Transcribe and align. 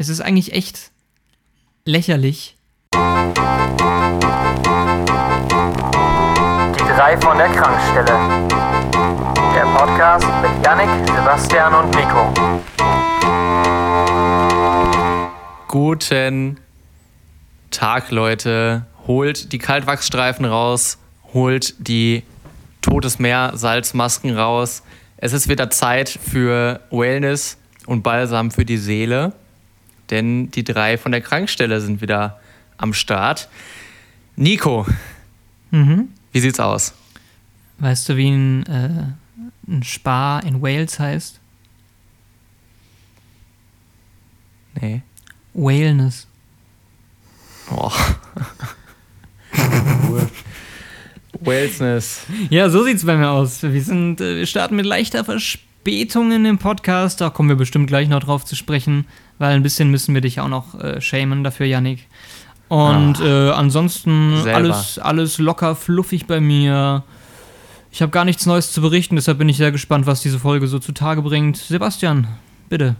Es 0.00 0.08
ist 0.08 0.20
eigentlich 0.20 0.52
echt 0.52 0.92
lächerlich. 1.84 2.56
Die 2.94 2.98
drei 6.86 7.20
von 7.20 7.36
der 7.36 7.48
Krankstelle. 7.48 8.46
Der 9.54 9.64
Podcast 9.76 10.24
mit 10.40 10.64
Yannick, 10.64 10.88
Sebastian 11.04 11.74
und 11.74 11.90
Nico. 11.96 12.32
Guten 15.66 16.60
Tag, 17.72 18.12
Leute. 18.12 18.86
Holt 19.08 19.52
die 19.52 19.58
Kaltwachsstreifen 19.58 20.44
raus, 20.44 20.98
holt 21.34 21.74
die 21.88 22.22
Totes 22.82 23.18
Meer 23.18 23.50
Salzmasken 23.56 24.38
raus. 24.38 24.84
Es 25.16 25.32
ist 25.32 25.48
wieder 25.48 25.70
Zeit 25.70 26.08
für 26.08 26.82
Wellness 26.92 27.58
und 27.86 28.04
Balsam 28.04 28.52
für 28.52 28.64
die 28.64 28.76
Seele, 28.76 29.32
denn 30.10 30.50
die 30.50 30.64
drei 30.64 30.98
von 30.98 31.12
der 31.12 31.20
Krankstelle 31.20 31.80
sind 31.80 32.00
wieder 32.00 32.40
am 32.76 32.94
Start. 32.94 33.48
Nico, 34.36 34.86
Mhm. 35.70 36.08
wie 36.32 36.40
sieht's 36.40 36.60
aus? 36.60 36.94
Weißt 37.78 38.08
du, 38.08 38.16
wie 38.16 38.30
ein, 38.30 38.66
äh, 38.66 39.04
ein 39.68 39.82
Spa 39.82 40.40
in 40.40 40.62
Wales 40.62 40.98
heißt? 40.98 41.40
Nee. 44.80 45.02
Wellness. 45.54 46.26
Oh. 47.70 47.92
Wellsness. 51.40 52.26
Ja, 52.50 52.68
so 52.70 52.84
sieht's 52.84 53.04
bei 53.04 53.16
mir 53.16 53.30
aus. 53.30 53.62
Wir 53.62 53.82
sind, 53.82 54.20
äh, 54.20 54.38
wir 54.38 54.46
starten 54.46 54.76
mit 54.76 54.86
leichter 54.86 55.24
Verspätung 55.24 56.32
in 56.32 56.44
dem 56.44 56.58
Podcast. 56.58 57.20
Da 57.20 57.30
kommen 57.30 57.48
wir 57.48 57.56
bestimmt 57.56 57.86
gleich 57.86 58.08
noch 58.08 58.20
drauf 58.20 58.44
zu 58.44 58.56
sprechen, 58.56 59.06
weil 59.38 59.54
ein 59.54 59.62
bisschen 59.62 59.90
müssen 59.90 60.14
wir 60.14 60.20
dich 60.20 60.40
auch 60.40 60.48
noch 60.48 60.78
äh, 60.80 61.00
shamen 61.00 61.44
dafür, 61.44 61.66
Yannick. 61.66 62.06
Und 62.68 63.20
äh, 63.20 63.50
ansonsten 63.50 64.42
Selber. 64.42 64.56
alles, 64.56 64.98
alles 64.98 65.38
locker, 65.38 65.74
fluffig 65.74 66.26
bei 66.26 66.40
mir. 66.40 67.02
Ich 67.90 68.02
habe 68.02 68.10
gar 68.10 68.24
nichts 68.24 68.44
Neues 68.44 68.72
zu 68.72 68.82
berichten, 68.82 69.16
deshalb 69.16 69.38
bin 69.38 69.48
ich 69.48 69.56
sehr 69.56 69.72
gespannt, 69.72 70.06
was 70.06 70.20
diese 70.20 70.38
Folge 70.38 70.66
so 70.68 70.78
zutage 70.78 71.22
bringt. 71.22 71.56
Sebastian, 71.56 72.26
bitte. 72.68 72.96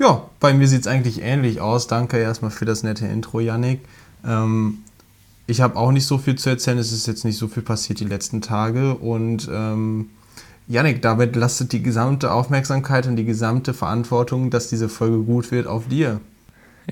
Ja, 0.00 0.22
bei 0.40 0.54
mir 0.54 0.66
sieht 0.66 0.80
es 0.80 0.86
eigentlich 0.86 1.22
ähnlich 1.22 1.60
aus. 1.60 1.86
Danke 1.86 2.18
erstmal 2.18 2.50
für 2.50 2.64
das 2.64 2.82
nette 2.82 3.06
Intro, 3.06 3.38
Yannick. 3.38 3.80
Ähm, 4.26 4.78
ich 5.46 5.60
habe 5.60 5.76
auch 5.76 5.92
nicht 5.92 6.06
so 6.06 6.16
viel 6.16 6.36
zu 6.36 6.48
erzählen. 6.48 6.78
Es 6.78 6.90
ist 6.90 7.06
jetzt 7.06 7.24
nicht 7.24 7.36
so 7.36 7.48
viel 7.48 7.62
passiert 7.62 8.00
die 8.00 8.06
letzten 8.06 8.40
Tage. 8.40 8.94
Und 8.94 9.48
ähm, 9.52 10.10
Yannick, 10.70 11.02
damit 11.02 11.34
lastet 11.34 11.72
die 11.72 11.82
gesamte 11.82 12.30
Aufmerksamkeit 12.32 13.06
und 13.08 13.16
die 13.16 13.24
gesamte 13.24 13.74
Verantwortung, 13.74 14.50
dass 14.50 14.68
diese 14.68 14.88
Folge 14.88 15.18
gut 15.18 15.50
wird, 15.50 15.66
auf 15.66 15.88
dir. 15.88 16.20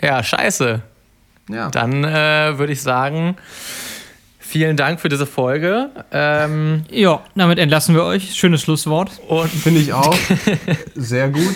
Ja, 0.02 0.20
scheiße. 0.20 0.82
Ja, 1.48 1.70
Dann 1.70 2.02
äh, 2.02 2.58
würde 2.58 2.72
ich 2.72 2.82
sagen, 2.82 3.36
vielen 4.40 4.76
Dank 4.76 4.98
für 5.00 5.08
diese 5.08 5.26
Folge. 5.26 5.90
Ähm, 6.10 6.86
Ja, 6.90 7.20
damit 7.36 7.60
entlassen 7.60 7.94
wir 7.94 8.02
euch. 8.02 8.34
Schönes 8.34 8.62
Schlusswort. 8.62 9.12
und 9.28 9.48
finde 9.48 9.80
ich 9.80 9.92
auch. 9.92 10.16
Sehr 10.96 11.28
gut. 11.28 11.54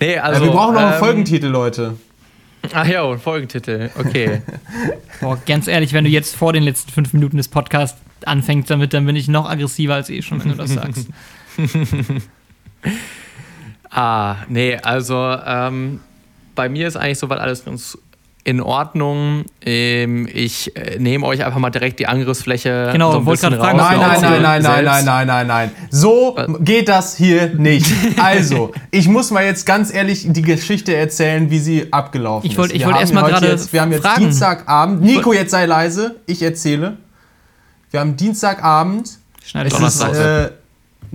nee, 0.00 0.16
Also, 0.16 0.34
also 0.34 0.46
wir 0.46 0.52
brauchen 0.52 0.74
noch 0.74 0.80
einen 0.82 0.92
ähm, 0.92 0.98
Folgentitel, 1.00 1.48
Leute. 1.48 1.94
Ach 2.72 2.86
ja, 2.86 3.02
und 3.02 3.20
Folgentitel. 3.20 3.90
Okay. 3.98 4.42
Boah, 5.20 5.38
ganz 5.46 5.68
ehrlich, 5.68 5.92
wenn 5.92 6.04
du 6.04 6.10
jetzt 6.10 6.36
vor 6.36 6.52
den 6.52 6.62
letzten 6.62 6.92
fünf 6.92 7.12
Minuten 7.12 7.36
des 7.36 7.48
Podcasts 7.48 8.00
anfängst 8.24 8.70
damit, 8.70 8.94
dann 8.94 9.06
bin 9.06 9.16
ich 9.16 9.28
noch 9.28 9.48
aggressiver 9.48 9.94
als 9.94 10.10
eh 10.10 10.22
schon, 10.22 10.42
wenn 10.42 10.50
du 10.50 10.56
das 10.56 10.70
sagst. 10.70 11.08
ah, 13.90 14.36
nee, 14.48 14.76
also 14.76 15.36
ähm, 15.44 16.00
bei 16.54 16.68
mir 16.68 16.88
ist 16.88 16.96
eigentlich 16.96 17.18
soweit 17.18 17.38
alles 17.38 17.64
ganz 17.64 17.98
in 18.48 18.62
Ordnung. 18.62 19.44
Ähm, 19.64 20.26
ich 20.32 20.74
äh, 20.74 20.98
nehme 20.98 21.26
euch 21.26 21.44
einfach 21.44 21.58
mal 21.58 21.68
direkt 21.68 21.98
die 22.00 22.06
Angriffsfläche. 22.06 22.88
Genau, 22.92 23.12
so 23.12 23.26
wollte 23.26 23.42
gerade 23.42 23.58
fragen. 23.58 23.76
Nein, 23.76 23.98
nein, 24.00 24.20
nein, 24.22 24.42
nein, 24.42 24.62
nein, 24.62 24.84
nein, 24.84 25.04
nein, 25.04 25.26
nein, 25.26 25.46
nein. 25.46 25.70
So 25.90 26.34
geht 26.60 26.88
das 26.88 27.16
hier 27.16 27.54
nicht. 27.54 27.86
Also, 28.18 28.72
ich 28.90 29.06
muss 29.08 29.30
mal 29.30 29.44
jetzt 29.44 29.66
ganz 29.66 29.92
ehrlich 29.92 30.24
die 30.28 30.42
Geschichte 30.42 30.94
erzählen, 30.96 31.50
wie 31.50 31.58
sie 31.58 31.92
abgelaufen 31.92 32.48
Ich 32.50 32.56
wollt- 32.56 32.70
ist. 32.70 32.76
ich 32.76 32.80
Wir 32.80 32.86
wollt 32.86 32.94
haben 32.96 33.00
erst 33.02 33.14
mal 33.14 33.28
gerade 33.28 33.46
jetzt- 33.48 33.72
Wir 33.72 33.80
haben 33.82 33.92
jetzt 33.92 34.02
fragen. 34.06 34.22
Dienstagabend. 34.24 35.02
Nico, 35.02 35.32
jetzt 35.32 35.50
sei 35.50 35.66
leise. 35.66 36.16
Ich 36.26 36.42
erzähle. 36.42 36.96
Wir 37.90 38.00
haben 38.00 38.16
Dienstagabend. 38.16 39.18
Schneide 39.44 39.68
Donnerstag. 39.68 40.12
ist 40.12 40.18
äh, 40.18 40.50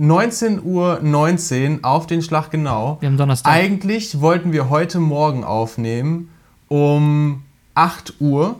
19.19 0.00 0.62
Uhr 0.62 0.98
19 1.02 1.84
auf 1.84 2.06
den 2.06 2.22
Schlag 2.22 2.50
genau. 2.50 2.96
Wir 3.00 3.08
haben 3.08 3.16
Donnerstag. 3.16 3.52
Eigentlich 3.52 4.20
wollten 4.20 4.52
wir 4.52 4.70
heute 4.70 4.98
Morgen 5.00 5.44
aufnehmen 5.44 6.30
um 6.74 7.44
8 7.76 8.14
Uhr. 8.20 8.58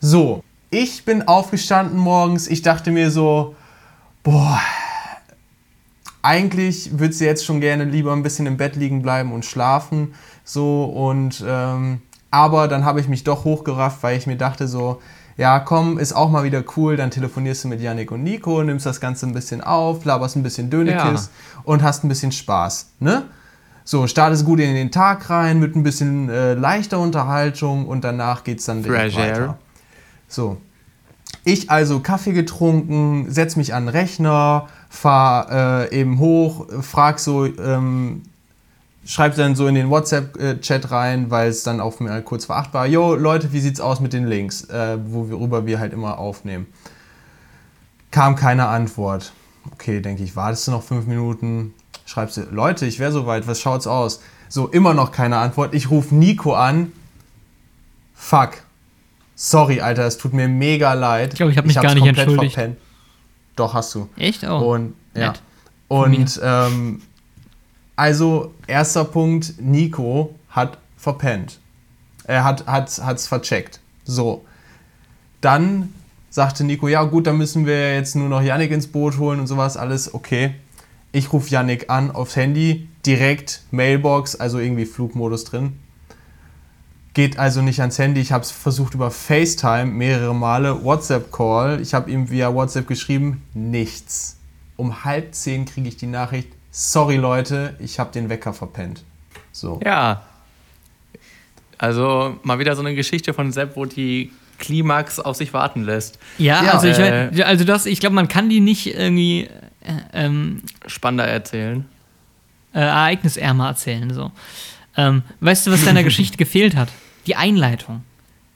So, 0.00 0.42
ich 0.70 1.04
bin 1.04 1.28
aufgestanden 1.28 1.96
morgens. 1.96 2.48
Ich 2.48 2.62
dachte 2.62 2.90
mir 2.90 3.12
so, 3.12 3.54
boah, 4.24 4.60
eigentlich 6.20 6.98
würde 6.98 7.14
sie 7.14 7.24
jetzt 7.24 7.44
schon 7.44 7.60
gerne 7.60 7.84
lieber 7.84 8.12
ein 8.12 8.24
bisschen 8.24 8.46
im 8.46 8.56
Bett 8.56 8.74
liegen 8.74 9.02
bleiben 9.02 9.32
und 9.32 9.44
schlafen. 9.44 10.14
So 10.42 10.82
und 10.82 11.44
ähm, 11.46 12.02
aber 12.32 12.66
dann 12.66 12.84
habe 12.84 12.98
ich 12.98 13.06
mich 13.06 13.22
doch 13.22 13.44
hochgerafft, 13.44 14.02
weil 14.02 14.18
ich 14.18 14.26
mir 14.26 14.36
dachte 14.36 14.66
so, 14.66 15.00
ja 15.36 15.60
komm, 15.60 15.98
ist 16.00 16.14
auch 16.14 16.28
mal 16.28 16.42
wieder 16.42 16.64
cool, 16.76 16.96
dann 16.96 17.12
telefonierst 17.12 17.62
du 17.62 17.68
mit 17.68 17.80
Yannick 17.80 18.10
und 18.10 18.24
Nico, 18.24 18.64
nimmst 18.64 18.84
das 18.84 19.00
Ganze 19.00 19.26
ein 19.26 19.32
bisschen 19.32 19.60
auf, 19.60 20.04
laberst 20.04 20.34
ein 20.34 20.42
bisschen 20.42 20.70
Dönekis 20.70 21.30
und 21.62 21.84
hast 21.84 22.02
ein 22.02 22.08
bisschen 22.08 22.32
Spaß, 22.32 22.94
ne? 22.98 23.26
So, 23.84 24.06
startest 24.06 24.44
gut 24.44 24.60
in 24.60 24.74
den 24.74 24.90
Tag 24.90 25.28
rein 25.28 25.58
mit 25.58 25.74
ein 25.74 25.82
bisschen 25.82 26.28
äh, 26.28 26.54
leichter 26.54 27.00
Unterhaltung 27.00 27.86
und 27.86 28.04
danach 28.04 28.44
geht's 28.44 28.64
dann 28.64 28.82
direkt 28.82 29.14
Fresh 29.14 29.18
air. 29.18 29.32
weiter. 29.32 29.58
So, 30.28 30.58
ich 31.44 31.70
also 31.70 32.00
Kaffee 32.00 32.32
getrunken, 32.32 33.26
setz 33.28 33.56
mich 33.56 33.74
an 33.74 33.86
den 33.86 33.88
Rechner, 33.88 34.68
fahr 34.88 35.90
äh, 35.90 36.00
eben 36.00 36.18
hoch, 36.18 36.66
frag 36.82 37.18
so, 37.18 37.46
ähm, 37.46 38.22
schreib 39.04 39.34
dann 39.34 39.56
so 39.56 39.66
in 39.66 39.74
den 39.74 39.90
WhatsApp-Chat 39.90 40.92
rein, 40.92 41.30
weil 41.30 41.48
es 41.48 41.64
dann 41.64 41.80
auf 41.80 41.98
mir 41.98 42.22
kurz 42.22 42.44
vor 42.44 42.56
acht 42.56 42.72
war. 42.72 42.86
Jo, 42.86 43.16
Leute, 43.16 43.52
wie 43.52 43.60
sieht's 43.60 43.80
aus 43.80 43.98
mit 43.98 44.12
den 44.12 44.26
Links, 44.26 44.64
äh, 44.64 44.98
worüber 45.04 45.66
wir 45.66 45.80
halt 45.80 45.92
immer 45.92 46.18
aufnehmen? 46.18 46.66
Kam 48.12 48.36
keine 48.36 48.68
Antwort. 48.68 49.32
Okay, 49.72 50.00
denke 50.00 50.22
ich, 50.22 50.36
wartest 50.36 50.68
du 50.68 50.70
noch 50.70 50.82
fünf 50.82 51.06
Minuten? 51.06 51.74
Schreibst 52.06 52.36
du, 52.36 52.42
Leute, 52.50 52.86
ich 52.86 52.98
wäre 52.98 53.12
soweit, 53.12 53.46
was 53.46 53.60
schaut's 53.60 53.86
aus? 53.86 54.20
So, 54.48 54.68
immer 54.68 54.94
noch 54.94 55.12
keine 55.12 55.38
Antwort. 55.38 55.74
Ich 55.74 55.90
rufe 55.90 56.14
Nico 56.14 56.54
an. 56.54 56.92
Fuck. 58.14 58.62
Sorry, 59.34 59.80
Alter, 59.80 60.06
es 60.06 60.18
tut 60.18 60.34
mir 60.34 60.48
mega 60.48 60.92
leid. 60.92 61.32
Ich 61.32 61.36
glaube, 61.36 61.52
ich 61.52 61.58
habe 61.58 61.66
mich 61.66 61.76
hab's 61.76 61.86
gar 61.86 61.94
nicht 61.94 62.04
komplett 62.04 62.28
entschuldigt. 62.28 62.54
verpennt. 62.54 62.78
Doch, 63.56 63.74
hast 63.74 63.94
du. 63.94 64.08
Echt? 64.16 64.44
Oh. 64.44 64.74
Und, 64.74 64.94
ja. 65.14 65.32
Und 65.88 66.40
ähm, 66.42 67.02
also, 67.96 68.54
erster 68.66 69.04
Punkt, 69.04 69.54
Nico 69.60 70.34
hat 70.50 70.78
verpennt. 70.96 71.58
Er 72.24 72.44
hat 72.44 72.88
es 72.88 73.02
hat's 73.02 73.26
vercheckt. 73.26 73.80
So. 74.04 74.44
Dann 75.40 75.92
sagte 76.30 76.64
Nico, 76.64 76.88
ja 76.88 77.02
gut, 77.04 77.26
dann 77.26 77.36
müssen 77.36 77.66
wir 77.66 77.94
jetzt 77.94 78.16
nur 78.16 78.28
noch 78.28 78.42
Yannick 78.42 78.70
ins 78.70 78.86
Boot 78.86 79.18
holen 79.18 79.40
und 79.40 79.46
sowas, 79.46 79.76
alles 79.76 80.14
okay. 80.14 80.54
Ich 81.12 81.32
rufe 81.32 81.50
Yannick 81.50 81.90
an 81.90 82.10
aufs 82.10 82.36
Handy, 82.36 82.88
direkt 83.04 83.62
Mailbox, 83.70 84.36
also 84.36 84.58
irgendwie 84.58 84.86
Flugmodus 84.86 85.44
drin. 85.44 85.78
Geht 87.14 87.38
also 87.38 87.60
nicht 87.60 87.80
ans 87.80 87.98
Handy. 87.98 88.20
Ich 88.22 88.32
habe 88.32 88.42
es 88.42 88.50
versucht 88.50 88.94
über 88.94 89.10
FaceTime 89.10 89.84
mehrere 89.86 90.34
Male, 90.34 90.82
WhatsApp-Call. 90.82 91.80
Ich 91.82 91.92
habe 91.92 92.10
ihm 92.10 92.30
via 92.30 92.54
WhatsApp 92.54 92.86
geschrieben, 92.86 93.42
nichts. 93.52 94.38
Um 94.76 95.04
halb 95.04 95.34
zehn 95.34 95.66
kriege 95.66 95.88
ich 95.88 95.98
die 95.98 96.06
Nachricht, 96.06 96.48
sorry 96.70 97.16
Leute, 97.16 97.76
ich 97.78 97.98
habe 97.98 98.10
den 98.12 98.30
Wecker 98.30 98.54
verpennt. 98.54 99.04
So. 99.52 99.78
Ja. 99.84 100.22
Also 101.76 102.36
mal 102.42 102.58
wieder 102.58 102.74
so 102.76 102.80
eine 102.80 102.94
Geschichte 102.94 103.34
von 103.34 103.52
Sepp, 103.52 103.76
wo 103.76 103.84
die 103.84 104.32
Klimax 104.58 105.18
auf 105.20 105.36
sich 105.36 105.52
warten 105.52 105.82
lässt. 105.82 106.18
ja, 106.38 106.62
Ja. 106.64 106.70
also 106.72 106.86
ich, 106.88 106.98
Äh. 106.98 107.42
also 107.42 107.64
das, 107.64 107.84
ich 107.86 108.00
glaube, 108.00 108.14
man 108.14 108.28
kann 108.28 108.48
die 108.48 108.60
nicht 108.60 108.86
irgendwie 108.94 109.50
ähm, 110.12 110.62
Spannender 110.86 111.26
erzählen. 111.26 111.84
äh, 112.74 112.80
ereignisärmer 112.80 113.68
erzählen. 113.68 114.12
So. 114.12 114.30
Ähm, 114.96 115.22
weißt 115.40 115.66
du, 115.66 115.70
was 115.70 115.84
deiner 115.84 116.02
Geschichte 116.04 116.36
gefehlt 116.36 116.76
hat? 116.76 116.88
Die 117.26 117.36
Einleitung. 117.36 118.02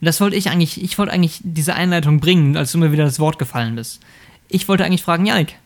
Das 0.01 0.21
wollte 0.21 0.37
ich 0.37 0.51
eigentlich, 0.51 0.83
ich 0.83 0.99
wollte 0.99 1.13
eigentlich 1.13 1.41
diese 1.43 1.75
Einleitung 1.75 2.21
bringen, 2.21 2.57
als 2.57 2.73
du 2.73 2.79
mir 2.79 2.93
wieder 2.93 3.05
das 3.05 3.19
Wort 3.19 3.39
gefallen 3.39 3.77
bist. 3.77 4.01
Ich 4.49 4.69
wollte 4.69 4.85
eigentlich 4.85 5.03
fragen, 5.03 5.27
Janik, 5.27 5.57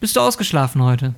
bist 0.00 0.14
du 0.16 0.20
ausgeschlafen 0.20 0.82
heute? 0.82 1.14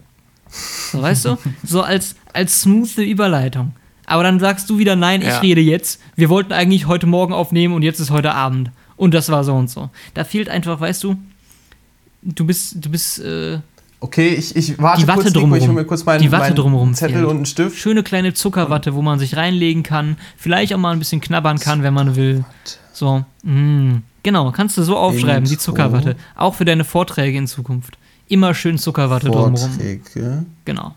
So, 0.48 1.02
weißt 1.02 1.24
du? 1.24 1.36
So 1.64 1.82
als, 1.82 2.14
als 2.32 2.60
smooth 2.62 2.96
Überleitung. 2.98 3.74
Aber 4.06 4.22
dann 4.22 4.38
sagst 4.38 4.68
du 4.70 4.78
wieder, 4.78 4.96
nein, 4.96 5.20
ich 5.22 5.28
Ja. 5.28 5.38
rede 5.40 5.60
jetzt. 5.62 6.00
Wir 6.14 6.28
wollten 6.28 6.52
eigentlich 6.52 6.86
heute 6.86 7.06
Morgen 7.06 7.32
aufnehmen 7.32 7.74
und 7.74 7.82
jetzt 7.82 8.00
ist 8.00 8.10
heute 8.10 8.32
Abend. 8.34 8.70
Und 8.96 9.14
das 9.14 9.30
war 9.30 9.42
so 9.44 9.54
und 9.54 9.68
so. 9.70 9.90
Da 10.14 10.24
fehlt 10.24 10.48
einfach, 10.48 10.78
weißt 10.78 11.02
du, 11.04 11.16
du 12.22 12.46
bist, 12.46 12.76
du 12.84 12.90
bist, 12.90 13.18
äh, 13.18 13.58
Okay, 14.04 14.28
ich, 14.34 14.54
ich 14.54 14.78
warte 14.78 15.00
Die 15.00 15.08
Watte 15.08 15.22
kurz, 15.22 15.34
Nico, 15.34 15.38
ich 15.38 15.42
drumherum. 15.42 15.68
hole 15.68 15.80
mir 15.80 15.84
kurz 15.86 16.04
meinen, 16.04 16.20
Die 16.20 16.30
Watte 16.30 16.42
meinen 16.42 16.56
drumherum 16.56 16.94
Zettel 16.94 17.16
fehlt. 17.16 17.26
und 17.26 17.36
einen 17.36 17.46
Stift. 17.46 17.78
Schöne 17.78 18.02
kleine 18.02 18.34
Zuckerwatte, 18.34 18.94
wo 18.94 19.00
man 19.00 19.18
sich 19.18 19.34
reinlegen 19.36 19.82
kann. 19.82 20.18
Vielleicht 20.36 20.74
auch 20.74 20.78
mal 20.78 20.92
ein 20.92 20.98
bisschen 20.98 21.22
knabbern 21.22 21.58
kann, 21.58 21.82
wenn 21.82 21.94
man 21.94 22.14
will. 22.14 22.44
So, 22.92 23.24
mm, 23.44 23.96
genau, 24.22 24.50
kannst 24.52 24.76
du 24.76 24.82
so 24.82 24.98
aufschreiben, 24.98 25.44
die 25.44 25.52
Intro. 25.52 25.64
Zuckerwatte. 25.64 26.16
Auch 26.36 26.54
für 26.54 26.66
deine 26.66 26.84
Vorträge 26.84 27.38
in 27.38 27.46
Zukunft. 27.46 27.96
Immer 28.28 28.52
schön 28.52 28.76
Zuckerwatte 28.76 29.26
drumherum. 29.28 29.56
Vorträge. 29.56 30.44
Genau. 30.66 30.94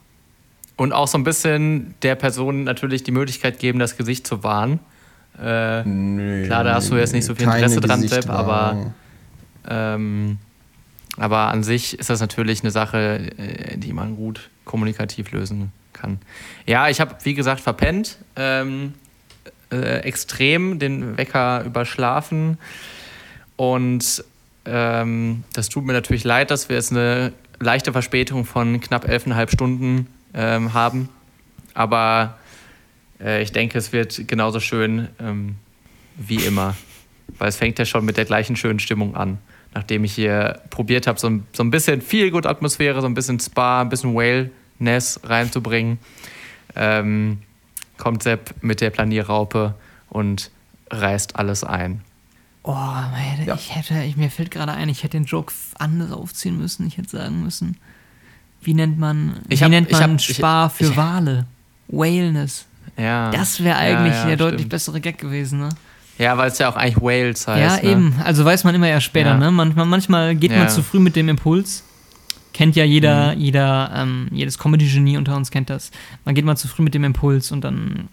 Und 0.76 0.92
auch 0.92 1.08
so 1.08 1.18
ein 1.18 1.24
bisschen 1.24 1.96
der 2.02 2.16
Person 2.16 2.66
natürlich 2.66 3.04
die 3.04 3.12
Möglichkeit 3.12 3.58
geben, 3.60 3.80
das 3.80 3.96
Gesicht 3.96 4.28
zu 4.28 4.44
wahren. 4.44 4.80
Äh, 5.42 5.84
Nö, 5.86 6.46
Klar, 6.46 6.66
da 6.66 6.74
hast 6.76 6.92
du 6.92 6.96
jetzt 6.98 7.14
nicht 7.14 7.24
so 7.26 7.36
viel 7.36 7.46
Interesse 7.46 7.80
dran, 7.80 8.02
Sepp, 8.06 8.30
aber- 8.30 8.92
ähm, 9.70 10.40
aber 11.18 11.48
an 11.48 11.64
sich 11.64 11.98
ist 12.00 12.10
das 12.10 12.20
natürlich 12.20 12.62
eine 12.62 12.72
Sache, 12.72 13.32
äh, 13.38 13.78
die 13.78 13.94
man 13.94 14.16
gut 14.16 14.50
kommunikativ 14.66 15.32
lösen 15.32 15.72
kann. 15.94 16.20
Ja, 16.66 16.90
ich 16.90 17.02
habe, 17.02 17.16
wie 17.24 17.34
gesagt, 17.34 17.62
verpennt. 17.62 18.18
Ähm, 18.36 18.94
äh, 19.72 20.00
extrem 20.00 20.80
den 20.80 21.18
Wecker 21.18 21.64
überschlafen. 21.66 22.58
Und 23.56 24.24
ähm, 24.66 25.44
das 25.54 25.70
tut 25.70 25.86
mir 25.86 25.94
natürlich 25.94 26.24
leid, 26.24 26.52
dass 26.52 26.70
wir 26.70 26.76
jetzt 26.76 26.92
eine 26.92 27.34
leichte 27.60 27.92
Verspätung 27.92 28.46
von 28.46 28.80
knapp 28.80 29.08
elfeinhalb 29.08 29.52
Stunden 29.52 30.08
ähm, 30.34 30.74
haben. 30.74 31.10
Aber 31.74 32.38
äh, 33.20 33.42
ich 33.42 33.52
denke, 33.52 33.78
es 33.78 33.92
wird 33.92 34.28
genauso 34.28 34.60
schön 34.60 35.10
ähm, 35.20 35.56
wie 36.16 36.38
immer. 36.46 36.76
Weil 37.38 37.50
es 37.50 37.58
fängt 37.58 37.78
ja 37.80 37.86
schon 37.86 38.06
mit 38.06 38.18
der 38.18 38.26
gleichen 38.26 38.56
schönen 38.56 38.80
Stimmung 38.80 39.16
an. 39.16 39.38
Nachdem 39.74 40.04
ich 40.04 40.14
hier 40.14 40.62
probiert 40.70 41.08
habe, 41.08 41.20
so, 41.20 41.28
ein- 41.28 41.46
so 41.54 41.64
ein 41.64 41.72
bisschen 41.72 42.02
viel 42.02 42.32
gut 42.32 42.46
Atmosphäre, 42.46 43.02
so 43.02 43.08
ein 43.08 43.14
bisschen 43.14 43.40
Spa, 43.40 43.82
ein 43.82 43.90
bisschen 43.90 44.14
Whale-Ness 44.16 45.20
reinzubringen, 45.24 46.00
ähm, 46.76 47.40
kommt 47.98 48.24
Sepp 48.24 48.56
mit 48.62 48.82
der 48.82 48.90
Planierraupe 48.90 49.76
und 50.10 50.52
reißt 50.90 51.36
alles 51.36 51.64
ein. 51.64 52.02
Oh, 52.64 52.74
man, 52.74 53.46
Ja. 53.46 53.56
ich 53.56 53.76
hätte, 53.76 54.04
ich, 54.04 54.18
mir 54.18 54.30
fällt 54.30 54.52
gerade 54.52 54.72
ein, 54.74 54.90
ich 54.90 55.04
hätte 55.04 55.18
den 55.18 55.26
Joke 55.26 55.54
anders 55.80 56.12
aufziehen 56.12 56.58
müssen. 56.58 56.86
Ich 56.88 56.98
hätte 56.98 57.10
sagen 57.10 57.42
müssen, 57.44 57.78
wie 58.62 58.74
nennt 58.74 58.98
man, 59.00 59.40
Ich 59.48 59.60
wie 59.60 59.64
hab- 59.66 59.70
nennt 59.72 59.88
ich 59.88 59.94
man 60.00 60.12
hab- 60.14 60.20
ich- 60.20 60.36
Spar 60.36 60.70
für 60.70 60.86
ich- 60.86 60.98
Wale? 60.98 61.46
Whaleness. 61.88 62.66
Ja. 62.98 63.30
Das 63.32 63.64
wäre 63.64 63.78
eigentlich 63.78 64.14
ja, 64.14 64.22
ja, 64.22 64.28
der 64.28 64.38
deutlich 64.38 64.62
stimmt. 64.62 64.70
bessere 64.72 65.00
Gag 65.02 65.18
gewesen, 65.18 65.60
ne? 65.60 65.70
Ja, 66.18 66.38
weil 66.38 66.50
es 66.50 66.58
ja 66.58 66.70
auch 66.70 66.76
eigentlich 66.76 67.02
Wales 67.02 67.48
heißt. 67.48 67.84
ja, 67.84 67.84
ne? 67.84 67.92
eben. 67.92 68.16
Also 68.24 68.44
weiß 68.44 68.64
man 68.64 68.74
immer 68.76 68.88
erst 68.88 69.06
später, 69.06 69.30
Ja. 69.32 69.38
ne? 69.38 69.52
Manchmal, 69.52 69.86
manchmal 69.86 70.36
geht 70.36 70.52
Ja. 70.52 70.60
man 70.60 70.70
zu 70.70 70.82
früh 70.84 71.00
mit 71.00 71.16
dem 71.16 71.30
Impuls. 71.30 71.84
Kennt 72.54 72.76
ja 72.76 72.84
jeder, 72.86 73.36
Mhm. 73.36 73.40
jeder, 73.42 73.92
ähm, 73.96 74.28
jedes 74.32 74.58
Comedy-Genie 74.58 75.18
unter 75.18 75.36
uns 75.36 75.52
kennt 75.52 75.70
das. 75.70 75.92
Man 76.26 76.34
geht 76.34 76.44
mal 76.44 76.56
zu 76.56 76.68
früh 76.68 76.82
mit 76.82 76.96
dem 76.96 77.04
Impuls 77.04 77.52
und 77.52 77.62
dann 77.64 78.08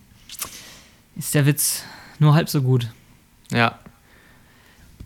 ist 1.16 1.34
der 1.34 1.46
Witz 1.46 1.84
nur 2.18 2.34
halb 2.34 2.48
so 2.50 2.60
gut. 2.60 2.88
Ja. 3.50 3.78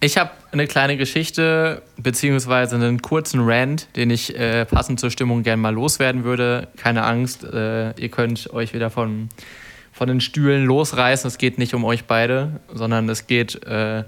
Ich 0.00 0.16
habe 0.16 0.30
eine 0.52 0.66
kleine 0.66 0.96
Geschichte, 0.96 1.82
beziehungsweise 1.96 2.76
einen 2.76 3.02
kurzen 3.02 3.40
Rant, 3.42 3.88
den 3.96 4.10
ich 4.10 4.36
äh, 4.36 4.64
passend 4.64 5.00
zur 5.00 5.10
Stimmung 5.10 5.42
gerne 5.42 5.60
mal 5.60 5.74
loswerden 5.74 6.22
würde. 6.24 6.68
Keine 6.76 7.02
Angst, 7.04 7.42
äh, 7.44 7.90
ihr 8.00 8.08
könnt 8.08 8.50
euch 8.52 8.74
wieder 8.74 8.90
von, 8.90 9.28
von 9.92 10.08
den 10.08 10.20
Stühlen 10.20 10.64
losreißen. 10.64 11.28
Es 11.28 11.38
geht 11.38 11.58
nicht 11.58 11.74
um 11.74 11.84
euch 11.84 12.04
beide, 12.04 12.60
sondern 12.72 13.08
es 13.08 13.26
geht 13.26 13.62
äh, 13.64 14.04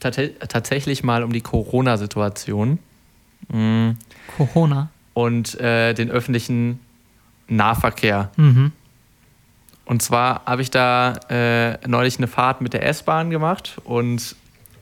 tatsächlich 0.00 1.02
mal 1.02 1.22
um 1.22 1.32
die 1.32 1.40
Corona-Situation 1.40 2.78
mm, 3.48 3.90
Corona. 4.36 4.90
und 5.14 5.58
äh, 5.60 5.94
den 5.94 6.10
öffentlichen 6.10 6.80
Nahverkehr. 7.48 8.30
Mhm. 8.36 8.72
Und 9.86 10.02
zwar 10.02 10.44
habe 10.46 10.62
ich 10.62 10.70
da 10.70 11.14
äh, 11.28 11.86
neulich 11.86 12.18
eine 12.18 12.26
Fahrt 12.26 12.60
mit 12.60 12.72
der 12.72 12.86
S-Bahn 12.86 13.30
gemacht 13.30 13.76
und 13.84 14.34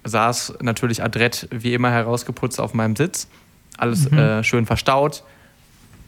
saß 0.04 0.54
natürlich 0.60 1.02
adrett 1.02 1.48
wie 1.50 1.74
immer 1.74 1.90
herausgeputzt 1.90 2.60
auf 2.60 2.74
meinem 2.74 2.96
Sitz. 2.96 3.28
Alles 3.78 4.10
äh, 4.12 4.44
schön 4.44 4.66
verstaut. 4.66 5.24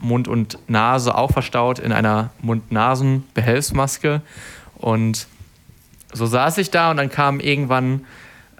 Mund 0.01 0.29
und 0.29 0.59
Nase 0.69 1.15
auch 1.15 1.31
verstaut 1.31 1.79
in 1.79 1.93
einer 1.93 2.31
Mund-Nasen-Behelfsmaske. 2.43 4.23
Und 4.77 5.27
so 6.13 6.27
saß 6.27 6.59
ich 6.59 6.71
da 6.71 6.91
und 6.91 6.97
dann 6.99 7.11
kamen 7.11 7.41
irgendwann 7.41 8.05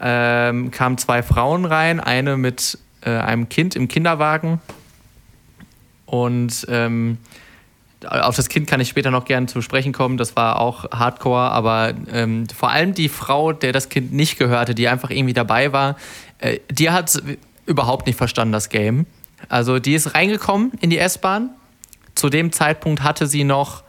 ähm, 0.01 0.71
kamen 0.71 0.99
zwei 0.99 1.23
Frauen 1.23 1.65
rein, 1.65 2.01
eine 2.01 2.37
mit 2.37 2.79
äh, 3.03 3.11
einem 3.11 3.49
Kind 3.49 3.77
im 3.77 3.89
Kinderwagen. 3.89 4.61
Und 6.07 6.67
ähm, 6.69 7.19
auf 8.05 8.37
das 8.37 8.49
Kind 8.49 8.67
kann 8.67 8.81
ich 8.81 8.89
später 8.89 9.11
noch 9.11 9.25
gerne 9.25 9.47
zu 9.47 9.63
sprechen 9.63 9.93
kommen. 9.93 10.17
Das 10.17 10.37
war 10.37 10.61
auch 10.61 10.91
Hardcore, 10.91 11.51
aber 11.51 11.95
ähm, 12.13 12.47
vor 12.49 12.71
allem 12.71 12.95
die 12.95 13.09
Frau, 13.09 13.53
der 13.53 13.73
das 13.73 13.89
Kind 13.89 14.13
nicht 14.13 14.39
gehörte, 14.39 14.75
die 14.75 14.89
einfach 14.89 15.11
irgendwie 15.11 15.33
dabei 15.33 15.73
war, 15.73 15.97
äh, 16.39 16.59
die 16.71 16.91
hat 16.91 17.23
überhaupt 17.67 18.07
nicht 18.07 18.17
verstanden, 18.17 18.53
das 18.53 18.69
Game. 18.69 19.07
Also 19.49 19.79
die 19.79 19.95
ist 19.95 20.15
reingekommen 20.15 20.73
in 20.81 20.91
die 20.91 20.99
S-Bahn. 20.99 21.51
Zu 22.15 22.29
dem 22.29 22.53
Zeitpunkt 22.53 23.03
hatte 23.03 23.27
sie 23.27 23.45
noch 23.45 23.83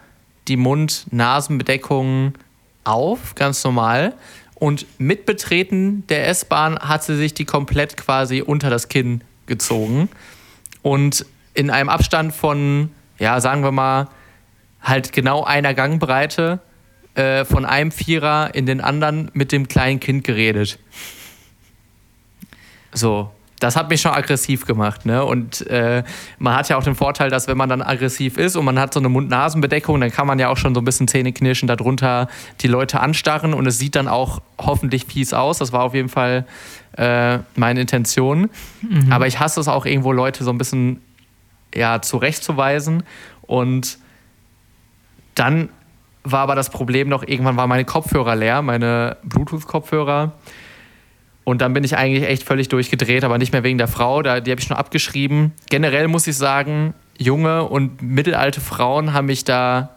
die 0.47 0.57
Mund-Nasen-Bedeckung 0.57 2.33
auf, 2.83 3.35
ganz 3.35 3.63
normal. 3.63 4.13
Und 4.55 4.85
mit 4.97 5.25
Betreten 5.25 6.05
der 6.07 6.27
S-Bahn 6.27 6.79
hat 6.79 7.03
sie 7.03 7.15
sich 7.15 7.33
die 7.33 7.45
komplett 7.45 7.97
quasi 7.97 8.41
unter 8.41 8.69
das 8.69 8.87
Kinn 8.87 9.21
gezogen. 9.47 10.09
Und 10.81 11.25
in 11.53 11.69
einem 11.69 11.89
Abstand 11.89 12.33
von, 12.33 12.91
ja, 13.17 13.39
sagen 13.41 13.63
wir 13.63 13.71
mal, 13.71 14.07
halt 14.81 15.13
genau 15.13 15.43
einer 15.43 15.73
Gangbreite 15.73 16.59
äh, 17.15 17.43
von 17.45 17.65
einem 17.65 17.91
Vierer 17.91 18.53
in 18.53 18.65
den 18.65 18.81
anderen 18.81 19.31
mit 19.33 19.51
dem 19.51 19.67
kleinen 19.67 19.99
Kind 19.99 20.23
geredet. 20.23 20.79
So, 22.93 23.31
das 23.59 23.75
hat 23.75 23.89
mich 23.89 24.01
schon 24.01 24.11
aggressiv 24.11 24.65
gemacht, 24.65 25.05
ne? 25.05 25.23
Und 25.23 25.65
äh, 25.67 26.03
man 26.39 26.55
hat 26.55 26.67
ja 26.67 26.77
auch 26.77 26.83
den 26.83 26.95
Vorteil, 26.95 27.29
dass 27.29 27.47
wenn 27.47 27.57
man 27.57 27.69
dann 27.69 27.81
aggressiv 27.81 28.37
ist 28.37 28.55
und 28.55 28.65
man 28.65 28.77
hat 28.77 28.93
so 28.93 28.99
eine 28.99 29.07
Mund-Nasen-Bedeckung, 29.09 30.01
dann 30.01 30.11
kann 30.11 30.27
man 30.27 30.39
ja 30.39 30.49
auch 30.49 30.57
schon 30.57 30.75
so 30.75 30.81
ein 30.81 30.85
bisschen 30.85 31.07
Zähneknirschen 31.07 31.67
darunter 31.67 32.27
die 32.61 32.67
Leute 32.67 32.99
anstarren 32.99 33.53
und 33.53 33.65
es 33.65 33.77
sieht 33.77 33.95
dann 33.95 34.07
auch 34.07 34.41
hoffentlich 34.59 35.05
fies 35.05 35.33
aus. 35.33 35.59
Das 35.59 35.71
war 35.71 35.83
auf 35.83 35.93
jeden 35.93 36.09
Fall 36.09 36.45
äh, 36.97 37.39
meine 37.55 37.81
Intention. 37.81 38.49
Aber 39.09 39.27
ich 39.27 39.39
hasse 39.39 39.59
es 39.59 39.67
auch 39.67 39.85
irgendwo, 39.85 40.11
Leute 40.11 40.43
so 40.43 40.51
ein 40.51 40.57
bisschen 40.57 41.01
ja, 41.73 42.01
zurechtzuweisen. 42.01 43.03
Und 43.41 43.99
dann 45.35 45.69
war 46.23 46.41
aber 46.41 46.55
das 46.55 46.69
Problem 46.69 47.07
noch, 47.07 47.23
irgendwann 47.23 47.55
waren 47.57 47.69
meine 47.69 47.85
Kopfhörer 47.85 48.35
leer, 48.35 48.61
meine 48.61 49.17
Bluetooth-Kopfhörer. 49.23 50.33
Und 51.45 51.61
dann 51.61 51.73
bin 51.73 51.83
ich 51.83 51.95
eigentlich 51.95 52.27
echt 52.27 52.43
völlig 52.43 52.69
durchgedreht, 52.69 53.23
aber 53.23 53.37
nicht 53.37 53.53
mehr 53.53 53.63
wegen 53.63 53.77
der 53.77 53.87
Frau, 53.87 54.21
da, 54.21 54.41
die 54.41 54.51
habe 54.51 54.59
ich 54.59 54.67
schon 54.67 54.75
abgeschrieben. 54.75 55.53
Generell 55.69 56.07
muss 56.07 56.27
ich 56.27 56.35
sagen, 56.35 56.93
junge 57.17 57.63
und 57.63 58.01
mittelalte 58.01 58.59
Frauen 58.59 59.13
haben 59.13 59.27
mich 59.27 59.45
da 59.45 59.91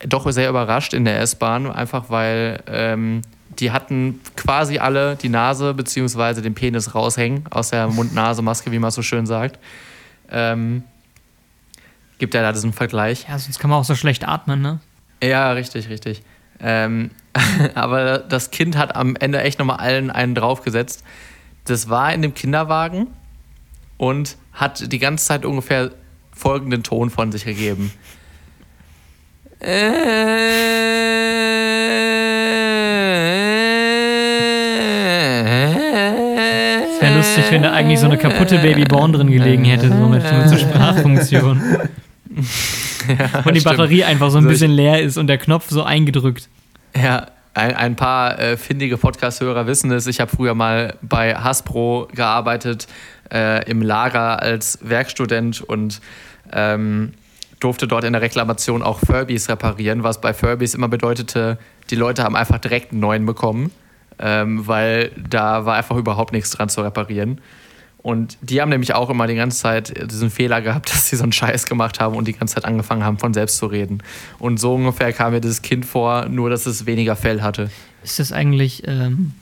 doch 0.00 0.28
sehr 0.32 0.48
überrascht 0.48 0.94
in 0.94 1.04
der 1.04 1.20
S-Bahn, 1.20 1.70
einfach 1.70 2.08
weil 2.08 2.62
ähm, 2.66 3.20
die 3.58 3.70
hatten 3.70 4.20
quasi 4.36 4.78
alle 4.78 5.16
die 5.16 5.28
Nase 5.28 5.74
bzw. 5.74 6.40
den 6.40 6.54
Penis 6.54 6.94
raushängen 6.94 7.44
aus 7.50 7.70
der 7.70 7.88
Mund-Nase-Maske, 7.88 8.72
wie 8.72 8.78
man 8.78 8.90
so 8.90 9.02
schön 9.02 9.26
sagt. 9.26 9.58
Ähm, 10.30 10.84
gibt 12.18 12.32
ja 12.32 12.40
da 12.40 12.52
diesen 12.52 12.72
Vergleich. 12.72 13.26
Ja, 13.28 13.38
sonst 13.38 13.58
kann 13.58 13.68
man 13.68 13.80
auch 13.80 13.84
so 13.84 13.94
schlecht 13.94 14.26
atmen, 14.26 14.62
ne? 14.62 14.80
Ja, 15.22 15.52
richtig, 15.52 15.90
richtig. 15.90 16.22
Ähm, 16.58 17.10
aber 17.74 18.18
das 18.18 18.50
Kind 18.50 18.76
hat 18.76 18.96
am 18.96 19.16
Ende 19.16 19.40
echt 19.40 19.58
nochmal 19.58 19.76
allen 19.76 20.10
einen 20.10 20.34
draufgesetzt. 20.34 21.04
Das 21.64 21.88
war 21.88 22.12
in 22.12 22.22
dem 22.22 22.34
Kinderwagen 22.34 23.08
und 23.96 24.36
hat 24.52 24.90
die 24.92 24.98
ganze 24.98 25.26
Zeit 25.26 25.44
ungefähr 25.44 25.90
folgenden 26.32 26.82
Ton 26.82 27.10
von 27.10 27.30
sich 27.32 27.44
gegeben. 27.44 27.92
Es 29.60 29.66
wäre 37.02 37.16
lustig, 37.16 37.44
wenn 37.50 37.62
da 37.62 37.72
eigentlich 37.72 38.00
so 38.00 38.06
eine 38.06 38.16
kaputte 38.16 38.58
Baby 38.58 38.84
Born 38.84 39.12
drin 39.12 39.30
gelegen 39.30 39.64
hätte, 39.64 39.88
so 39.88 40.08
mit, 40.08 40.22
mit 40.22 40.48
so 40.48 40.56
Sprachfunktion. 40.56 41.60
und 42.30 43.54
die 43.54 43.60
stimmt. 43.60 43.64
Batterie 43.64 44.04
einfach 44.04 44.30
so 44.30 44.38
ein 44.38 44.46
bisschen 44.46 44.70
leer 44.70 45.02
ist 45.02 45.18
und 45.18 45.26
der 45.26 45.36
Knopf 45.38 45.68
so 45.68 45.82
eingedrückt. 45.82 46.48
Ja, 46.96 47.26
ein, 47.54 47.74
ein 47.74 47.96
paar 47.96 48.38
äh, 48.38 48.56
findige 48.56 48.96
Podcast-Hörer 48.96 49.66
wissen 49.66 49.90
es. 49.92 50.06
Ich 50.06 50.20
habe 50.20 50.30
früher 50.34 50.54
mal 50.54 50.96
bei 51.02 51.34
Hasbro 51.34 52.08
gearbeitet, 52.12 52.86
äh, 53.32 53.68
im 53.68 53.82
Lager 53.82 54.40
als 54.42 54.78
Werkstudent 54.82 55.60
und 55.60 56.00
ähm, 56.52 57.12
durfte 57.60 57.86
dort 57.86 58.04
in 58.04 58.12
der 58.12 58.22
Reklamation 58.22 58.82
auch 58.82 58.98
Furbies 59.00 59.48
reparieren, 59.48 60.02
was 60.02 60.20
bei 60.20 60.32
Furbies 60.32 60.74
immer 60.74 60.88
bedeutete, 60.88 61.58
die 61.90 61.96
Leute 61.96 62.24
haben 62.24 62.36
einfach 62.36 62.58
direkt 62.58 62.92
einen 62.92 63.00
neuen 63.00 63.26
bekommen, 63.26 63.70
ähm, 64.18 64.66
weil 64.66 65.10
da 65.16 65.66
war 65.66 65.76
einfach 65.76 65.96
überhaupt 65.96 66.32
nichts 66.32 66.50
dran 66.50 66.68
zu 66.68 66.80
reparieren. 66.80 67.40
Und 68.02 68.38
die 68.40 68.60
haben 68.60 68.70
nämlich 68.70 68.94
auch 68.94 69.10
immer 69.10 69.26
die 69.26 69.34
ganze 69.34 69.58
Zeit 69.58 70.10
diesen 70.10 70.30
Fehler 70.30 70.62
gehabt, 70.62 70.90
dass 70.92 71.08
sie 71.08 71.16
so 71.16 71.22
einen 71.22 71.32
Scheiß 71.32 71.66
gemacht 71.66 72.00
haben 72.00 72.16
und 72.16 72.26
die 72.26 72.32
ganze 72.32 72.54
Zeit 72.54 72.64
angefangen 72.64 73.04
haben, 73.04 73.18
von 73.18 73.34
selbst 73.34 73.58
zu 73.58 73.66
reden. 73.66 74.02
Und 74.38 74.58
so 74.58 74.74
ungefähr 74.74 75.12
kam 75.12 75.32
mir 75.32 75.40
dieses 75.40 75.62
Kind 75.62 75.84
vor, 75.84 76.26
nur 76.26 76.50
dass 76.50 76.66
es 76.66 76.86
weniger 76.86 77.16
Fell 77.16 77.42
hatte. 77.42 77.70
Ist 78.02 78.18
das 78.18 78.32
eigentlich, 78.32 78.86
ähm, 78.86 79.32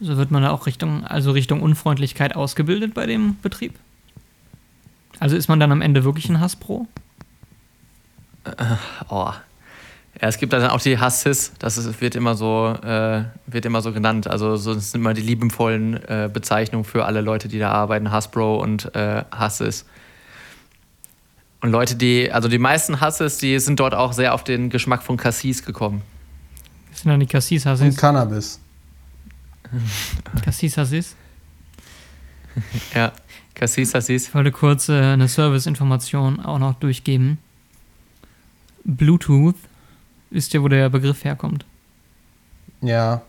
so 0.00 0.16
wird 0.16 0.30
man 0.30 0.42
da 0.42 0.50
auch 0.50 0.66
Richtung, 0.66 1.04
also 1.04 1.30
Richtung 1.30 1.62
Unfreundlichkeit 1.62 2.36
ausgebildet 2.36 2.92
bei 2.92 3.06
dem 3.06 3.36
Betrieb? 3.40 3.74
Also 5.18 5.36
ist 5.36 5.48
man 5.48 5.58
dann 5.58 5.72
am 5.72 5.80
Ende 5.80 6.04
wirklich 6.04 6.28
ein 6.28 6.40
Hasspro? 6.40 6.86
Oh. 9.08 9.32
Ja, 10.20 10.28
es 10.28 10.38
gibt 10.38 10.54
dann 10.54 10.70
auch 10.70 10.80
die 10.80 10.98
Hassis, 10.98 11.52
das 11.58 11.76
ist, 11.76 12.00
wird, 12.00 12.14
immer 12.14 12.34
so, 12.34 12.74
äh, 12.82 13.24
wird 13.46 13.66
immer 13.66 13.82
so 13.82 13.92
genannt. 13.92 14.26
Also 14.26 14.56
so, 14.56 14.74
das 14.74 14.92
sind 14.92 15.02
immer 15.02 15.12
die 15.12 15.20
liebenvollen 15.20 15.94
äh, 16.08 16.30
Bezeichnungen 16.32 16.84
für 16.84 17.04
alle 17.04 17.20
Leute, 17.20 17.48
die 17.48 17.58
da 17.58 17.70
arbeiten, 17.70 18.10
Hasbro 18.10 18.56
und 18.62 18.94
äh, 18.94 19.24
Hassis. 19.30 19.84
Und 21.60 21.70
Leute, 21.70 21.96
die, 21.96 22.32
also 22.32 22.48
die 22.48 22.58
meisten 22.58 23.00
Hassis, 23.00 23.38
die 23.38 23.58
sind 23.58 23.78
dort 23.78 23.94
auch 23.94 24.14
sehr 24.14 24.32
auf 24.32 24.42
den 24.42 24.70
Geschmack 24.70 25.02
von 25.02 25.18
Cassis 25.18 25.64
gekommen. 25.64 26.02
Das 26.90 27.00
sind 27.02 27.10
dann 27.10 27.20
die 27.20 27.26
Cassis 27.26 27.66
Und? 27.66 27.96
Cannabis. 27.98 28.58
Cassis 30.44 30.76
Hassis? 30.78 31.14
Ja, 32.94 33.12
Cassis, 33.54 33.94
Hassis. 33.94 34.28
Ich 34.28 34.34
wollte 34.34 34.52
kurz 34.52 34.88
äh, 34.88 34.94
eine 34.94 35.28
Serviceinformation 35.28 36.40
auch 36.40 36.58
noch 36.58 36.74
durchgeben. 36.74 37.38
Bluetooth, 38.84 39.56
wisst 40.30 40.54
ihr, 40.54 40.62
wo 40.62 40.68
der 40.68 40.88
Begriff 40.88 41.24
herkommt? 41.24 41.64
Ja. 42.80 43.22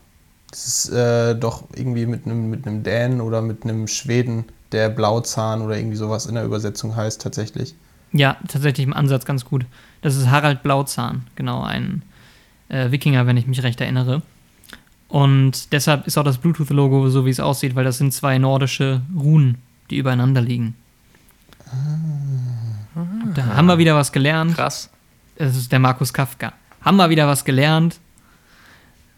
Das 0.50 0.66
ist 0.66 0.89
äh, 0.94 1.36
doch 1.36 1.66
irgendwie 1.75 2.06
mit 2.06 2.25
einem 2.25 2.50
mit 2.50 2.66
einem 2.66 2.82
Dänen 2.82 3.20
oder 3.20 3.42
mit 3.42 3.63
einem 3.63 3.88
Schweden, 3.88 4.46
der 4.72 4.89
Blauzahn 4.89 5.62
oder 5.62 5.77
irgendwie 5.77 5.98
sowas 5.98 6.25
in 6.25 6.36
der 6.36 6.46
Übersetzung 6.46 6.96
heißt 6.96 7.22
tatsächlich. 7.22 7.75
Ja, 8.13 8.38
tatsächlich 8.48 8.88
im 8.88 8.94
Ansatz 8.94 9.25
ganz 9.25 9.44
gut. 9.44 9.66
Das 10.01 10.16
ist 10.16 10.30
Harald 10.30 10.63
Blauzahn, 10.63 11.24
genau, 11.36 11.63
ein 11.63 12.01
äh, 12.70 12.92
Wikinger, 12.92 13.27
wenn 13.27 13.38
ich 13.38 13.48
mich 13.48 13.63
recht 13.63 13.82
erinnere. 13.82 14.22
Und 15.10 15.72
deshalb 15.74 16.08
ist 16.08 16.18
auch 16.18 16.24
das 16.24 16.38
Bluetooth-Logo 16.38 17.10
so, 17.10 17.25
wie 17.25 17.30
es 17.30 17.39
aussieht, 17.39 17.75
weil 17.75 17.86
das 17.86 17.98
sind 17.98 18.13
zwei 18.13 18.38
nordische 18.38 19.01
Runen, 19.16 19.58
die 19.89 19.98
übereinander 19.98 20.42
liegen. 20.42 20.75
Da 23.34 23.46
haben 23.46 23.68
wir 23.68 23.77
wieder 23.77 23.96
was 23.96 24.12
gelernt. 24.12 24.56
Krass. 24.56 24.89
Das 25.38 25.56
ist 25.56 25.72
der 25.72 25.80
Markus 25.80 26.13
Kafka. 26.13 26.54
Haben 26.81 26.98
wir 26.98 27.10
wieder 27.10 27.27
was 27.27 27.46
gelernt. 27.46 28.00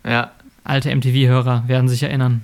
Ja, 0.06 0.32
Alte 0.64 0.94
MTV-Hörer 0.96 1.64
werden 1.68 1.90
sich 1.90 2.04
erinnern. 2.04 2.42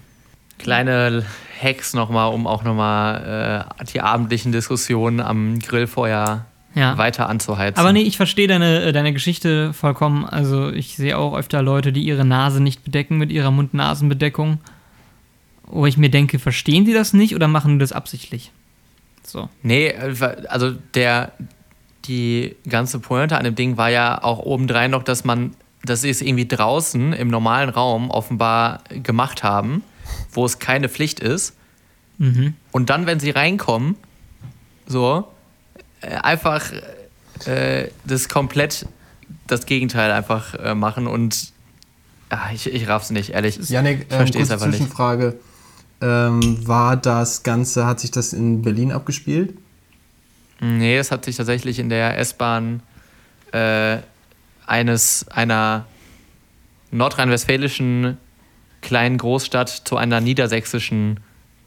kleine 0.58 1.24
Hacks 1.62 1.94
nochmal, 1.94 2.34
um 2.34 2.48
auch 2.48 2.64
nochmal 2.64 3.68
äh, 3.80 3.86
die 3.86 4.02
abendlichen 4.02 4.52
Diskussionen 4.52 5.20
am 5.22 5.60
Grillfeuer 5.60 6.46
Ja. 6.74 6.98
weiter 6.98 7.30
anzuheizen. 7.30 7.80
Aber 7.80 7.94
nee, 7.94 8.02
ich 8.02 8.18
verstehe 8.18 8.48
deine, 8.48 8.84
äh, 8.84 8.92
deine 8.92 9.14
Geschichte 9.14 9.74
vollkommen. 9.74 10.26
Also 10.26 10.70
ich 10.72 10.96
sehe 10.98 11.18
auch 11.18 11.36
öfter 11.38 11.62
Leute, 11.62 11.94
die 11.94 12.04
ihre 12.04 12.26
Nase 12.26 12.62
nicht 12.62 12.84
bedecken 12.84 13.18
mit 13.18 13.32
ihrer 13.32 13.52
Mund-Nasen-Bedeckung. 13.52 14.60
Wo 15.68 15.86
ich 15.86 15.98
mir 15.98 16.10
denke, 16.10 16.38
verstehen 16.40 16.86
die 16.86 16.94
das 16.94 17.14
nicht 17.14 17.36
oder 17.36 17.48
machen 17.48 17.74
die 17.74 17.80
das 17.80 17.92
absichtlich? 17.92 18.52
So. 19.24 19.50
Nee, 19.64 19.94
also 20.48 20.72
der, 20.94 21.32
die 22.08 22.56
ganze 22.68 23.00
Pointe 23.00 23.38
an 23.38 23.44
dem 23.44 23.56
Ding 23.56 23.78
war 23.78 23.90
ja 23.90 24.24
auch 24.24 24.40
obendrein 24.40 24.92
noch, 24.92 25.04
dass 25.04 25.24
man, 25.24 25.56
dass 25.84 26.02
sie 26.02 26.10
es 26.10 26.22
irgendwie 26.22 26.48
draußen 26.48 27.14
im 27.14 27.28
normalen 27.28 27.70
Raum 27.70 28.10
offenbar 28.12 28.84
gemacht 28.90 29.44
haben, 29.44 29.84
wo 30.32 30.46
es 30.46 30.60
keine 30.60 30.90
Pflicht 30.90 31.20
ist. 31.20 31.56
Mhm. 32.18 32.54
Und 32.72 32.90
dann, 32.90 33.06
wenn 33.06 33.20
sie 33.20 33.32
reinkommen, 33.32 33.96
so, 34.88 35.28
äh, 36.02 36.16
einfach 36.16 36.72
äh, 37.46 37.90
das 38.06 38.30
komplett 38.30 38.88
das 39.48 39.66
Gegenteil 39.66 40.12
einfach 40.12 40.54
äh, 40.56 40.76
machen 40.76 41.08
und 41.08 41.52
ah, 42.30 42.50
ich, 42.54 42.72
ich 42.72 42.88
raff's 42.88 43.12
nicht, 43.12 43.32
ehrlich. 43.32 43.58
Janik, 43.70 44.08
ähm, 44.10 44.18
versteh's 44.18 44.50
kurze 44.50 44.54
einfach 44.54 44.68
nicht. 44.68 44.78
Zwischenfrage. 44.78 45.40
Ähm, 46.02 46.68
war 46.68 46.98
das 46.98 47.44
Ganze, 47.44 47.86
hat 47.86 48.00
sich 48.00 48.12
das 48.12 48.34
in 48.34 48.62
Berlin 48.62 48.92
abgespielt? 48.92 49.58
Nee, 50.60 50.98
es 50.98 51.12
hat 51.12 51.26
sich 51.26 51.36
tatsächlich 51.36 51.80
in 51.80 51.90
der 51.90 52.18
S-Bahn 52.18 52.82
äh, 53.52 53.98
eines 54.66 55.28
einer 55.30 55.86
nordrhein-westfälischen 56.92 58.18
kleinen 58.82 59.18
Großstadt 59.18 59.70
zu 59.70 59.98
einer 59.98 60.22
niedersächsischen 60.22 61.20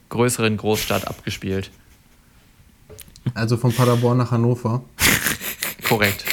größeren 0.09 0.57
Großstadt 0.57 1.07
abgespielt. 1.07 1.71
Also 3.35 3.57
von 3.57 3.73
Paderborn 3.75 4.19
nach 4.19 4.31
Hannover. 4.31 4.83
Korrekt. 5.85 6.25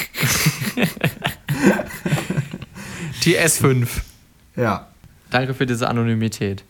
Die 3.24 3.38
S5. 3.38 3.88
Ja, 4.56 4.88
Danke 5.32 5.54
für 5.54 5.66
diese 5.66 5.90
Anonymität. 5.90 6.64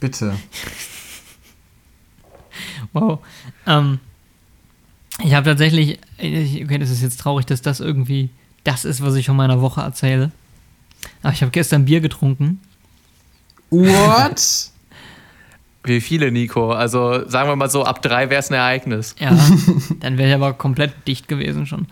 bitte. 0.00 0.36
Wow. 2.92 3.20
Ähm, 3.66 4.00
ich 5.24 5.34
habe 5.34 5.44
tatsächlich, 5.48 5.98
ich- 6.18 6.64
okay, 6.64 6.78
das 6.78 6.90
ist 6.90 7.02
jetzt 7.02 7.20
traurig, 7.20 7.46
dass 7.46 7.62
das 7.62 7.80
irgendwie 7.80 8.30
das 8.64 8.84
ist, 8.84 9.02
was 9.02 9.14
ich 9.14 9.26
von 9.26 9.36
meiner 9.36 9.60
Woche 9.60 9.80
erzähle. 9.80 10.30
Aber 11.22 11.32
ich 11.32 11.42
habe 11.42 11.50
gestern 11.52 11.84
Bier 11.84 12.00
getrunken. 12.00 12.60
What? 13.70 14.70
Wie 15.84 16.00
viele, 16.00 16.30
Nico? 16.30 16.72
Also 16.72 17.26
sagen 17.28 17.48
wir 17.48 17.56
mal 17.56 17.70
so, 17.70 17.84
ab 17.84 18.02
drei 18.02 18.28
wäre 18.30 18.40
es 18.40 18.50
ein 18.50 18.54
Ereignis. 18.54 19.14
Ja, 19.20 19.30
dann 20.00 20.18
wäre 20.18 20.28
ich 20.28 20.34
aber 20.34 20.52
komplett 20.52 20.92
dicht 21.06 21.28
gewesen 21.28 21.66
schon. 21.66 21.86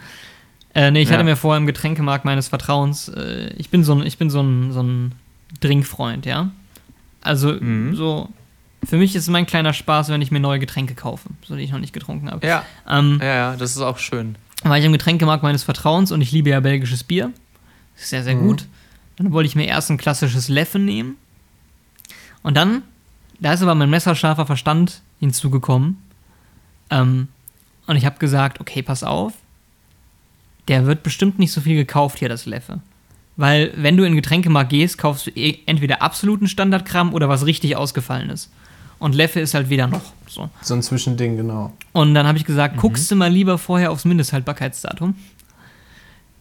Äh, 0.74 0.90
nee, 0.90 1.00
ich 1.02 1.08
Ja. 1.08 1.14
hatte 1.14 1.24
mir 1.24 1.36
vorher 1.36 1.58
im 1.58 1.66
Getränkemarkt 1.66 2.24
meines 2.26 2.48
Vertrauens, 2.48 3.08
äh, 3.08 3.50
ich 3.56 3.70
bin 3.70 3.84
so 3.84 3.94
ein, 3.94 4.04
ich 4.04 4.18
bin 4.18 4.28
so 4.28 4.42
ein, 4.42 4.72
so 4.72 4.82
ein 4.82 5.12
Trinkfreund, 5.60 6.26
ja. 6.26 6.50
Also 7.22 7.52
Mhm. 7.52 7.94
so, 7.94 8.28
für 8.86 8.96
mich 8.96 9.14
ist 9.16 9.24
es 9.24 9.28
mein 9.28 9.46
kleiner 9.46 9.72
Spaß, 9.72 10.08
wenn 10.08 10.22
ich 10.22 10.30
mir 10.30 10.40
neue 10.40 10.58
Getränke 10.58 10.94
kaufe, 10.94 11.28
so 11.44 11.56
die 11.56 11.62
ich 11.62 11.72
noch 11.72 11.78
nicht 11.78 11.92
getrunken 11.92 12.30
habe. 12.30 12.46
Ja, 12.46 12.64
Ähm, 12.88 13.18
ja, 13.20 13.34
ja, 13.34 13.56
das 13.56 13.72
ist 13.72 13.82
auch 13.82 13.98
schön. 13.98 14.36
war 14.62 14.78
ich 14.78 14.84
im 14.84 14.92
Getränkemarkt 14.92 15.42
meines 15.42 15.64
Vertrauens 15.64 16.12
und 16.12 16.20
ich 16.20 16.32
liebe 16.32 16.50
ja 16.50 16.60
belgisches 16.60 17.04
Bier. 17.04 17.32
Ist 17.96 18.10
sehr, 18.10 18.22
sehr 18.22 18.34
gut. 18.34 18.66
Dann 19.16 19.32
wollte 19.32 19.46
ich 19.48 19.56
mir 19.56 19.66
erst 19.66 19.90
ein 19.90 19.96
klassisches 19.96 20.48
Leffe 20.48 20.78
nehmen. 20.78 21.16
Und 22.42 22.56
dann, 22.56 22.82
da 23.40 23.52
ist 23.52 23.62
aber 23.62 23.74
mein 23.74 23.90
messerscharfer 23.90 24.46
Verstand 24.46 25.00
hinzugekommen. 25.20 25.98
Ähm, 26.90 27.28
und 27.86 27.96
ich 27.96 28.04
habe 28.04 28.18
gesagt, 28.18 28.60
okay, 28.60 28.82
pass 28.82 29.02
auf. 29.02 29.32
Der 30.68 30.86
wird 30.86 31.02
bestimmt 31.02 31.38
nicht 31.38 31.52
so 31.52 31.60
viel 31.60 31.76
gekauft 31.76 32.18
hier, 32.18 32.28
das 32.28 32.44
Leffe. 32.46 32.80
Weil, 33.36 33.72
wenn 33.76 33.96
du 33.96 34.04
in 34.04 34.12
den 34.12 34.16
Getränkemarkt 34.16 34.70
gehst, 34.70 34.98
kaufst 34.98 35.26
du 35.26 35.30
eh 35.30 35.58
entweder 35.66 36.02
absoluten 36.02 36.48
Standardkram 36.48 37.12
oder 37.14 37.28
was 37.28 37.46
richtig 37.46 37.76
ausgefallenes. 37.76 38.50
Und 38.98 39.14
Leffe 39.14 39.40
ist 39.40 39.54
halt 39.54 39.68
weder 39.68 39.86
noch. 39.86 40.00
So. 40.26 40.48
So 40.62 40.74
ein 40.74 40.82
Zwischending, 40.82 41.36
genau. 41.36 41.72
Und 41.92 42.14
dann 42.14 42.26
habe 42.26 42.38
ich 42.38 42.44
gesagt, 42.44 42.76
guckst 42.78 43.10
du 43.10 43.16
mal 43.16 43.30
lieber 43.30 43.58
vorher 43.58 43.90
aufs 43.90 44.04
Mindesthaltbarkeitsdatum. 44.04 45.14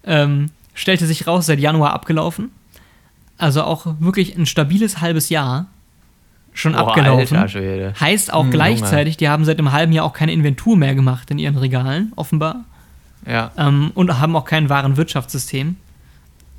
Ähm, 0.06 0.52
stellte 0.74 1.06
sich 1.06 1.28
raus, 1.28 1.46
seit 1.46 1.60
Januar 1.60 1.94
abgelaufen. 1.94 2.52
Also 3.38 3.64
auch 3.64 3.86
wirklich 4.00 4.36
ein 4.38 4.46
stabiles 4.46 5.02
halbes 5.02 5.30
Jahr 5.30 5.68
schon 6.54 6.72
Boah, 6.72 6.88
abgelaufen. 6.88 7.38
alter. 7.38 7.94
Heißt 8.00 8.32
auch 8.34 8.44
Hm, 8.44 8.52
gleichzeitig, 8.52 9.18
die 9.18 9.28
haben 9.28 9.44
seit 9.44 9.60
einem 9.60 9.72
halben 9.74 9.92
Jahr 9.92 10.06
auch 10.06 10.14
keine 10.14 10.32
Inventur 10.32 10.78
mehr 10.78 10.96
gemacht 10.96 11.30
in 11.32 11.38
ihren 11.38 11.58
Regalen, 11.58 12.14
offenbar. 12.16 12.64
Ja. 13.28 13.52
Ähm, 13.58 13.92
und 13.96 14.20
haben 14.20 14.36
auch 14.36 14.46
kein 14.46 14.70
wahren 14.70 14.96
Wirtschaftssystem. 14.98 15.76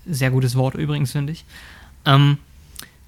Sehr 0.07 0.31
gutes 0.31 0.55
Wort 0.57 0.75
übrigens, 0.75 1.13
finde 1.13 1.33
ich. 1.33 1.45
Ähm, 2.05 2.39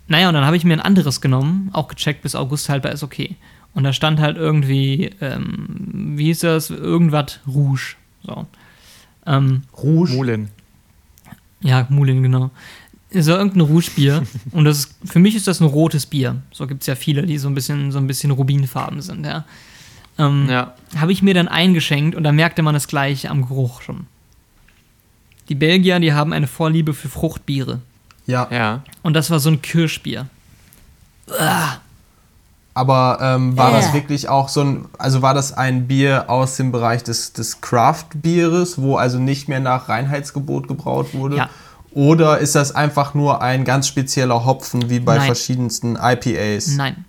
naja, 0.08 0.28
und 0.28 0.34
dann 0.34 0.44
habe 0.44 0.56
ich 0.56 0.64
mir 0.64 0.72
ein 0.74 0.80
anderes 0.80 1.20
genommen, 1.20 1.70
auch 1.72 1.88
gecheckt, 1.88 2.22
bis 2.22 2.34
August 2.34 2.68
haltbar 2.68 2.92
ist 2.92 3.02
okay. 3.02 3.36
Und 3.74 3.84
da 3.84 3.92
stand 3.92 4.18
halt 4.20 4.36
irgendwie, 4.36 5.10
ähm, 5.20 6.14
wie 6.16 6.24
hieß 6.26 6.40
das, 6.40 6.70
irgendwas 6.70 7.40
Rouge. 7.46 7.94
So. 8.24 8.46
Ähm, 9.26 9.62
Rouge. 9.76 10.12
Mulin. 10.14 10.48
ja, 11.60 11.86
Mulin, 11.90 12.22
genau. 12.22 12.50
So 13.12 13.32
irgendein 13.32 13.60
Rouge-Bier. 13.62 14.24
und 14.52 14.64
das 14.64 14.78
ist, 14.80 14.96
für 15.04 15.18
mich 15.18 15.34
ist 15.36 15.46
das 15.46 15.60
ein 15.60 15.66
rotes 15.66 16.06
Bier. 16.06 16.36
So 16.50 16.66
gibt 16.66 16.82
es 16.82 16.86
ja 16.86 16.94
viele, 16.94 17.24
die 17.24 17.38
so 17.38 17.48
ein 17.48 17.54
bisschen, 17.54 17.92
so 17.92 17.98
ein 17.98 18.06
bisschen 18.06 18.30
rubinfarben 18.30 19.00
sind, 19.02 19.24
ja. 19.24 19.44
Ähm, 20.18 20.46
Ja. 20.50 20.74
habe 20.96 21.12
ich 21.12 21.22
mir 21.22 21.32
dann 21.34 21.46
eingeschenkt 21.48 22.16
und 22.16 22.24
da 22.24 22.32
merkte 22.32 22.62
man 22.62 22.74
es 22.74 22.88
gleich 22.88 23.30
am 23.30 23.46
Geruch 23.46 23.82
schon. 23.82 24.06
Die 25.48 25.54
Belgier, 25.54 26.00
die 26.00 26.12
haben 26.12 26.32
eine 26.32 26.46
Vorliebe 26.46 26.92
für 26.92 27.08
Fruchtbiere. 27.08 27.80
Ja, 28.28 28.46
Ja. 28.52 28.82
Und 29.02 29.14
das 29.14 29.30
war 29.30 29.40
so 29.40 29.50
ein 29.50 29.60
Kirschbier. 29.62 30.26
aber 32.74 33.18
ähm, 33.20 33.56
war 33.56 33.72
das 33.72 33.88
Äh. 33.88 33.94
wirklich 33.94 34.28
auch 34.28 34.48
so 34.48 34.62
ein, 34.62 34.84
also 34.98 35.20
war 35.20 35.34
das 35.34 35.52
ein 35.52 35.88
Bier 35.88 36.30
aus 36.30 36.56
dem 36.56 36.70
Bereich 36.70 37.02
des, 37.02 37.32
des 37.32 37.60
Craft-Bieres, 37.60 38.80
wo 38.80 38.96
also 38.96 39.18
nicht 39.18 39.48
mehr 39.48 39.58
nach 39.60 39.88
Reinheitsgebot 39.88 40.68
gebraut 40.68 41.12
wurde? 41.12 41.36
Ja. 41.38 41.50
Oder 41.92 42.38
ist 42.38 42.54
das 42.54 42.72
einfach 42.72 43.14
nur 43.14 43.42
ein 43.42 43.64
ganz 43.64 43.88
spezieller 43.88 44.44
Hopfen 44.44 44.90
wie 44.90 45.00
bei 45.00 45.16
Nein. 45.16 45.26
verschiedensten 45.26 45.96
IPAs? 46.00 46.68
Nein. 46.76 47.04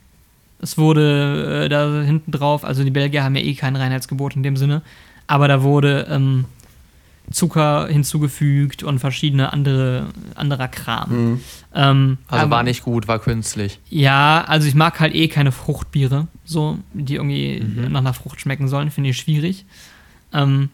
Es 0.61 0.77
wurde 0.77 1.65
äh, 1.65 1.69
da 1.69 2.01
hinten 2.01 2.31
drauf, 2.31 2.65
also 2.65 2.83
die 2.83 2.91
Belgier 2.91 3.23
haben 3.23 3.35
ja 3.35 3.41
eh 3.43 3.53
kein 3.53 3.75
Reinheitsgebot 3.75 4.35
in 4.35 4.43
dem 4.43 4.57
Sinne, 4.57 4.81
aber 5.27 5.47
da 5.47 5.61
wurde 5.63 6.07
ähm, 6.09 6.45
Zucker 7.31 7.88
hinzugefügt 7.88 8.83
und 8.83 9.00
verschiedene 9.00 9.53
andere 9.53 10.07
anderer 10.36 10.67
Kram. 10.67 11.09
Mhm. 11.33 11.39
Ähm, 11.75 12.17
Also 12.27 12.43
aber- 12.45 12.51
war 12.57 12.63
nicht 12.63 12.83
gut, 12.83 13.07
war 13.07 13.19
künstlich. 13.19 13.79
Ja, 13.89 14.43
also 14.48 14.67
ich 14.67 14.75
mag 14.75 15.00
halt 15.00 15.13
eh 15.13 15.27
keine 15.27 15.51
Fruchtbiere, 15.51 16.27
so, 16.45 16.79
die 16.93 17.15
irgendwie 17.15 17.62
Mhm. 17.62 17.91
nach 17.91 18.00
einer 18.00 18.13
Frucht 18.13 18.41
schmecken 18.41 18.67
sollen, 18.67 18.89
finde 18.91 19.12
ich 19.12 19.17
schwierig. 19.17 19.65
Ähm, 20.33 20.69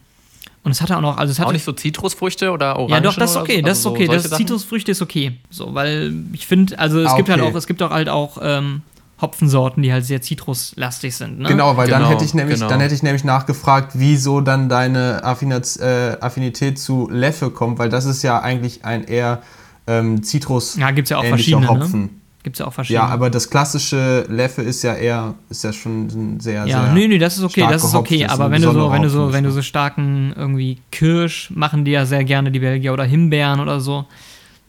und 0.64 0.72
es 0.72 0.80
hatte 0.80 0.96
auch 0.96 1.00
noch, 1.00 1.16
also 1.18 1.30
es 1.30 1.38
hatte 1.38 1.48
Auch 1.48 1.52
nicht 1.52 1.64
so 1.64 1.72
Zitrusfrüchte 1.72 2.50
oder 2.50 2.76
Orangen? 2.76 2.90
ja, 2.94 3.00
doch, 3.00 3.14
das 3.16 3.30
ist 3.32 3.36
okay, 3.36 3.62
das 3.62 3.78
ist 3.80 3.86
okay. 3.86 4.06
Das? 4.08 4.30
Zitrusfrüchte 4.30 4.90
ist 4.90 5.00
okay. 5.02 5.36
So, 5.50 5.74
weil 5.74 6.12
ich 6.32 6.46
finde, 6.46 6.78
also 6.78 7.00
es 7.00 7.12
Ah, 7.12 7.16
gibt 7.16 7.28
halt 7.28 7.40
okay. 7.40 7.50
auch, 7.52 7.54
es 7.54 7.66
gibt 7.66 7.82
auch 7.82 7.90
halt 7.90 8.08
auch 8.08 8.38
ähm, 8.42 8.82
Hopfensorten, 9.20 9.82
die 9.82 9.92
halt 9.92 10.04
sehr 10.04 10.20
zitruslastig 10.20 11.16
sind. 11.16 11.38
Ne? 11.38 11.48
Genau, 11.48 11.76
weil 11.76 11.88
dann 11.88 12.02
Genau, 12.02 12.10
hätte 12.12 12.24
ich 12.24 12.34
nämlich, 12.34 12.58
genau. 12.58 12.68
dann 12.68 12.80
hätte 12.80 12.94
ich 12.94 13.02
nämlich 13.02 13.24
nachgefragt, 13.24 13.92
wieso 13.94 14.42
dann 14.42 14.68
deine 14.68 15.24
Affinaz 15.24 15.76
äh, 15.78 16.16
Affinität 16.20 16.78
zu 16.78 17.08
Leffe 17.10 17.50
kommt, 17.50 17.78
weil 17.78 17.88
das 17.88 18.04
ist 18.04 18.22
ja 18.22 18.40
eigentlich 18.40 18.84
ein 18.84 19.04
eher 19.04 19.42
ähm, 19.86 20.22
Zitrus 20.22 20.76
Ja, 20.76 20.90
gibt's 20.90 21.10
ja 21.10 21.18
auch 21.18 21.24
verschiedene, 21.24 21.62
ne? 21.62 21.68
Hopfen. 21.68 22.20
Gibt's 22.42 22.58
ja 22.60 22.66
auch 22.66 22.72
verschiedene. 22.72 23.06
Ja, 23.06 23.10
aber 23.12 23.30
das 23.30 23.50
klassische 23.50 24.24
Leffe 24.28 24.62
ist 24.62 24.82
ja 24.82 24.94
eher, 24.94 25.34
ist 25.48 25.64
ja 25.64 25.72
schon 25.72 26.06
ein 26.06 26.40
sehr, 26.40 26.66
ja, 26.66 26.84
sehr. 26.84 26.92
nee, 26.92 27.08
nee, 27.08 27.18
das 27.18 27.38
ist 27.38 27.42
okay, 27.42 27.66
das 27.68 27.82
ist 27.82 27.94
okay. 27.94 28.22
ist 28.24 28.30
Aber 28.30 28.50
wenn 28.50 28.62
du 28.62 28.70
so, 28.70 28.92
wenn 28.92 29.02
du 29.02 29.08
so, 29.08 29.20
Hopfen, 29.22 29.32
wenn 29.32 29.44
du 29.44 29.50
so 29.50 29.62
starken 29.62 30.32
irgendwie 30.36 30.78
Kirsch 30.92 31.50
machen 31.54 31.84
die 31.84 31.90
ja 31.90 32.06
sehr 32.06 32.22
gerne 32.22 32.52
die 32.52 32.60
Belgier 32.60 32.92
oder 32.92 33.04
Himbeeren 33.04 33.60
oder 33.60 33.80
so. 33.80 34.04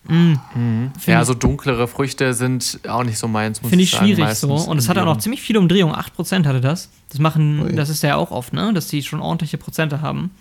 Mm, 0.07 0.87
Ja, 1.05 1.23
so 1.25 1.33
dunklere 1.33 1.87
Früchte 1.87 2.33
sind 2.33 2.79
auch 2.87 3.03
nicht 3.03 3.17
so 3.17 3.27
meins, 3.27 3.61
muss 3.61 3.69
Finde 3.69 3.83
ich 3.83 3.89
ich 3.91 3.95
sagen, 3.95 4.05
schwierig 4.07 4.33
so. 4.35 4.47
meistens 4.47 4.67
Und 4.67 4.77
es 4.77 4.89
hat 4.89 4.97
auch 4.97 5.05
noch 5.05 5.17
ziemlich 5.17 5.41
viele 5.41 5.59
Umdrehungen. 5.59 5.93
8% 5.95 6.45
hatte 6.45 6.61
das. 6.61 6.89
Das 7.09 7.19
machen, 7.19 7.61
Ui. 7.61 7.75
das 7.75 7.89
ist 7.89 8.03
ja 8.03 8.15
auch 8.15 8.31
oft, 8.31 8.53
ne? 8.53 8.73
Dass 8.73 8.87
die 8.87 9.01
schon 9.03 9.19
ordentliche 9.19 9.57
Prozente 9.57 10.01
haben. 10.01 10.31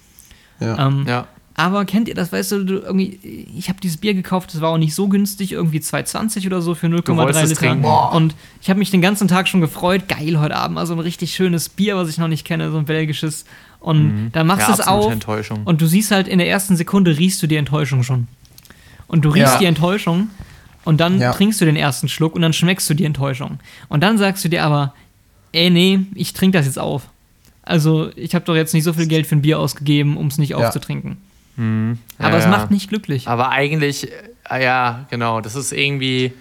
Ja. 0.61 0.87
Ähm, 0.87 1.05
Ja, 1.07 1.27
Aber 1.59 1.85
kennt 1.87 2.07
ihr 2.09 2.15
das, 2.15 2.33
weißt 2.33 2.53
du, 2.53 2.65
du 2.65 2.75
irgendwie, 2.81 3.47
ich 3.57 3.69
habe 3.69 3.81
dieses 3.81 3.97
Bier 3.97 4.13
gekauft, 4.15 4.53
das 4.55 4.61
war 4.61 4.69
auch 4.71 4.79
nicht 4.79 4.95
so 4.95 5.09
günstig, 5.09 5.53
irgendwie 5.53 5.79
2,20 5.79 6.47
oder 6.47 6.61
so 6.63 6.75
für 6.75 6.87
0,3 6.87 7.17
wolltest 7.17 7.43
es 7.53 7.61
Liter. 7.61 8.13
Und 8.13 8.35
ich 8.61 8.69
habe 8.69 8.79
mich 8.79 8.91
den 8.91 9.01
ganzen 9.01 9.27
Tag 9.27 9.49
schon 9.49 9.61
gefreut, 9.63 10.07
geil, 10.09 10.39
heute 10.39 10.55
Abend 10.57 10.75
mal 10.75 10.87
so 10.87 10.93
ein 10.93 11.01
richtig 11.01 11.35
schönes 11.35 11.69
Bier, 11.71 11.97
was 11.97 12.09
ich 12.11 12.19
noch 12.19 12.29
nicht 12.29 12.45
kenne, 12.45 12.71
so 12.71 12.79
ein 12.79 12.85
belgisches. 12.85 13.45
Und 13.81 14.31
dann 14.33 14.47
machst 14.47 14.67
Mhm. 14.69 14.71
ja 14.73 14.77
du 14.77 14.83
es 14.83 14.87
auf 14.89 15.13
Enttäuschung. 15.13 15.63
und 15.65 15.81
du 15.81 15.87
siehst 15.87 16.11
halt 16.11 16.29
in 16.29 16.39
der 16.39 16.49
ersten 16.49 16.77
Sekunde 16.77 17.17
riechst 17.17 17.43
du 17.43 17.47
die 17.47 17.57
Enttäuschung 17.57 18.03
schon. 18.03 18.29
Und 19.09 19.25
du 19.25 19.29
riechst 19.31 19.55
Ja. 19.55 19.59
die 19.61 19.65
Enttäuschung 19.67 20.31
und 20.85 21.01
dann 21.01 21.21
Ja. 21.21 21.33
trinkst 21.33 21.61
du 21.61 21.65
den 21.65 21.77
ersten 21.77 22.09
Schluck 22.09 22.35
und 22.35 22.43
dann 22.43 22.53
schmeckst 22.53 22.89
du 22.91 22.95
die 22.95 23.05
Enttäuschung. 23.05 23.59
Und 23.89 24.03
dann 24.03 24.19
sagst 24.19 24.45
du 24.45 24.49
dir 24.49 24.65
aber, 24.65 24.95
ey, 25.53 25.71
nee, 25.71 26.01
ich 26.15 26.33
trinke 26.33 26.59
das 26.59 26.67
jetzt 26.67 26.79
auf. 26.79 27.03
Also, 27.63 28.11
ich 28.17 28.35
habe 28.35 28.45
doch 28.45 28.55
jetzt 28.55 28.75
nicht 28.75 28.85
so 28.85 28.93
viel 28.93 29.07
Geld 29.07 29.27
für 29.27 29.35
ein 29.37 29.43
Bier 29.43 29.59
ausgegeben, 29.59 30.17
um 30.17 30.27
es 30.29 30.39
nicht 30.39 30.51
Ja. 30.51 30.57
aufzutrinken. 30.59 31.17
Mhm. 31.57 31.99
Aber 32.19 32.31
Ja, 32.33 32.37
es 32.39 32.47
macht 32.47 32.71
nicht 32.71 32.89
glücklich. 32.89 33.27
Aber 33.29 33.51
eigentlich, 33.51 34.09
äh, 34.51 34.63
ja, 34.63 35.07
genau, 35.11 35.41
das 35.41 35.55
ist 35.57 35.73
irgendwie. 35.73 36.33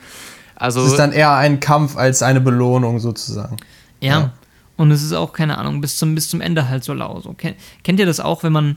Also, 0.56 0.82
Es 0.82 0.92
ist 0.92 0.98
dann 1.00 1.12
eher 1.14 1.34
ein 1.34 1.60
Kampf 1.60 1.98
als 1.98 2.22
eine 2.22 2.42
Belohnung 2.42 3.00
sozusagen. 3.00 3.58
Ja. 4.02 4.20
Ja. 4.20 4.34
Und 4.78 4.92
es 4.92 5.02
ist 5.04 5.14
auch, 5.14 5.34
keine 5.34 5.58
Ahnung, 5.58 5.82
bis 5.82 5.98
zum, 5.98 6.16
bis 6.16 6.30
zum 6.30 6.42
Ende 6.42 6.68
halt 6.70 6.84
so 6.84 6.94
lau. 6.94 7.20
So. 7.22 7.34
Ken, 7.34 7.56
kennt 7.84 8.00
ihr 8.00 8.06
das 8.06 8.20
auch, 8.20 8.44
wenn 8.44 8.52
man, 8.54 8.76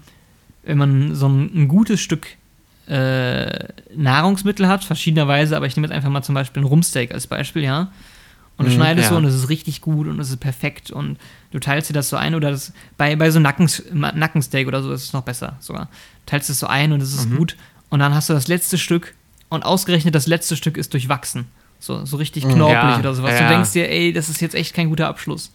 wenn 0.62 0.78
man 0.78 1.14
so 1.14 1.28
ein, 1.28 1.50
ein 1.54 1.68
gutes 1.68 2.00
Stück 2.00 2.28
äh, 2.88 3.68
Nahrungsmittel 3.94 4.66
hat, 4.68 4.84
verschiedenerweise, 4.84 5.56
aber 5.56 5.66
ich 5.66 5.76
nehme 5.76 5.86
jetzt 5.86 5.94
einfach 5.94 6.10
mal 6.10 6.22
zum 6.22 6.34
Beispiel 6.34 6.62
ein 6.62 6.66
Rumsteak 6.66 7.12
als 7.12 7.26
Beispiel, 7.26 7.62
ja. 7.64 7.90
Und 8.56 8.64
du 8.66 8.72
Mhm, 8.72 8.76
schneidest 8.76 9.04
ja. 9.04 9.10
so 9.10 9.16
und 9.16 9.24
es 9.24 9.34
ist 9.34 9.48
richtig 9.50 9.80
gut 9.82 10.08
und 10.08 10.18
es 10.18 10.30
ist 10.30 10.38
perfekt 10.40 10.90
und 10.90 11.16
du 11.52 11.60
teilst 11.60 11.90
dir 11.90 11.94
das 11.94 12.08
so 12.08 12.16
ein 12.16 12.34
oder 12.34 12.50
das 12.50 12.72
bei, 12.96 13.14
bei 13.14 13.30
so 13.30 13.38
Nackens, 13.38 13.84
Nackensteak 13.92 14.66
oder 14.66 14.82
so 14.82 14.90
ist 14.92 15.04
es 15.04 15.12
noch 15.12 15.22
besser 15.22 15.56
sogar. 15.60 15.88
Teilst 16.26 16.50
es 16.50 16.58
so 16.58 16.66
ein 16.66 16.92
und 16.92 17.00
es 17.00 17.14
ist 17.14 17.30
gut 17.30 17.56
und 17.88 18.00
dann 18.00 18.14
hast 18.14 18.28
du 18.28 18.32
das 18.34 18.48
letzte 18.48 18.76
Stück 18.76 19.14
und 19.48 19.64
ausgerechnet 19.64 20.14
das 20.14 20.26
letzte 20.26 20.56
Stück 20.56 20.76
ist 20.76 20.92
durchwachsen. 20.92 21.46
So, 21.78 22.04
so 22.04 22.16
richtig 22.16 22.42
knorpelig 22.48 22.94
Ja, 22.94 22.98
oder 22.98 23.14
sowas. 23.14 23.34
ja. 23.38 23.46
Du 23.46 23.54
denkst 23.54 23.70
dir, 23.72 23.88
ey, 23.88 24.12
das 24.12 24.28
ist 24.28 24.40
jetzt 24.40 24.56
echt 24.56 24.74
kein 24.74 24.88
guter 24.88 25.06
Abschluss. 25.06 25.52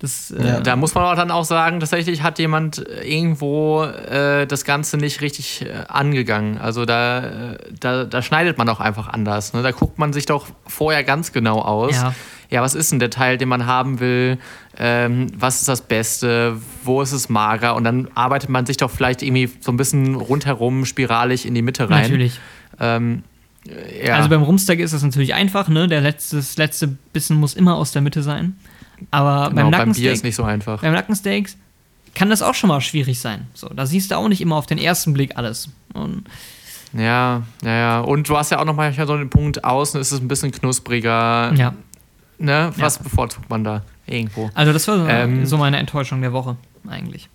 Das, 0.00 0.30
äh, 0.30 0.46
Ja. 0.46 0.60
Da 0.60 0.76
muss 0.76 0.94
man 0.94 1.04
auch 1.04 1.16
dann 1.16 1.30
auch 1.30 1.44
sagen, 1.44 1.80
tatsächlich 1.80 2.22
hat 2.22 2.38
jemand 2.38 2.86
äh, 2.86 3.02
irgendwo 3.02 3.82
äh, 3.82 4.46
das 4.46 4.64
Ganze 4.64 4.96
nicht 4.96 5.20
richtig 5.20 5.62
äh, 5.62 5.84
angegangen. 5.88 6.58
Also 6.58 6.84
da, 6.84 7.18
äh, 7.52 7.58
da, 7.80 8.04
da 8.04 8.22
schneidet 8.22 8.58
man 8.58 8.68
auch 8.68 8.80
einfach 8.80 9.08
anders. 9.08 9.54
Ne? 9.54 9.62
Da 9.62 9.72
guckt 9.72 9.98
man 9.98 10.12
sich 10.12 10.26
doch 10.26 10.46
vorher 10.66 11.02
ganz 11.02 11.32
genau 11.32 11.60
aus. 11.60 11.96
Ja. 11.96 12.14
Ja, 12.50 12.62
was 12.62 12.74
ist 12.74 12.92
denn 12.92 12.98
der 12.98 13.10
Teil, 13.10 13.36
den 13.36 13.48
man 13.48 13.66
haben 13.66 14.00
will? 14.00 14.38
Ähm, 14.78 15.26
was 15.36 15.58
ist 15.58 15.68
das 15.68 15.82
Beste? 15.82 16.56
Wo 16.82 17.02
ist 17.02 17.12
es 17.12 17.28
mager? 17.28 17.76
Und 17.76 17.84
dann 17.84 18.08
arbeitet 18.14 18.48
man 18.48 18.64
sich 18.64 18.78
doch 18.78 18.90
vielleicht 18.90 19.22
irgendwie 19.22 19.50
so 19.60 19.70
ein 19.70 19.76
bisschen 19.76 20.14
rundherum 20.14 20.86
spiralig 20.86 21.44
in 21.44 21.54
die 21.54 21.60
Mitte 21.60 21.90
rein. 21.90 22.04
Natürlich. 22.04 22.40
Ähm, 22.80 23.22
äh, 23.68 24.06
ja. 24.06 24.14
Also 24.16 24.30
beim 24.30 24.42
Rumsteak 24.42 24.80
ist 24.80 24.94
das 24.94 25.02
natürlich 25.02 25.34
einfach, 25.34 25.68
ne? 25.68 25.88
Der 25.88 26.00
letzte, 26.00 26.36
das 26.36 26.56
letzte 26.56 26.86
Bissen 26.86 27.36
muss 27.36 27.52
immer 27.52 27.74
aus 27.76 27.92
der 27.92 28.00
Mitte 28.00 28.22
sein. 28.22 28.56
Aber 29.10 29.50
genau, 29.50 29.54
beim 29.54 29.54
beim 29.54 29.70
Bier 29.70 29.78
Nackensteak, 29.78 30.12
ist 30.12 30.24
nicht 30.24 30.34
so 30.36 30.44
einfach. 30.44 30.80
beim 30.82 30.92
Nackensteak 30.92 31.50
kann 32.14 32.30
das 32.30 32.42
auch 32.42 32.54
schon 32.54 32.68
mal 32.68 32.80
schwierig 32.80 33.20
sein. 33.20 33.46
So, 33.54 33.68
da 33.68 33.86
siehst 33.86 34.10
du 34.10 34.16
auch 34.16 34.28
nicht 34.28 34.40
immer 34.40 34.56
auf 34.56 34.66
den 34.66 34.78
ersten 34.78 35.12
Blick 35.12 35.36
alles. 35.36 35.68
Und 35.94 36.24
Ja, 36.92 37.42
ja, 37.62 37.70
ja. 37.74 38.00
Und 38.00 38.28
du 38.28 38.36
hast 38.36 38.50
ja 38.50 38.58
auch 38.58 38.64
noch 38.64 38.74
manchmal 38.74 39.06
so 39.06 39.16
den 39.16 39.30
Punkt, 39.30 39.62
außen 39.64 40.00
ist 40.00 40.10
es 40.12 40.20
ein 40.20 40.28
bisschen 40.28 40.50
knuspriger. 40.52 41.52
ja, 41.54 41.74
Ne? 42.40 42.72
Was 42.76 42.98
bevorzugt 42.98 43.50
man 43.50 43.64
da 43.64 43.82
irgendwo? 44.06 44.50
also 44.54 44.72
das 44.72 44.86
war 44.88 44.98
so, 44.98 45.06
Ähm. 45.08 45.44
so 45.46 45.56
meine 45.58 45.76
Enttäuschung 45.78 46.20
der 46.22 46.32
Woche 46.32 46.56
eigentlich. 46.88 47.28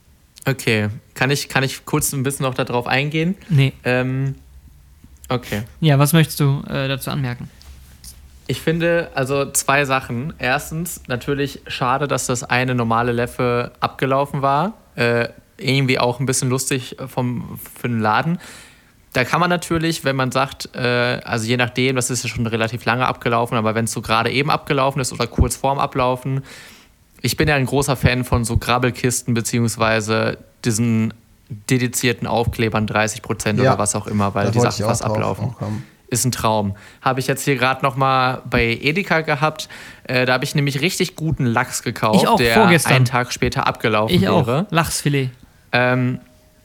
Okay, 0.46 0.90
kann 1.14 1.30
ich, 1.32 1.48
kann 1.50 1.64
ich 1.64 1.86
kurz 1.86 2.12
ein 2.14 2.24
bisschen 2.24 2.46
noch 2.46 2.54
darauf 2.54 2.88
eingehen? 2.88 3.36
Nee. 3.50 3.72
Ähm, 3.86 4.36
okay. 5.30 5.64
Ja, 5.80 6.00
was 6.00 6.12
möchtest 6.14 6.40
du 6.40 6.62
äh, 6.68 6.88
dazu 6.90 7.12
anmerken? 7.12 7.50
Ich 8.48 8.62
finde 8.62 9.10
also 9.16 9.52
zwei 9.52 9.86
Sachen. 9.86 10.34
Erstens, 10.38 11.02
natürlich 11.08 11.62
schade, 11.68 12.08
dass 12.08 12.28
das 12.28 12.44
eine 12.44 12.76
normale 12.76 13.12
Leffe 13.12 13.72
abgelaufen 13.80 14.42
war. 14.42 14.74
Äh, 14.96 15.30
irgendwie 15.58 16.00
auch 16.00 16.20
ein 16.20 16.26
bisschen 16.26 16.50
lustig 16.50 16.98
vom, 17.08 17.60
für 17.80 17.88
den 17.88 18.00
Laden. 18.00 18.40
Da 19.14 19.24
kann 19.24 19.40
man 19.40 19.50
natürlich, 19.50 20.04
wenn 20.04 20.16
man 20.16 20.32
sagt, 20.32 20.76
äh, 20.76 21.22
also 21.24 21.46
je 21.46 21.56
nachdem, 21.56 21.96
das 21.96 22.10
ist 22.10 22.24
ja 22.24 22.30
schon 22.30 22.48
relativ 22.48 22.84
lange 22.86 23.08
abgelaufen, 23.08 23.58
aber 23.58 23.76
wenn 23.76 23.86
es 23.86 23.92
so 23.92 24.02
gerade 24.02 24.32
eben 24.32 24.50
abgelaufen 24.50 25.00
ist 25.00 25.14
oder 25.14 25.28
kurz 25.28 25.56
vorm 25.56 25.78
Ablaufen, 25.78 26.44
ich 27.22 27.38
bin 27.38 27.48
ja 27.48 27.56
ein 27.56 27.66
großer 27.68 27.96
Fan 27.96 28.24
von 28.26 28.44
so 28.44 28.58
Grabbelkisten 28.58 29.34
beziehungsweise 29.34 30.40
diesen 30.66 31.14
dedizierten 31.70 32.28
Aufklebern 32.28 32.88
30% 32.88 33.58
Ja. 33.58 33.74
oder 33.74 33.78
was 33.78 33.96
auch 33.96 34.08
immer, 34.08 34.34
weil 34.34 34.52
die 34.52 34.60
Sachen 34.60 34.86
fast 34.86 35.04
ablaufen. 35.04 35.56
Ist 36.14 36.26
ein 36.26 36.32
Traum. 36.32 36.76
Habe 37.02 37.20
ich 37.20 37.28
jetzt 37.28 37.44
hier 37.44 37.56
gerade 37.58 37.84
noch 37.84 37.96
mal 37.96 38.42
bei 38.50 38.78
Edeka 38.82 39.22
gehabt. 39.22 39.68
Äh, 40.06 40.26
da 40.26 40.34
habe 40.34 40.44
ich 40.46 40.56
nämlich 40.56 40.82
richtig 40.82 41.16
guten 41.16 41.46
Lachs 41.46 41.84
gekauft, 41.84 42.22
Ich 42.22 42.28
auch, 42.28 42.38
der 42.38 42.54
vorgestern. 42.54 42.94
einen 42.94 43.06
Tag 43.06 43.34
später 43.34 43.68
abgelaufen 43.68 44.16
Ich 44.16 44.28
auch. 44.30 44.48
wäre. 44.48 44.68
Lachsfilet. 44.70 45.30
Ähm, 45.72 46.20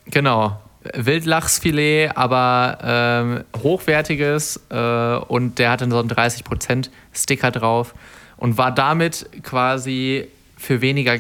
genau. 0.07 0.61
Wildlachsfilet, 0.95 2.13
aber 2.17 2.79
ähm, 2.83 3.45
hochwertiges 3.63 4.61
äh, 4.71 5.17
und 5.17 5.59
der 5.59 5.71
hatte 5.71 5.91
so 5.91 5.99
einen 5.99 6.09
30% 6.11 6.89
Sticker 7.13 7.51
drauf 7.51 7.95
und 8.37 8.57
war 8.59 8.73
damit 8.73 9.29
quasi 9.43 10.29
für 10.57 10.81
weniger 10.81 11.17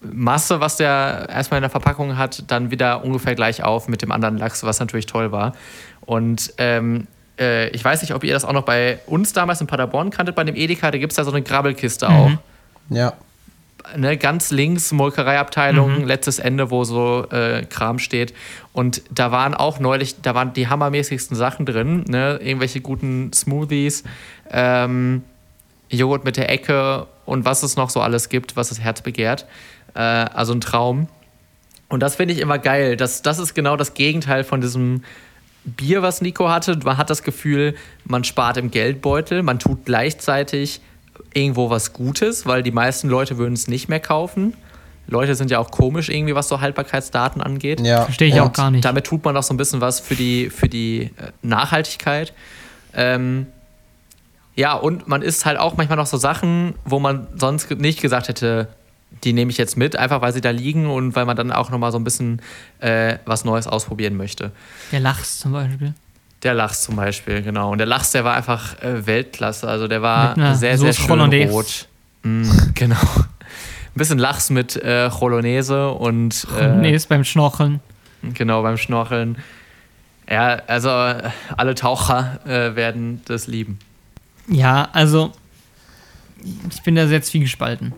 Masse, 0.00 0.60
was 0.60 0.76
der 0.76 1.26
erstmal 1.28 1.58
in 1.58 1.62
der 1.62 1.70
Verpackung 1.70 2.16
hat, 2.16 2.44
dann 2.50 2.70
wieder 2.70 3.02
ungefähr 3.04 3.34
gleich 3.34 3.64
auf 3.64 3.88
mit 3.88 4.02
dem 4.02 4.12
anderen 4.12 4.36
Lachs, 4.38 4.62
was 4.62 4.78
natürlich 4.78 5.06
toll 5.06 5.32
war. 5.32 5.54
Und 6.02 6.52
ähm, 6.58 7.08
äh, 7.38 7.68
ich 7.70 7.84
weiß 7.84 8.02
nicht, 8.02 8.14
ob 8.14 8.24
ihr 8.24 8.32
das 8.32 8.44
auch 8.44 8.52
noch 8.52 8.64
bei 8.64 8.98
uns 9.06 9.32
damals 9.32 9.60
in 9.60 9.66
Paderborn 9.66 10.10
kanntet, 10.10 10.34
bei 10.34 10.44
dem 10.44 10.56
Edeka, 10.56 10.90
da 10.90 10.98
gibt 10.98 11.12
es 11.12 11.16
da 11.16 11.24
so 11.24 11.30
eine 11.30 11.42
Grabbelkiste 11.42 12.08
auch 12.08 12.30
Ja. 12.90 13.12
ne, 13.96 14.16
ganz 14.16 14.50
links 14.50 14.92
Molkereiabteilung, 14.92 16.04
letztes 16.04 16.38
Ende, 16.38 16.70
wo 16.70 16.84
so 16.84 17.26
äh, 17.30 17.64
Kram 17.64 17.98
steht. 17.98 18.34
Und 18.72 19.02
da 19.10 19.30
waren 19.32 19.54
auch 19.54 19.78
neulich, 19.78 20.20
da 20.20 20.34
waren 20.34 20.52
die 20.52 20.68
hammermäßigsten 20.68 21.36
Sachen 21.36 21.66
drin, 21.66 22.04
ne? 22.08 22.38
irgendwelche 22.42 22.80
guten 22.80 23.32
Smoothies, 23.32 24.04
ähm, 24.50 25.22
Joghurt 25.90 26.24
mit 26.24 26.36
der 26.36 26.50
Ecke 26.50 27.06
und 27.24 27.44
was 27.44 27.62
es 27.62 27.76
noch 27.76 27.90
so 27.90 28.00
alles 28.00 28.28
gibt, 28.28 28.56
was 28.56 28.68
das 28.68 28.80
Herz 28.80 29.00
begehrt. 29.02 29.46
Äh, 29.94 30.00
also 30.00 30.52
ein 30.52 30.60
Traum. 30.60 31.08
Und 31.88 32.00
das 32.00 32.16
finde 32.16 32.34
ich 32.34 32.40
immer 32.40 32.58
geil. 32.58 32.96
Das, 32.96 33.22
das 33.22 33.38
ist 33.38 33.54
genau 33.54 33.76
das 33.76 33.94
Gegenteil 33.94 34.44
von 34.44 34.60
diesem 34.60 35.02
Bier, 35.68 36.02
was 36.02 36.20
Nico 36.20 36.48
hatte. 36.48 36.78
Man 36.84 36.96
hat 36.96 37.10
das 37.10 37.22
Gefühl, 37.22 37.74
man 38.04 38.24
spart 38.24 38.56
im 38.56 38.70
Geldbeutel, 38.70 39.42
man 39.42 39.58
tut 39.58 39.84
gleichzeitig 39.84 40.80
irgendwo 41.34 41.70
was 41.70 41.92
Gutes, 41.92 42.46
weil 42.46 42.62
die 42.62 42.70
meisten 42.70 43.08
Leute 43.08 43.38
würden 43.38 43.54
es 43.54 43.68
nicht 43.68 43.88
mehr 43.88 44.00
kaufen. 44.00 44.54
Leute 45.06 45.34
sind 45.34 45.50
ja 45.50 45.58
auch 45.58 45.70
komisch 45.70 46.10
irgendwie, 46.10 46.34
was 46.34 46.48
so 46.48 46.60
Haltbarkeitsdaten 46.60 47.40
angeht. 47.40 47.80
ja. 47.80 48.02
Verstehe 48.04 48.28
ich 48.28 48.34
und 48.34 48.40
auch 48.40 48.52
gar 48.52 48.70
nicht. 48.70 48.84
Damit 48.84 49.04
tut 49.04 49.24
man 49.24 49.36
auch 49.36 49.42
so 49.42 49.54
ein 49.54 49.56
bisschen 49.56 49.80
was 49.80 50.00
für 50.00 50.14
die, 50.14 50.50
für 50.50 50.68
die 50.68 51.04
äh, 51.16 51.30
Nachhaltigkeit. 51.42 52.32
Ähm, 52.94 53.46
Ja, 54.54 54.74
und 54.74 55.06
man 55.06 55.22
isst 55.22 55.46
halt 55.46 55.58
auch 55.58 55.76
manchmal 55.76 55.96
noch 55.96 56.06
so 56.06 56.16
Sachen, 56.16 56.74
wo 56.84 56.98
man 56.98 57.28
sonst 57.36 57.70
nicht 57.70 58.00
gesagt 58.02 58.28
hätte, 58.28 58.68
die 59.24 59.32
nehme 59.32 59.50
ich 59.50 59.58
jetzt 59.58 59.76
mit, 59.76 59.96
einfach 59.96 60.20
weil 60.20 60.32
sie 60.32 60.40
da 60.40 60.50
liegen 60.50 60.86
und 60.86 61.16
weil 61.16 61.24
man 61.24 61.36
dann 61.36 61.50
auch 61.52 61.70
nochmal 61.70 61.92
so 61.92 61.98
ein 61.98 62.04
bisschen 62.04 62.40
äh, 62.80 63.18
was 63.24 63.44
Neues 63.44 63.66
ausprobieren 63.66 64.16
möchte. 64.16 64.52
Der 64.92 65.00
Lachs 65.00 65.38
zum 65.40 65.52
Beispiel. 65.52 65.94
Der 66.42 66.54
Lachs 66.54 66.82
zum 66.82 66.96
Beispiel, 66.96 67.42
genau. 67.42 67.72
Und 67.72 67.78
der 67.78 67.86
Lachs, 67.86 68.12
der 68.12 68.24
war 68.24 68.34
einfach 68.34 68.80
äh, 68.80 69.06
Weltklasse. 69.06 69.68
Also 69.68 69.88
der 69.88 70.02
war 70.02 70.34
sehr, 70.54 70.78
sehr 70.78 70.92
Sauce 70.92 70.96
schön 70.96 71.08
Hollandaise. 71.10 71.52
rot. 71.52 71.88
Mm, 72.22 72.48
genau. 72.74 72.96
Ein 72.96 73.94
bisschen 73.94 74.18
Lachs 74.18 74.50
mit 74.50 74.76
äh, 74.76 75.10
Bolognese 75.18 75.90
und 75.90 76.46
äh, 76.56 76.94
ist 76.94 77.08
beim 77.08 77.24
Schnorcheln. 77.24 77.80
genau 78.34 78.62
beim 78.62 78.76
Schnorcheln. 78.76 79.38
Ja, 80.30 80.60
also 80.66 80.90
äh, 80.90 81.30
alle 81.56 81.74
Taucher 81.74 82.38
äh, 82.46 82.76
werden 82.76 83.22
das 83.24 83.46
lieben. 83.46 83.78
Ja, 84.46 84.88
also 84.92 85.32
ich 86.70 86.82
bin 86.82 86.94
da 86.94 87.08
sehr 87.08 87.22
zwiegespalten. 87.22 87.94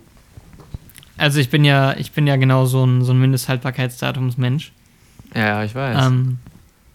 Also 1.20 1.38
ich 1.40 1.50
bin 1.50 1.64
ja, 1.64 1.94
ich 1.96 2.12
bin 2.12 2.26
ja 2.26 2.37
genau 2.37 2.64
so 2.64 2.85
ein, 2.85 3.04
so 3.04 3.12
ein 3.12 3.20
Mindesthaltbarkeitsdatumsmensch. 3.20 4.72
Ja, 5.35 5.40
ja, 5.46 5.64
ich 5.64 5.74
weiß. 5.74 6.06
Ähm, 6.06 6.38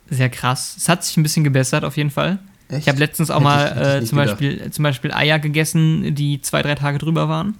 sehr 0.09 0.29
krass. 0.29 0.75
Es 0.77 0.89
hat 0.89 1.03
sich 1.03 1.15
ein 1.17 1.23
bisschen 1.23 1.43
gebessert 1.43 1.83
auf 1.83 1.95
jeden 1.97 2.09
Fall. 2.11 2.39
Echt? 2.69 2.79
Ich 2.81 2.87
habe 2.87 2.97
letztens 2.99 3.29
auch 3.29 3.35
Hätte 3.35 3.43
mal 3.43 3.65
ich- 3.67 3.71
ich 3.81 3.87
äh, 4.03 4.05
zum, 4.05 4.17
gedacht. 4.17 4.31
Beispiel, 4.39 4.71
zum 4.71 4.83
Beispiel 4.83 5.13
Eier 5.13 5.39
gegessen, 5.39 6.15
die 6.15 6.41
zwei, 6.41 6.61
drei 6.61 6.75
Tage 6.75 6.97
drüber 6.97 7.29
waren. 7.29 7.55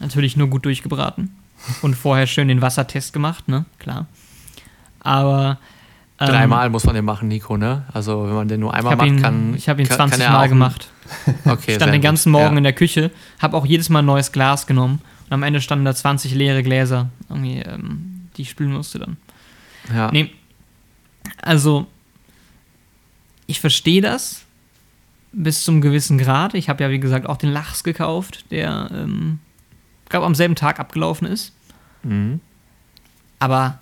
Natürlich 0.00 0.36
nur 0.36 0.48
gut 0.48 0.64
durchgebraten. 0.64 1.36
Und 1.80 1.94
vorher 1.94 2.26
schön 2.26 2.48
den 2.48 2.60
Wassertest 2.60 3.12
gemacht, 3.12 3.46
ne? 3.46 3.64
Klar. 3.78 4.06
Aber. 5.00 5.58
ähm, 6.18 6.26
Dreimal 6.26 6.70
muss 6.70 6.84
man 6.84 6.96
den 6.96 7.04
machen, 7.04 7.28
Nico, 7.28 7.56
ne? 7.56 7.84
Also 7.92 8.24
wenn 8.26 8.34
man 8.34 8.48
den 8.48 8.58
nur 8.60 8.70
Ich 8.72 8.78
einmal 8.78 8.92
habe 8.92 9.04
macht, 9.04 9.16
ihn, 9.16 9.22
kann 9.22 9.54
ich 9.54 9.68
hab 9.68 9.78
ihn 9.78 9.86
kann- 9.86 9.96
20 9.96 10.18
kann 10.18 10.26
er 10.32 10.38
Mal 10.38 10.48
gemacht. 10.48 10.88
Okay, 11.44 11.74
stand 11.74 11.78
sehr 11.78 11.86
den 11.86 11.94
gut. 11.94 12.02
ganzen 12.02 12.32
Morgen 12.32 12.54
ja. 12.54 12.58
in 12.58 12.64
der 12.64 12.72
Küche, 12.72 13.10
habe 13.38 13.56
auch 13.56 13.66
jedes 13.66 13.90
Mal 13.90 13.98
ein 14.00 14.06
neues 14.06 14.32
Glas 14.32 14.66
genommen. 14.66 15.00
Und 15.32 15.36
am 15.36 15.44
Ende 15.44 15.62
standen 15.62 15.86
da 15.86 15.94
20 15.94 16.34
leere 16.34 16.62
Gläser, 16.62 17.08
irgendwie, 17.30 17.60
ähm, 17.60 18.28
die 18.36 18.42
ich 18.42 18.50
spülen 18.50 18.70
musste 18.70 18.98
dann. 18.98 19.16
Ja. 19.90 20.10
Nee, 20.12 20.30
also, 21.40 21.86
ich 23.46 23.58
verstehe 23.58 24.02
das 24.02 24.44
bis 25.32 25.64
zum 25.64 25.80
gewissen 25.80 26.18
Grad. 26.18 26.52
Ich 26.52 26.68
habe 26.68 26.84
ja, 26.84 26.90
wie 26.90 27.00
gesagt, 27.00 27.24
auch 27.24 27.38
den 27.38 27.50
Lachs 27.50 27.82
gekauft, 27.82 28.44
der, 28.50 28.90
ähm, 28.92 29.38
glaube 30.10 30.26
am 30.26 30.34
selben 30.34 30.54
Tag 30.54 30.78
abgelaufen 30.78 31.26
ist. 31.26 31.54
Mhm. 32.02 32.40
Aber 33.38 33.80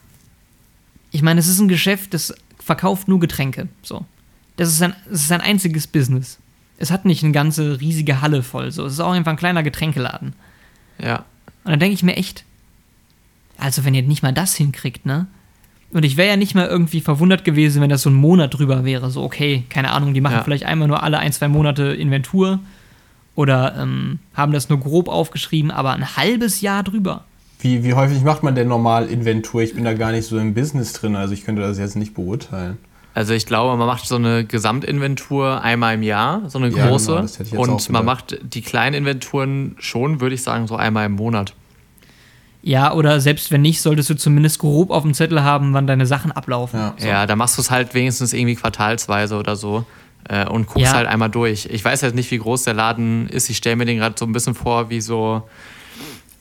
ich 1.11 1.23
meine, 1.23 1.41
es 1.41 1.49
ist 1.49 1.59
ein 1.59 1.67
Geschäft, 1.67 2.15
das 2.15 2.33
verkauft 2.61 3.09
nur 3.09 3.19
Getränke. 3.19 3.67
So. 3.83 4.07
Das 4.55 4.69
ist 4.69 4.81
ein, 4.83 4.95
das 5.11 5.23
ist 5.23 5.33
ein 5.33 5.41
einziges 5.41 5.89
Business. 5.89 6.39
Es 6.79 6.93
hat 6.93 7.07
nicht 7.07 7.25
eine 7.25 7.33
ganze 7.33 7.81
riesige 7.81 8.21
Halle 8.21 8.45
voll. 8.45 8.71
So. 8.71 8.87
Es 8.87 8.93
ist 8.93 9.01
auch 9.01 9.11
einfach 9.11 9.33
ein 9.33 9.37
kleiner 9.37 9.65
Getränkeladen. 9.65 10.35
ja. 11.03 11.25
Und 11.65 11.71
dann 11.73 11.81
denke 11.81 11.95
ich 11.95 12.03
mir 12.03 12.17
echt, 12.17 12.45
also 13.59 13.85
wenn 13.85 13.95
ihr 13.95 14.03
nicht 14.03 14.23
mal 14.23 14.33
das 14.33 14.55
hinkriegt, 14.55 15.07
ne? 15.07 15.27
Und 15.93 16.05
ich 16.05 16.17
wäre 16.17 16.29
ja 16.29 16.37
nicht 16.37 16.55
mal 16.55 16.69
irgendwie 16.69 17.01
verwundert 17.01 17.45
gewesen, 17.45 17.83
wenn 17.83 17.91
das 17.91 18.03
so 18.03 18.11
ein 18.11 18.15
Monat 18.15 18.55
drüber 18.57 18.85
wäre. 18.85 19.11
So, 19.11 19.23
okay, 19.25 19.65
keine 19.69 19.91
Ahnung, 19.91 20.15
die 20.15 20.21
machen 20.21 20.35
Ja. 20.37 20.45
vielleicht 20.45 20.65
einmal 20.65 20.87
nur 20.87 21.03
alle 21.03 21.19
ein, 21.19 21.33
zwei 21.33 21.49
Monate 21.49 21.83
Inventur 21.95 22.61
oder 23.35 23.75
ähm, 23.77 24.21
haben 24.35 24.53
das 24.53 24.69
nur 24.69 24.79
grob 24.79 25.09
aufgeschrieben, 25.09 25.71
aber 25.73 25.93
ein 25.93 26.17
halbes 26.17 26.61
Jahr 26.61 26.85
drüber. 26.85 27.25
Wie, 27.59 27.83
wie 27.85 27.95
häufig 27.95 28.23
macht 28.23 28.43
man 28.45 28.55
denn 28.55 28.69
normal 28.69 29.09
Inventur? 29.09 29.63
Ich 29.63 29.75
bin 29.75 29.85
da 29.85 29.93
gar 29.95 30.13
nicht 30.13 30.27
so 30.27 30.39
im 30.39 30.55
Business 30.55 30.93
drin, 30.93 31.17
also 31.17 31.35
ich 31.35 31.45
könnte 31.45 31.61
das 31.63 31.77
jetzt 31.79 31.97
nicht 31.97 32.15
beurteilen. 32.15 32.79
Also 33.13 33.35
ich 33.35 33.45
glaube, 33.47 33.77
man 33.77 33.87
macht 33.87 34.07
so 34.07 34.15
eine 34.17 34.45
Gesamtinventur 34.45 35.63
einmal 35.63 35.95
im 35.95 36.03
Jahr, 36.03 36.49
so 36.49 36.59
eine 36.59 36.69
Ja, 36.69 36.89
große. 36.89 37.07
genau, 37.13 37.23
jetzt 37.23 37.55
auch 37.55 37.59
und 37.59 37.91
man 37.91 38.05
macht 38.05 38.39
die 38.43 38.63
kleinen 38.63 38.95
Inventuren 38.95 39.75
schon, 39.79 40.21
würde 40.21 40.35
ich 40.37 40.43
sagen, 40.43 40.67
so 40.69 40.77
einmal 40.77 41.07
im 41.07 41.13
Monat. 41.13 41.55
Ja, 42.63 42.93
oder 42.93 43.21
selbst 43.21 43.51
wenn 43.51 43.63
nicht, 43.63 43.81
solltest 43.81 44.11
du 44.11 44.15
zumindest 44.17 44.59
grob 44.59 44.91
auf 44.91 45.03
dem 45.03 45.15
Zettel 45.15 45.43
haben, 45.43 45.73
wann 45.73 45.87
deine 45.87 46.07
Sachen 46.07 46.31
ablaufen. 46.31 46.79
Ja. 46.79 46.95
Ja, 47.05 47.27
da 47.27 47.35
machst 47.35 47.57
du 47.57 47.63
es 47.63 47.71
halt 47.71 47.95
wenigstens 47.95 48.33
irgendwie 48.33 48.55
quartalsweise 48.55 49.37
oder 49.39 49.57
so 49.57 49.85
äh, 50.29 50.47
und 50.47 50.67
guckst 50.67 50.93
Ja. 50.93 50.93
halt 50.99 51.07
einmal 51.09 51.31
durch. 51.31 51.67
Ich 51.73 51.85
weiß 51.85 52.03
jetzt 52.03 52.15
nicht, 52.15 52.31
wie 52.31 52.39
groß 52.39 52.65
der 52.65 52.75
Laden 52.75 53.29
ist. 53.29 53.49
Ich 53.49 53.57
stelle 53.57 53.77
mir 53.77 53.87
den 53.87 53.97
gerade 53.99 54.15
so 54.19 54.27
ein 54.27 54.33
bisschen 54.33 54.55
vor 54.55 54.91
wie 54.91 55.01
so, 55.01 55.49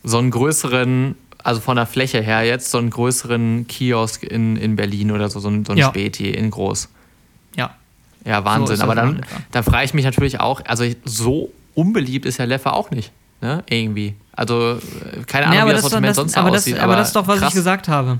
so 0.03 0.17
einen 0.17 0.29
größeren, 0.29 1.15
also 1.43 1.61
von 1.61 1.75
der 1.77 1.85
Fläche 1.85 2.21
her 2.21 2.43
jetzt, 2.43 2.69
so 2.71 2.77
einen 2.77 2.89
größeren 2.89 3.67
Kiosk 3.67 4.23
in, 4.23 4.55
in 4.57 4.75
Berlin 4.75 5.11
oder 5.11 5.29
so, 5.29 5.39
so 5.39 5.49
ein, 5.49 5.65
so 5.65 5.71
ein 5.73 5.77
Ja. 5.77 5.87
Späti 5.89 6.29
in 6.29 6.51
groß. 6.51 6.89
Ja. 7.55 7.75
Ja, 8.25 8.39
So 8.39 8.45
Wahnsinn. 8.45 8.73
ist 8.75 8.81
Aber 8.81 8.95
dann, 8.95 9.25
dann 9.51 9.63
frage 9.63 9.85
ich 9.85 9.93
mich 9.93 10.05
natürlich 10.05 10.39
auch, 10.39 10.61
also 10.65 10.83
so 11.05 11.51
unbeliebt 11.75 12.25
ist 12.25 12.37
ja 12.37 12.45
Leffe 12.45 12.73
auch 12.73 12.91
nicht, 12.91 13.11
ne? 13.41 13.63
Irgendwie. 13.69 14.15
Also, 14.33 14.73
äh, 14.73 15.23
keine 15.25 15.45
Ahnung, 15.47 15.55
Nee, 15.57 15.61
aber 15.61 15.69
wie 15.71 15.73
das, 15.73 15.81
das, 15.81 15.85
ist 15.85 15.91
Sortiment 15.91 16.09
das, 16.09 16.15
sonst 16.17 16.37
aber, 16.37 16.51
das, 16.51 16.61
aussieht. 16.63 16.79
aber 16.79 16.95
das 16.95 17.07
ist 17.09 17.15
doch, 17.15 17.27
was 17.27 17.39
krass. 17.39 17.49
ich 17.49 17.55
gesagt 17.55 17.87
habe. 17.87 18.19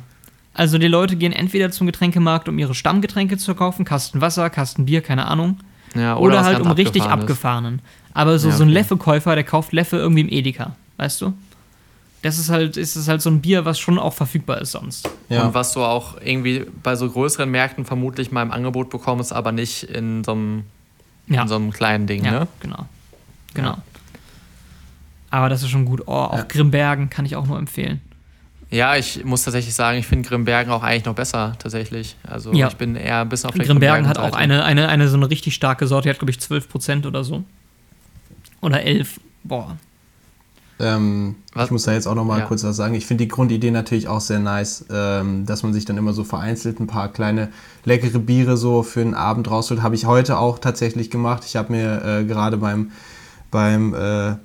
Also 0.53 0.77
die 0.77 0.88
Leute 0.88 1.15
gehen 1.15 1.32
entweder 1.32 1.71
zum 1.71 1.88
Getränkemarkt, 1.88 2.49
um 2.49 2.58
ihre 2.60 2.73
Stammgetränke 2.75 3.38
zu 3.38 3.53
kaufen, 3.55 3.86
Kasten 3.86 4.19
Wasser, 4.19 4.49
Kasten 4.49 4.86
Bier, 4.86 5.01
keine 5.01 5.27
Ahnung. 5.27 5.58
Ja, 5.95 6.17
Oder, 6.17 6.38
was 6.38 6.45
halt 6.47 6.60
um 6.62 6.71
richtig 6.71 7.03
Abgefahrenes. 7.03 7.23
abgefahrenen. 7.23 7.82
Aber 8.13 8.39
so, 8.39 8.49
Ja, 8.49 8.55
so 8.55 8.63
ein 8.63 8.69
okay. 8.69 8.73
Leffe-Käufer, 8.79 9.36
der 9.36 9.43
kauft 9.43 9.71
Leffe 9.73 9.97
irgendwie 9.97 10.21
im 10.21 10.29
Edeka, 10.29 10.75
weißt 10.97 11.21
du? 11.21 11.34
Das 12.21 12.38
ist 12.38 12.49
halt, 12.49 12.75
ist 12.75 12.95
es 12.97 13.08
halt 13.08 13.21
so 13.21 13.29
ein 13.29 13.39
Bier, 13.41 13.63
was 13.63 13.79
schon 13.79 13.97
auch 13.97 14.13
verfügbar 14.13 14.60
ist 14.60 14.71
sonst. 14.71 15.10
Ja. 15.29 15.43
Und 15.45 15.53
was 15.53 15.71
du 15.73 15.82
auch 15.84 16.17
irgendwie 16.21 16.65
bei 16.84 16.95
so 16.95 17.10
größeren 17.10 17.49
Märkten 17.49 17.86
vermutlich 17.86 18.32
mal 18.32 18.41
im 18.41 18.51
Angebot 18.51 18.89
bekommst, 18.89 19.32
aber 19.32 19.51
nicht 19.53 19.84
in 19.84 20.23
so 20.25 20.34
einem, 20.34 20.63
Ja, 21.27 21.43
in 21.43 21.47
so 21.47 21.55
einem 21.55 21.71
kleinen 21.71 22.08
Ding, 22.08 22.25
ja 22.25 22.32
ne? 22.32 22.47
genau. 22.60 22.86
Genau. 23.53 23.77
Aber 25.29 25.47
das 25.49 25.62
ist 25.63 25.69
schon 25.69 25.86
gut. 25.86 26.01
Oh, 26.08 26.12
auch 26.13 26.38
Ja. 26.39 26.43
Grimbergen 26.47 27.10
kann 27.10 27.25
ich 27.25 27.36
auch 27.36 27.45
nur 27.45 27.58
empfehlen. 27.58 28.01
Ja, 28.71 28.95
ich 28.95 29.23
muss 29.23 29.43
tatsächlich 29.43 29.73
sagen, 29.73 29.97
ich 29.97 30.05
finde 30.05 30.27
Grimbergen 30.27 30.71
auch 30.71 30.84
eigentlich 30.84 31.05
noch 31.05 31.15
besser, 31.15 31.55
tatsächlich. 31.58 32.15
Also 32.23 32.53
Ja. 32.53 32.67
ich 32.67 32.75
bin 32.75 32.95
eher 32.95 33.21
ein 33.21 33.29
bisschen 33.29 33.49
auf 33.49 33.55
der 33.55 33.65
Grimbergen 33.65 34.08
hat 34.08 34.17
auch 34.19 34.34
eine, 34.34 34.63
eine, 34.63 34.89
eine 34.89 35.08
so 35.08 35.17
eine 35.17 35.29
richtig 35.29 35.55
starke 35.55 35.88
Sorte, 35.88 36.03
die 36.08 36.10
hat, 36.12 36.19
glaube 36.19 36.32
ich, 36.32 36.38
12% 36.38 37.08
oder 37.08 37.23
so. 37.23 37.43
Oder 38.62 38.84
11. 38.84 39.19
Boah. 39.43 39.77
Ähm, 40.82 41.36
Was- 41.54 41.65
ich 41.65 41.72
muss 41.72 41.84
da 41.84 41.92
jetzt 41.94 42.08
auch 42.08 42.15
noch 42.15 42.24
mal 42.24 42.39
Ja. 42.39 42.46
kurz 42.46 42.63
was 42.63 42.76
sagen. 42.76 42.96
Ich 42.96 43.06
finde 43.06 43.26
die 43.26 43.28
Grundidee 43.28 43.72
natürlich 43.72 44.08
auch 44.08 44.22
sehr 44.22 44.39
nice, 44.39 44.86
ähm, 44.92 45.46
dass 45.46 45.62
man 45.63 45.74
sich 45.74 45.84
dann 45.86 45.98
immer 45.98 46.13
so 46.13 46.24
vereinzelt 46.24 46.80
ein 46.80 46.88
paar 46.88 47.10
kleine 47.10 47.50
leckere 47.86 48.20
Biere 48.20 48.56
so 48.56 48.84
für 48.84 49.02
den 49.02 49.13
Abend 49.13 49.50
rausholt. 49.52 49.82
Habe 49.82 49.96
ich 49.96 50.06
heute 50.06 50.38
auch 50.38 50.60
tatsächlich 50.60 51.10
gemacht. 51.10 51.44
Ich 51.46 51.56
habe 51.58 51.74
mir 51.74 52.04
äh, 52.06 52.24
gerade 52.24 52.58
beim, 52.58 52.92
beim 53.52 53.94
äh, 53.94 54.36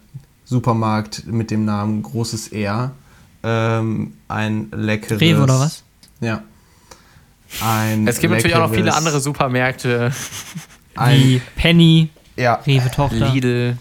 Supermarkt 0.44 1.26
mit 1.26 1.50
dem 1.50 1.64
Namen 1.64 2.02
Großes 2.02 2.48
R 2.48 2.90
ähm, 3.44 4.14
ein 4.28 4.68
leckeres... 4.74 5.20
Rewe 5.20 5.42
oder 5.42 5.60
was? 5.60 5.84
Ja. 6.20 6.42
Ein 7.64 8.08
Es 8.08 8.18
gibt 8.18 8.32
natürlich 8.32 8.56
auch 8.56 8.68
noch 8.68 8.74
viele 8.74 8.94
andere 8.94 9.20
Supermärkte, 9.20 10.10
Ein, 10.96 11.20
Wie 11.20 11.42
Penny, 11.54 12.08
ja, 12.36 12.54
Rewe-Tochter. 12.54 13.30
Lidl, 13.32 13.76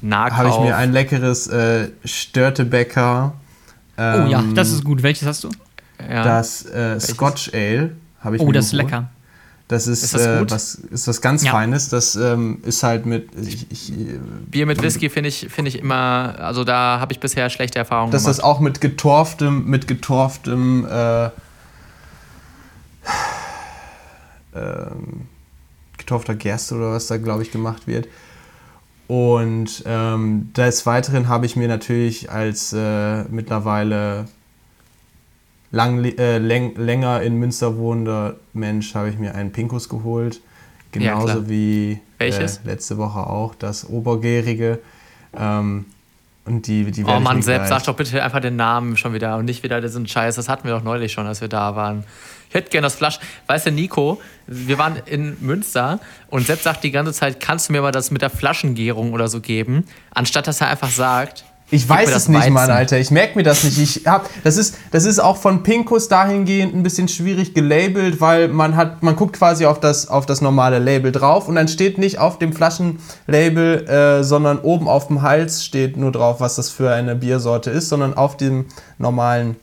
Nahkauf. 0.00 0.38
habe 0.38 0.48
ich 0.50 0.58
mir 0.60 0.76
ein 0.76 0.92
leckeres 0.92 1.46
äh, 1.48 1.88
Störtebäcker. 2.04 3.32
Oh 3.96 4.00
ja, 4.00 4.40
ähm, 4.40 4.54
das 4.54 4.70
ist 4.70 4.84
gut. 4.84 5.02
Welches 5.02 5.26
hast 5.26 5.44
du? 5.44 5.50
ja. 6.08 6.22
Das 6.22 6.64
äh, 6.66 7.00
Scotch 7.00 7.50
Ale 7.52 7.92
habe 8.20 8.36
ich 8.36 8.42
Oh, 8.42 8.52
das 8.52 8.66
ist 8.66 8.70
geholt. 8.72 8.86
lecker. 8.90 9.08
Das 9.66 9.86
ist, 9.86 10.02
Ist 10.02 10.14
das 10.14 10.22
äh, 10.24 10.50
was, 10.50 10.74
ist 10.76 11.08
was 11.08 11.20
ganz 11.20 11.44
Ja. 11.44 11.50
Feines. 11.50 11.90
Das 11.90 12.16
ähm, 12.16 12.62
ist 12.64 12.82
halt 12.82 13.04
mit. 13.04 13.28
Ich, 13.36 13.70
ich, 13.70 13.90
äh, 13.92 14.18
Bier 14.46 14.64
mit 14.64 14.80
Whisky 14.80 15.10
finde 15.10 15.28
ich, 15.28 15.48
finde 15.50 15.68
ich 15.68 15.78
immer, 15.78 16.36
also 16.38 16.64
da 16.64 17.00
habe 17.00 17.12
ich 17.12 17.20
bisher 17.20 17.50
schlechte 17.50 17.78
Erfahrungen 17.78 18.10
das 18.12 18.22
ist 18.22 18.38
gemacht. 18.38 18.44
auch 18.44 18.60
mit 18.60 18.80
getorftem, 18.80 19.66
mit 19.66 19.86
getorftem. 19.86 20.86
Äh, 20.90 21.30
ähm, 24.54 25.26
getorfter 25.98 26.34
Gerste 26.34 26.74
oder 26.76 26.92
was 26.92 27.06
da, 27.08 27.16
glaube 27.18 27.42
ich, 27.42 27.50
gemacht 27.50 27.86
wird. 27.86 28.08
Und 29.08 29.82
ähm, 29.86 30.52
des 30.54 30.84
Weiteren 30.86 31.28
habe 31.28 31.46
ich 31.46 31.56
mir 31.56 31.66
natürlich 31.66 32.30
als 32.30 32.72
äh, 32.74 33.24
mittlerweile 33.24 34.26
lang, 35.70 36.04
äh, 36.04 36.38
läng, 36.38 36.76
länger 36.76 37.22
in 37.22 37.38
Münster 37.38 37.76
wohnender 37.78 38.36
Mensch 38.52 38.94
habe 38.94 39.08
ich 39.10 39.18
mir 39.18 39.34
einen 39.34 39.50
Pinkus 39.52 39.88
geholt. 39.88 40.36
Ja, 40.94 41.14
Genauso 41.14 41.26
klar. 41.26 41.48
wie 41.48 42.00
äh, 42.18 42.48
letzte 42.64 42.96
Woche 42.98 43.20
auch 43.20 43.54
das 43.54 43.88
Obergärige. 43.88 44.78
Ähm, 45.36 45.86
und 46.46 46.66
die, 46.66 46.90
die 46.90 47.04
Oh 47.04 47.20
Mann, 47.20 47.40
gleich- 47.40 47.68
sag 47.68 47.84
doch 47.84 47.94
bitte 47.96 48.22
einfach 48.22 48.40
den 48.40 48.56
Namen 48.56 48.96
schon 48.96 49.12
wieder 49.12 49.36
und 49.36 49.44
nicht 49.44 49.62
wieder 49.62 49.80
diesen 49.82 50.06
Scheiß. 50.06 50.36
Das 50.36 50.48
hatten 50.48 50.66
wir 50.66 50.74
doch 50.74 50.82
neulich 50.82 51.12
schon, 51.12 51.26
als 51.26 51.40
wir 51.42 51.48
da 51.48 51.76
waren. 51.76 52.04
Ich 52.48 52.54
hätte 52.54 52.70
gerne 52.70 52.86
das 52.86 52.94
Flasch. 52.94 53.18
Weißt 53.46 53.66
du, 53.66 53.72
Nico, 53.72 54.20
wir 54.46 54.78
waren 54.78 54.96
in 55.06 55.36
Münster 55.40 56.00
und 56.28 56.46
Sepp 56.46 56.62
sagt 56.62 56.82
die 56.84 56.90
ganze 56.90 57.12
Zeit, 57.12 57.40
kannst 57.40 57.68
du 57.68 57.72
mir 57.72 57.82
mal 57.82 57.92
das 57.92 58.10
mit 58.10 58.22
der 58.22 58.30
Flaschengärung 58.30 59.12
oder 59.12 59.28
so 59.28 59.40
geben? 59.40 59.84
Anstatt 60.10 60.46
dass 60.46 60.60
er 60.60 60.68
einfach 60.68 60.90
sagt, 60.90 61.44
Ich 61.70 61.86
weiß 61.86 62.14
es 62.14 62.28
nicht, 62.28 62.48
Mann, 62.48 62.54
Weizen. 62.54 62.70
Alter. 62.70 62.98
Ich 62.98 63.10
merke 63.10 63.36
mir 63.36 63.42
das 63.42 63.62
nicht. 63.62 63.78
Ich 63.78 64.06
hab, 64.06 64.30
das, 64.42 64.56
ist, 64.56 64.76
das 64.90 65.04
ist 65.04 65.18
auch 65.18 65.36
von 65.36 65.62
Pinkus 65.62 66.08
dahingehend 66.08 66.74
ein 66.74 66.82
bisschen 66.82 67.08
schwierig 67.08 67.52
gelabelt, 67.52 68.22
weil 68.22 68.48
man 68.48 68.74
hat, 68.76 69.02
man 69.02 69.16
guckt 69.16 69.36
quasi 69.36 69.66
auf 69.66 69.78
das, 69.78 70.08
auf 70.08 70.24
das 70.24 70.40
normale 70.40 70.78
Label 70.78 71.12
drauf 71.12 71.46
und 71.46 71.56
dann 71.56 71.68
steht 71.68 71.98
nicht 71.98 72.18
auf 72.18 72.38
dem 72.38 72.54
Flaschenlabel, 72.54 73.86
äh, 73.86 74.24
sondern 74.24 74.60
oben 74.60 74.88
auf 74.88 75.08
dem 75.08 75.20
Hals 75.20 75.62
steht 75.62 75.98
nur 75.98 76.10
drauf, 76.10 76.40
was 76.40 76.56
das 76.56 76.70
für 76.70 76.90
eine 76.90 77.14
Biersorte 77.14 77.70
ist, 77.70 77.90
sondern 77.90 78.14
auf 78.14 78.38
dem 78.38 78.64
normalen 78.96 79.56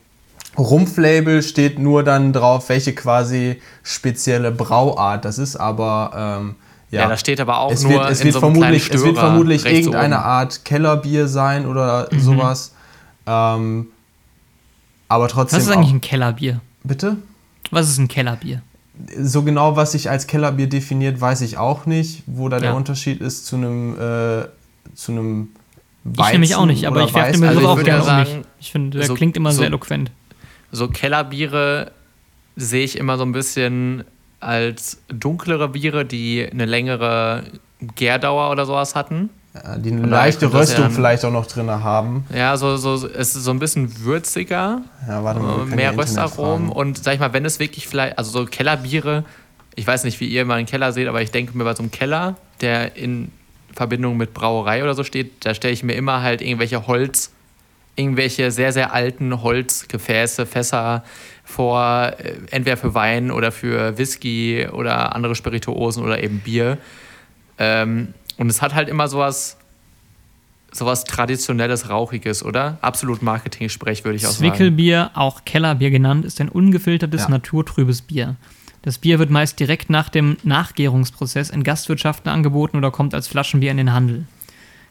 Rumpflabel 0.57 1.41
steht 1.43 1.79
nur 1.79 2.03
dann 2.03 2.33
drauf, 2.33 2.69
welche 2.69 2.93
quasi 2.93 3.61
spezielle 3.83 4.51
Brauart 4.51 5.25
das 5.25 5.37
ist, 5.37 5.55
aber 5.55 6.11
ähm, 6.39 6.55
ja. 6.91 7.01
Ja, 7.01 7.09
da 7.09 7.17
steht 7.17 7.41
aber 7.41 7.59
auch 7.59 7.71
es 7.71 7.83
nur 7.83 7.93
wird, 7.93 8.09
es 8.11 8.19
in 8.21 8.25
wird 8.25 8.33
so 8.35 8.45
einem 8.45 8.55
vermutlich, 8.55 8.89
es 8.93 9.03
wird 9.03 9.17
vermutlich 9.17 9.65
irgendeine 9.65 10.15
oben. 10.15 10.23
Art 10.25 10.63
Kellerbier 10.65 11.27
sein 11.27 11.65
oder 11.65 12.07
Mhm. 12.11 12.19
sowas. 12.19 12.73
Ähm, 13.27 13.87
aber 15.07 15.27
trotzdem. 15.27 15.57
Was 15.57 15.65
ist 15.65 15.71
eigentlich 15.71 15.89
auch, 15.89 15.93
ein 15.95 16.01
Kellerbier? 16.01 16.61
bitte? 16.83 17.17
Was 17.71 17.89
ist 17.89 17.97
ein 17.97 18.07
Kellerbier? 18.07 18.61
So 19.19 19.43
genau, 19.43 19.75
was 19.75 19.91
sich 19.91 20.09
als 20.09 20.25
Kellerbier 20.27 20.67
definiert, 20.69 21.19
weiß 21.19 21.41
ich 21.41 21.57
auch 21.57 21.85
nicht, 21.85 22.23
wo 22.27 22.47
da 22.47 22.59
der 22.59 22.69
Ja. 22.69 22.75
Unterschied 22.75 23.19
ist 23.19 23.45
zu 23.45 23.57
einem 23.57 23.93
äh, 23.99 24.45
zu 24.93 25.11
einem 25.11 25.49
Weizen 26.05 26.25
Ich 26.27 26.31
nämlich 26.33 26.55
auch 26.55 26.65
nicht, 26.67 26.85
aber 26.87 27.03
ich 27.03 27.13
werfe 27.13 27.37
mir 27.39 27.47
Also 27.49 27.59
ich 27.61 27.65
auch 27.67 27.75
gerne 27.83 27.89
ja 27.89 27.99
um 27.99 28.05
sagen, 28.05 28.45
Ich 28.59 28.71
finde, 28.71 28.99
der 28.99 29.07
so- 29.07 29.15
klingt 29.15 29.35
immer 29.35 29.51
so- 29.51 29.57
sehr 29.57 29.67
eloquent. 29.67 30.11
So 30.71 30.88
Kellerbiere 30.88 31.91
sehe 32.56 32.84
ich 32.84 32.97
immer 32.97 33.17
so 33.17 33.23
ein 33.23 33.32
bisschen 33.32 34.04
als 34.39 34.99
dunklere 35.08 35.69
Biere, 35.69 36.06
die 36.06 36.47
eine 36.51 36.65
längere 36.65 37.43
Gärdauer 37.95 38.51
oder 38.51 38.65
sowas 38.65 38.95
hatten. 38.95 39.30
Ja, 39.54 39.78
die 39.78 39.91
eine 39.91 40.08
leichte 40.08 40.45
ja 40.47 40.51
Röstung 40.51 40.84
dann- 40.84 40.91
vielleicht 40.91 41.23
auch 41.23 41.32
noch 41.32 41.45
drin 41.47 41.69
haben. 41.69 42.25
Ja, 42.34 42.58
so, 42.58 42.75
so, 42.78 42.95
es 43.08 43.36
ist 43.36 43.43
so 43.45 43.51
ein 43.51 43.60
bisschen 43.60 44.04
würziger, 44.04 44.82
Ja, 45.08 45.23
warte 45.23 45.39
mal, 45.39 45.65
äh, 45.65 45.69
ja 45.69 45.75
mehr 45.75 45.97
Röstaromen 45.97 46.69
und 46.69 47.01
sag 47.04 47.13
ich 47.13 47.19
mal, 47.21 47.32
wenn 47.34 47.45
es 47.45 47.60
wirklich 47.60 47.88
vielleicht, 47.88 48.17
also 48.17 48.32
so 48.32 48.45
Kellerbiere, 48.45 49.23
ich 49.75 49.88
weiß 49.88 50.04
nicht, 50.04 50.19
wie 50.19 50.28
ihr 50.28 50.43
mal 50.45 50.56
einen 50.56 50.65
Keller 50.67 50.91
seht, 50.91 51.08
aber 51.08 51.21
ich 51.21 51.32
denke 51.32 51.58
mir 51.58 51.63
bei 51.63 51.73
so 51.73 51.84
einem 51.84 51.91
Keller, 51.91 52.36
der 52.62 52.97
in 52.97 53.32
Verbindung 53.73 54.17
mit 54.17 54.34
Brauerei 54.34 54.84
oder 54.84 54.93
so 54.93 55.04
steht, 55.04 55.45
da 55.45 55.54
stelle 55.54 55.73
ich 55.73 55.84
mir 55.84 55.93
immer 55.93 56.21
halt 56.21 56.41
irgendwelche 56.41 56.86
Holz, 56.88 57.32
irgendwelche 57.95 58.51
sehr, 58.51 58.71
sehr 58.73 58.93
alten 58.93 59.41
Holzgefäße, 59.41 60.45
Fässer 60.45 61.03
vor, 61.43 62.13
äh, 62.17 62.34
entweder 62.51 62.77
für 62.77 62.93
Wein 62.93 63.31
oder 63.31 63.51
für 63.51 63.97
Whisky 63.97 64.67
oder 64.71 65.15
andere 65.15 65.36
Spirituosen 65.36 66.03
oder 66.03 66.21
eben 66.21 66.39
Bier. 66.39 66.77
Ähm, 67.58 68.13
und 68.38 68.49
es 68.49 68.62
hat 68.62 68.73
halt 68.73 68.89
immer 68.89 69.08
sowas, 69.08 69.58
sowas 70.71 71.05
traditionelles, 71.05 71.89
rauchiges, 71.89 72.43
oder? 72.43 72.77
Absolut 72.81 73.21
Marketing-Sprech, 73.21 74.03
würde 74.03 74.17
ich 74.17 74.27
auch 74.27 74.31
sagen. 74.31 74.49
Zwickelbier, 74.51 75.12
auch 75.13 75.45
Kellerbier 75.45 75.89
genannt, 75.89 76.25
ist 76.25 76.41
ein 76.41 76.49
ungefiltertes, 76.49 77.21
Ja. 77.21 77.29
naturtrübes 77.29 78.01
Bier. 78.01 78.36
Das 78.81 78.97
Bier 78.97 79.17
wird 79.17 79.29
meist 79.29 79.60
direkt 79.60 79.89
nach 79.89 80.10
dem 80.10 80.38
Nachgärungsprozess 80.43 81.49
in 81.49 81.63
Gastwirtschaften 81.63 82.29
angeboten 82.29 82.77
oder 82.77 82.91
kommt 82.91 83.13
als 83.15 83.27
Flaschenbier 83.27 83.71
in 83.71 83.77
den 83.77 83.93
Handel. 83.93 84.25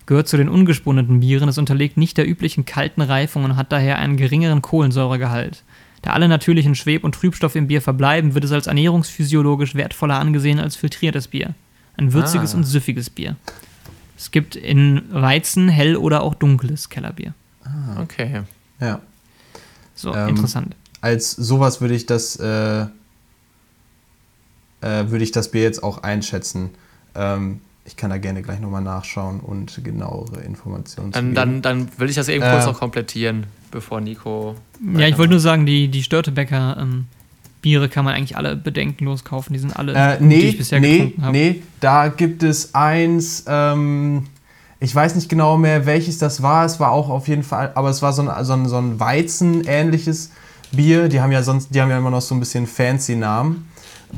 Gehört 0.06 0.28
zu 0.28 0.36
den 0.36 0.48
ungesponneten 0.48 1.20
Bieren, 1.20 1.48
es 1.48 1.56
unterliegt 1.58 1.96
nicht 1.96 2.16
der 2.18 2.28
üblichen 2.28 2.64
kalten 2.66 3.00
Reifung 3.00 3.44
und 3.44 3.56
hat 3.56 3.72
daher 3.72 3.98
einen 3.98 4.16
geringeren 4.16 4.60
Kohlensäuregehalt. 4.62 5.62
Da 6.02 6.10
alle 6.12 6.28
natürlichen 6.28 6.74
Schweb- 6.74 7.04
und 7.04 7.14
Trübstoffe 7.14 7.54
im 7.56 7.66
Bier 7.68 7.80
verbleiben, 7.80 8.34
wird 8.34 8.44
es 8.44 8.52
als 8.52 8.66
ernährungsphysiologisch 8.66 9.74
wertvoller 9.74 10.18
angesehen 10.18 10.60
als 10.60 10.76
filtriertes 10.76 11.28
Bier. 11.28 11.54
Ein 11.96 12.12
würziges 12.12 12.52
Ah. 12.52 12.58
und 12.58 12.64
süffiges 12.64 13.08
Bier. 13.08 13.36
Es 14.18 14.30
gibt 14.30 14.56
in 14.56 15.02
Weizen 15.10 15.68
hell 15.70 15.96
oder 15.96 16.22
auch 16.22 16.34
dunkles 16.34 16.90
Kellerbier. 16.90 17.32
Okay. 17.98 18.42
Ja. 18.80 19.00
So, 19.94 20.14
Ähm, 20.14 20.28
interessant. 20.30 20.76
als 21.00 21.30
sowas 21.30 21.80
würde 21.80 21.94
ich 21.94 22.04
das 22.04 22.36
äh, 22.36 22.82
äh, 22.82 22.86
würde 25.10 25.24
ich 25.24 25.32
das 25.32 25.50
Bier 25.50 25.62
jetzt 25.62 25.82
auch 25.82 26.02
einschätzen. 26.02 26.70
Ähm, 27.14 27.60
ich 27.84 27.96
kann 27.96 28.10
da 28.10 28.18
gerne 28.18 28.42
gleich 28.42 28.60
nochmal 28.60 28.82
nachschauen 28.82 29.40
und 29.40 29.82
genauere 29.84 30.40
Informationen 30.40 31.12
zu 31.12 31.18
Dann, 31.20 31.34
geben. 31.34 31.62
dann, 31.62 31.62
dann 31.62 31.88
will 31.98 32.08
ich 32.08 32.16
das 32.16 32.28
eben 32.28 32.42
kurz 32.42 32.64
Äh. 32.64 32.68
noch 32.68 32.78
komplettieren, 32.78 33.44
bevor 33.70 34.00
Nico. 34.00 34.54
Ja, 34.96 35.06
ich 35.06 35.18
wollte 35.18 35.32
nur 35.32 35.40
sagen, 35.40 35.66
die, 35.66 35.88
die 35.88 36.02
Störtebecker 36.02 36.78
ähm, 36.80 37.06
Biere 37.60 37.88
kann 37.88 38.04
man 38.04 38.14
eigentlich 38.14 38.36
alle 38.36 38.56
bedenkenlos 38.56 39.24
kaufen. 39.24 39.52
Die 39.52 39.58
sind 39.58 39.74
alle, 39.76 39.92
Äh, 39.94 40.18
die 40.18 40.24
nee, 40.24 40.38
ich 40.40 40.58
bisher 40.58 40.80
nee, 40.80 40.96
getrunken 40.98 41.22
habe. 41.22 41.32
nee, 41.32 41.62
da 41.80 42.08
gibt 42.08 42.42
es 42.42 42.74
eins, 42.74 43.44
ähm, 43.46 44.24
ich 44.80 44.94
weiß 44.94 45.14
nicht 45.14 45.28
genau 45.28 45.56
mehr, 45.58 45.84
welches 45.86 46.18
das 46.18 46.42
war. 46.42 46.64
Es 46.64 46.80
war 46.80 46.90
auch 46.90 47.08
auf 47.10 47.28
jeden 47.28 47.42
Fall, 47.42 47.72
aber 47.74 47.90
es 47.90 48.00
war 48.02 48.12
so 48.12 48.22
ein, 48.28 48.44
so 48.44 48.52
ein, 48.54 48.66
so 48.68 48.76
ein 48.78 48.98
Weizen-ähnliches 49.00 50.30
Bier. 50.72 51.08
Die 51.08 51.20
haben 51.20 51.32
ja 51.32 51.42
sonst, 51.42 51.74
die 51.74 51.80
haben 51.80 51.90
ja 51.90 51.98
immer 51.98 52.10
noch 52.10 52.20
so 52.22 52.34
ein 52.34 52.40
bisschen 52.40 52.66
fancy 52.66 53.14
Namen. 53.16 53.68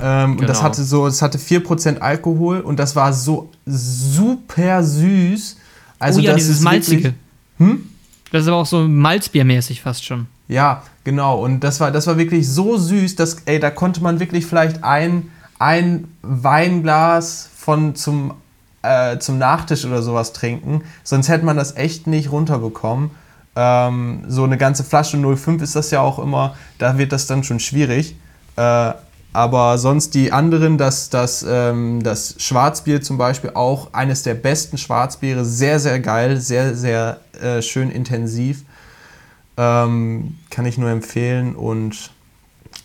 Ähm, 0.00 0.32
Und 0.38 0.42
das 0.48 0.58
Genau. 0.58 0.68
hatte 0.68 0.84
so, 0.84 1.06
es 1.06 1.22
hatte 1.22 1.38
4% 1.38 1.98
Alkohol 2.00 2.60
und 2.60 2.78
das 2.78 2.94
war 2.96 3.12
so 3.12 3.50
super 3.66 4.82
süß. 4.82 5.56
Also 5.98 6.20
oh 6.20 6.22
ja, 6.22 6.32
das 6.32 6.42
dieses 6.42 6.58
ist 6.58 6.62
Malzige. 6.64 7.02
Wirklich, 7.04 7.14
hm? 7.58 7.86
Das 8.32 8.42
ist 8.42 8.48
aber 8.48 8.58
auch 8.58 8.66
so 8.66 8.86
Malzbiermäßig 8.86 9.80
fast 9.82 10.04
schon. 10.04 10.26
Ja, 10.48 10.82
genau. 11.04 11.42
Und 11.42 11.60
das 11.60 11.80
war, 11.80 11.90
das 11.90 12.06
war 12.06 12.18
wirklich 12.18 12.48
so 12.48 12.76
süß, 12.76 13.16
dass, 13.16 13.36
ey, 13.46 13.58
da 13.58 13.70
konnte 13.70 14.02
man 14.02 14.20
wirklich 14.20 14.46
vielleicht 14.46 14.84
ein, 14.84 15.30
ein 15.58 16.06
Weinglas 16.22 17.48
von 17.56 17.94
zum, 17.94 18.34
äh, 18.82 19.18
zum 19.18 19.38
Nachtisch 19.38 19.84
oder 19.84 20.02
sowas 20.02 20.32
trinken. 20.32 20.82
Sonst 21.02 21.28
hätte 21.28 21.44
man 21.44 21.56
das 21.56 21.76
echt 21.76 22.06
nicht 22.06 22.30
runterbekommen. 22.30 23.10
Ähm, 23.56 24.24
so 24.28 24.44
eine 24.44 24.58
ganze 24.58 24.84
Flasche 24.84 25.16
05 25.18 25.62
ist 25.62 25.74
das 25.74 25.90
ja 25.90 26.00
auch 26.00 26.18
immer, 26.18 26.54
da 26.78 26.98
wird 26.98 27.12
das 27.12 27.26
dann 27.26 27.42
schon 27.42 27.58
schwierig. 27.58 28.16
Äh, 28.56 28.92
aber 29.36 29.76
sonst 29.76 30.14
die 30.14 30.32
anderen, 30.32 30.78
das, 30.78 31.10
das, 31.10 31.44
ähm, 31.46 32.02
das 32.02 32.36
Schwarzbier 32.38 33.02
zum 33.02 33.18
Beispiel, 33.18 33.50
auch 33.52 33.92
eines 33.92 34.22
der 34.22 34.34
besten 34.34 34.78
Schwarzbiere, 34.78 35.44
sehr, 35.44 35.78
sehr 35.78 36.00
geil, 36.00 36.40
sehr, 36.40 36.74
sehr 36.74 37.20
äh, 37.42 37.60
schön 37.60 37.90
intensiv. 37.90 38.64
Ähm, 39.58 40.38
kann 40.48 40.64
ich 40.64 40.78
nur 40.78 40.88
empfehlen. 40.88 41.54
Und 41.54 42.12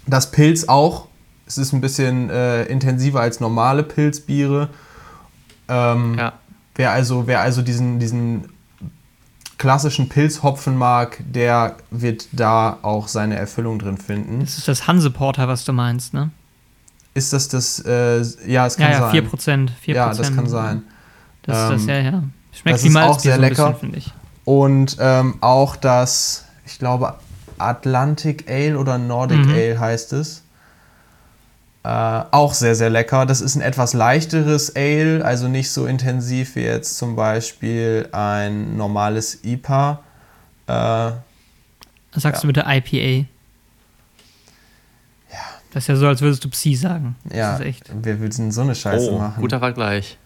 das 0.06 0.32
Pilz 0.32 0.66
auch. 0.68 1.08
Es 1.46 1.58
ist 1.58 1.72
ein 1.72 1.80
bisschen 1.80 2.30
äh, 2.30 2.64
intensiver 2.64 3.22
als 3.22 3.40
normale 3.40 3.84
Pilzbiere. 3.84 4.70
Ähm, 5.70 6.16
Ja. 6.18 6.34
Wer 6.76 6.92
also, 6.92 7.28
wer 7.28 7.40
also 7.40 7.62
diesen, 7.62 8.00
diesen 8.00 8.50
klassischen 9.58 10.10
Pilzhopfen 10.10 10.78
mag, 10.78 11.18
der 11.26 11.78
wird 11.92 12.28
da 12.34 12.78
auch 12.82 13.08
seine 13.08 13.36
Erfüllung 13.36 13.80
drin 13.80 13.98
finden. 13.98 14.42
Das 14.42 14.58
ist 14.58 14.68
das 14.68 14.88
Hanseporter, 14.88 15.48
was 15.48 15.64
du 15.64 15.72
meinst, 15.72 16.14
ne? 16.14 16.32
Ist 17.13 17.34
das 17.34 17.47
das? 17.50 17.80
Äh, 17.86 18.21
ja, 18.47 18.65
es 18.67 18.78
kann 18.78 18.91
Ja, 18.91 19.00
ja, 19.00 19.12
sein. 19.12 19.28
4%. 19.28 19.69
4%. 19.86 19.93
Ja, 19.93 20.13
das 20.13 20.34
kann 20.36 20.47
sein. 20.47 20.84
Das 21.43 21.58
ist 21.58 21.69
das, 21.71 21.82
Ähm, 21.84 21.89
ja, 21.89 22.00
ja. 22.12 22.24
Schmeckt 22.54 22.76
das 22.78 22.84
wie 22.84 22.88
ist 22.88 22.95
auch 22.95 23.00
Malzbier 23.02 23.21
sehr 23.32 23.36
so 23.36 23.41
lecker. 23.41 23.74
finde 23.76 23.97
ich. 23.97 24.12
Und 24.45 24.97
ähm, 25.00 25.36
auch 25.41 25.76
das, 25.76 26.45
ich 26.65 26.80
glaube, 26.80 27.15
Atlantic 27.58 28.50
Ale 28.50 28.78
oder 28.78 28.97
Nordic 28.97 29.45
Mhm. 29.45 29.52
Ale 29.54 29.80
heißt 29.80 30.13
es. 30.13 30.43
Äh, 31.84 31.88
auch 31.89 32.54
sehr, 32.54 32.76
sehr 32.76 32.89
lecker. 32.91 33.26
Das 33.26 33.41
ist 33.41 33.56
ein 33.56 33.62
etwas 33.62 33.93
leichteres 33.93 34.76
Ale, 34.76 35.26
also 35.26 35.47
nicht 35.47 35.71
so 35.71 35.88
intensiv 35.88 36.56
wie 36.56 36.62
jetzt 36.62 36.97
zum 36.97 37.15
Beispiel 37.15 38.08
ein 38.12 38.78
normales 38.78 39.43
IPA. 39.43 40.00
Äh, 40.67 41.12
Sagst 42.19 42.43
du 42.43 42.47
bitte 42.47 42.65
IPA? 42.67 43.26
Ja. 45.72 45.74
Das 45.74 45.84
ist 45.84 45.88
ja 45.88 45.96
so, 45.96 46.08
als 46.08 46.22
würdest 46.22 46.44
du 46.44 46.50
Psi 46.50 46.76
sagen. 46.76 47.16
ja, 47.34 47.52
Das 47.52 47.60
ist 47.62 47.66
echt. 47.66 47.90
wer 48.02 48.20
will 48.20 48.30
denn 48.30 48.52
so 48.52 48.62
eine 48.62 48.76
Scheiße 48.76 49.12
Oh, 49.12 49.18
machen? 49.18 49.42
guter 49.42 49.60
Vergleich. 49.60 50.18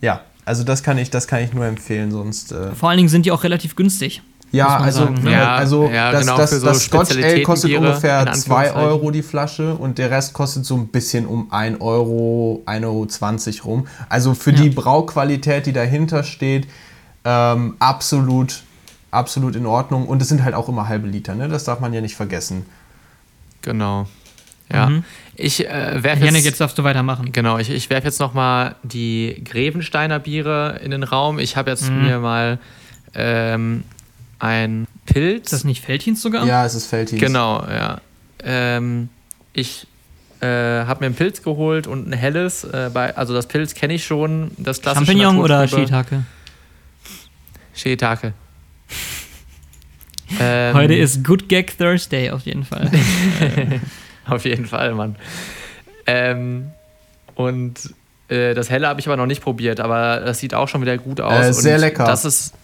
Ja, 0.00 0.20
also 0.44 0.62
das 0.64 0.82
kann 0.82 0.96
ich, 0.98 1.10
das 1.10 1.26
kann 1.26 1.42
ich 1.42 1.52
nur 1.52 1.64
empfehlen, 1.66 2.10
sonst. 2.12 2.52
Äh, 2.52 2.72
Vor 2.72 2.88
allen 2.90 2.98
Dingen 2.98 3.08
sind 3.08 3.26
die 3.26 3.32
auch 3.32 3.42
relativ 3.44 3.74
günstig. 3.76 4.22
Ja, 4.52 4.76
also, 4.78 5.06
ne? 5.06 5.20
ne, 5.22 5.32
Ja, 5.32 5.56
also 5.56 5.88
ja, 5.90 6.12
das, 6.12 6.20
genau, 6.20 6.36
das, 6.36 6.50
so 6.52 6.64
das 6.66 6.84
Scotch 6.84 7.10
Ale 7.16 7.42
kostet 7.42 7.70
Spezialitätenbiere, 7.70 7.80
ungefähr 7.80 8.20
in 8.20 8.26
2 8.34 8.56
Anführungszeichen. 8.56 8.80
Euro 8.80 9.10
die 9.10 9.22
Flasche 9.22 9.74
und 9.74 9.98
der 9.98 10.10
Rest 10.12 10.32
kostet 10.34 10.64
so 10.64 10.76
ein 10.76 10.86
bisschen 10.88 11.26
um 11.26 11.50
1 11.52 11.80
Euro, 11.80 12.62
1,20 12.66 13.58
Euro 13.62 13.68
rum. 13.68 13.86
Also 14.08 14.34
für 14.34 14.52
Ja. 14.52 14.62
die 14.62 14.70
Brauqualität, 14.70 15.66
die 15.66 15.72
dahinter 15.72 16.22
steht, 16.22 16.68
ähm, 17.24 17.74
absolut, 17.80 18.62
absolut 19.10 19.56
in 19.56 19.66
Ordnung. 19.66 20.06
Und 20.06 20.22
es 20.22 20.28
sind 20.28 20.44
halt 20.44 20.54
auch 20.54 20.68
immer 20.68 20.86
halbe 20.88 21.08
Liter, 21.08 21.34
ne? 21.34 21.48
das 21.48 21.64
darf 21.64 21.80
man 21.80 21.92
ja 21.92 22.00
nicht 22.00 22.14
vergessen. 22.14 22.66
Genau. 23.62 24.06
Ja. 24.72 24.88
Mhm. 24.88 25.04
Ich 25.36 25.66
äh, 25.68 26.02
werfe 26.02 26.20
Janik, 26.24 26.36
jetzt, 26.36 26.44
jetzt 26.46 26.60
darfst 26.60 26.76
du 26.78 26.82
weitermachen. 26.84 27.30
Genau, 27.32 27.58
ich, 27.58 27.70
ich 27.70 27.88
werfe 27.90 28.06
jetzt 28.08 28.18
nochmal 28.20 28.74
die 28.82 29.42
Grevensteiner 29.44 30.18
Biere 30.18 30.80
in 30.82 30.90
den 30.90 31.02
Raum. 31.02 31.38
Ich 31.38 31.56
habe 31.56 31.70
jetzt 31.70 31.88
Mhm. 31.90 32.02
mir 32.02 32.18
mal 32.18 32.58
ähm, 33.14 33.84
ein 34.38 34.86
Pilz. 35.06 35.44
Ist 35.46 35.52
das 35.52 35.64
nicht 35.64 35.84
Feldchens 35.84 36.20
sogar? 36.22 36.44
Ja, 36.46 36.64
es 36.66 36.74
ist 36.74 36.86
Feldhins. 36.86 37.20
Genau, 37.20 37.64
ja. 37.68 38.00
Ähm, 38.42 39.08
ich 39.52 39.86
äh, 40.40 40.46
habe 40.46 41.00
mir 41.00 41.06
ein 41.06 41.14
Pilz 41.14 41.42
geholt 41.42 41.86
und 41.86 42.08
ein 42.08 42.12
helles. 42.12 42.64
Äh, 42.64 42.90
bei, 42.92 43.16
also 43.16 43.32
das 43.34 43.46
Pilz 43.46 43.74
kenne 43.74 43.94
ich 43.94 44.04
schon. 44.04 44.50
Das 44.58 44.82
klassische 44.82 45.06
Champignon 45.06 45.38
oder. 45.38 45.66
Shiitake? 45.68 46.22
Shiitake. 47.74 48.32
Ähm, 50.40 50.74
Heute 50.74 50.94
ist 50.94 51.22
Good 51.24 51.48
Gag 51.48 51.78
Thursday 51.78 52.30
auf 52.30 52.42
jeden 52.42 52.64
Fall. 52.64 52.90
Auf 54.28 54.44
jeden 54.44 54.66
Fall, 54.66 54.94
Mann. 54.94 55.16
Ähm, 56.06 56.70
und 57.34 57.94
äh, 58.28 58.54
das 58.54 58.70
Helle 58.70 58.88
habe 58.88 59.00
ich 59.00 59.06
aber 59.06 59.16
noch 59.16 59.26
nicht 59.26 59.42
probiert, 59.42 59.80
aber 59.80 60.20
das 60.20 60.38
sieht 60.38 60.54
auch 60.54 60.68
schon 60.68 60.82
wieder 60.82 60.98
gut 60.98 61.20
aus. 61.20 61.44
Äh, 61.44 61.52
sehr 61.52 61.78
lecker. 61.78 62.04
Das 62.04 62.24
ist, 62.24 62.54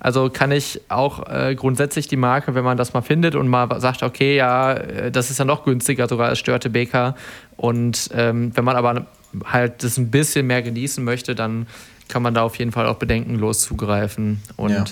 also 0.00 0.30
kann 0.30 0.52
ich 0.52 0.80
auch 0.88 1.26
äh, 1.28 1.54
grundsätzlich 1.54 2.08
die 2.08 2.16
Marke, 2.16 2.54
wenn 2.54 2.64
man 2.64 2.76
das 2.76 2.92
mal 2.92 3.02
findet 3.02 3.34
und 3.34 3.48
mal 3.48 3.80
sagt, 3.80 4.02
okay, 4.02 4.36
ja, 4.36 4.72
äh, 4.74 5.10
das 5.10 5.30
ist 5.30 5.38
ja 5.38 5.44
noch 5.44 5.64
günstiger 5.64 6.08
sogar 6.08 6.28
als 6.28 6.38
Störte 6.38 6.70
Baker. 6.70 7.14
Und 7.56 8.10
ähm, 8.14 8.52
wenn 8.54 8.64
man 8.64 8.76
aber 8.76 9.06
halt 9.44 9.82
das 9.82 9.96
ein 9.98 10.10
bisschen 10.10 10.46
mehr 10.46 10.62
genießen 10.62 11.02
möchte, 11.04 11.34
dann 11.34 11.66
kann 12.08 12.22
man 12.22 12.34
da 12.34 12.42
auf 12.42 12.56
jeden 12.56 12.70
Fall 12.72 12.86
auch 12.86 12.96
bedenkenlos 12.96 13.62
zugreifen 13.62 14.40
und 14.56 14.70
Ja. 14.70 14.84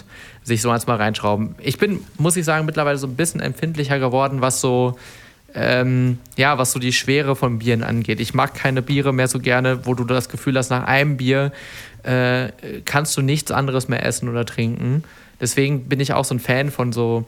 sich 0.43 0.61
so 0.61 0.71
eins 0.71 0.87
mal 0.87 0.97
reinschrauben. 0.97 1.55
Ich 1.61 1.79
bin, 1.79 2.01
muss 2.19 2.37
ich 2.37 2.45
sagen, 2.45 2.67
mittlerweile 2.67 2.99
so 2.99 3.07
ein 3.07 3.15
bisschen 3.15 3.41
empfindlicher 3.41 3.99
geworden, 4.01 4.41
was 4.41 4.61
so 4.61 4.99
ähm, 5.55 6.19
ja, 6.37 6.59
was 6.59 6.73
so 6.73 6.79
die 6.79 6.93
Schwere 6.93 7.37
von 7.37 7.59
Bieren 7.59 7.83
angeht. 7.83 8.21
Ich 8.21 8.35
mag 8.35 8.55
keine 8.55 8.83
Biere 8.83 9.13
mehr 9.13 9.29
so 9.29 9.39
gerne, 9.39 9.87
wo 9.87 9.95
du 9.95 10.05
das 10.05 10.29
Gefühl 10.29 10.59
hast, 10.59 10.71
nach 10.71 10.85
einem 10.85 11.17
Bier 11.17 11.53
äh, 12.03 12.49
kannst 12.85 13.17
du 13.17 13.23
nichts 13.23 13.51
anderes 13.51 13.89
mehr 13.89 14.05
essen 14.05 14.29
oder 14.29 14.45
trinken. 14.45 15.05
Deswegen 15.41 15.89
bin 15.89 16.01
ich 16.01 16.13
auch 16.13 16.25
so 16.25 16.35
ein 16.35 16.41
Fan 16.41 16.71
von 16.71 16.93
so 16.93 17.25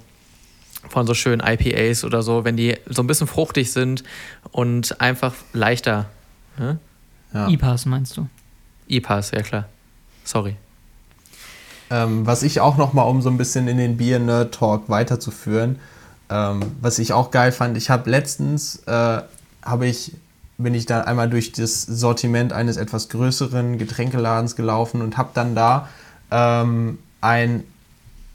von 0.89 1.07
so 1.07 1.15
schönen 1.15 1.43
IPAs 1.45 2.05
oder 2.05 2.23
so, 2.23 2.45
wenn 2.45 2.57
die 2.57 2.77
so 2.87 3.03
ein 3.03 3.09
bisschen 3.09 3.27
fruchtig 3.27 3.73
sind 3.73 4.05
und 4.53 5.01
einfach 5.01 5.35
leichter. 5.53 6.07
Ne? 6.59 6.79
Ja. 7.35 7.49
IPAs 7.49 7.87
meinst 7.87 8.17
du? 8.17 8.29
IPAs, 8.89 9.33
ja 9.33 9.43
klar. 9.43 9.69
Sorry. 10.23 10.57
Ähm, 11.91 12.27
was 12.27 12.43
ich 12.43 12.61
auch 12.61 12.77
noch 12.77 12.93
mal, 12.93 13.03
um 13.03 13.23
so 13.23 13.31
ein 13.31 13.37
bisschen 13.37 13.69
in 13.69 13.79
den 13.79 13.97
Bier-Nerd-Talk 13.97 14.89
weiterzuführen, 14.89 15.79
ähm, 16.31 16.61
was 16.81 16.99
ich 16.99 17.13
auch 17.13 17.31
geil 17.31 17.53
fand, 17.53 17.77
ich 17.77 17.91
habe 17.91 18.11
letztens, 18.11 18.83
äh, 18.87 19.21
habe 19.63 19.87
ich, 19.87 20.13
bin 20.59 20.75
ich 20.75 20.87
da 20.87 21.03
einmal 21.03 21.29
durch 21.29 21.53
das 21.53 21.83
Sortiment 21.83 22.53
eines 22.53 22.77
etwas 22.77 23.09
größeren 23.09 23.79
Getränkeladens 23.79 24.57
gelaufen 24.57 25.03
und 25.03 25.17
habe 25.17 25.31
dann 25.35 25.55
da 25.55 25.89
ähm, 26.31 26.99
ein 27.21 27.65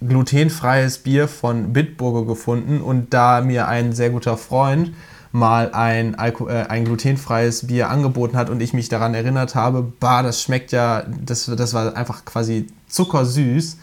glutenfreies 0.07 0.99
Bier 0.99 1.27
von 1.27 1.73
Bitburger 1.73 2.25
gefunden 2.25 2.81
und 2.81 3.13
da 3.13 3.41
mir 3.41 3.67
ein 3.67 3.93
sehr 3.93 4.09
guter 4.09 4.37
Freund 4.37 4.93
mal 5.31 5.71
ein, 5.73 6.15
Alko 6.15 6.49
äh, 6.49 6.65
ein 6.67 6.85
glutenfreies 6.85 7.67
Bier 7.67 7.89
angeboten 7.89 8.35
hat 8.35 8.49
und 8.49 8.61
ich 8.61 8.73
mich 8.73 8.89
daran 8.89 9.13
erinnert 9.13 9.55
habe, 9.55 9.81
bah, 9.99 10.23
das 10.23 10.41
schmeckt 10.41 10.71
ja, 10.71 11.03
das, 11.23 11.45
das 11.45 11.73
war 11.73 11.95
einfach 11.95 12.25
quasi 12.25 12.67
zuckersüß. 12.87 13.77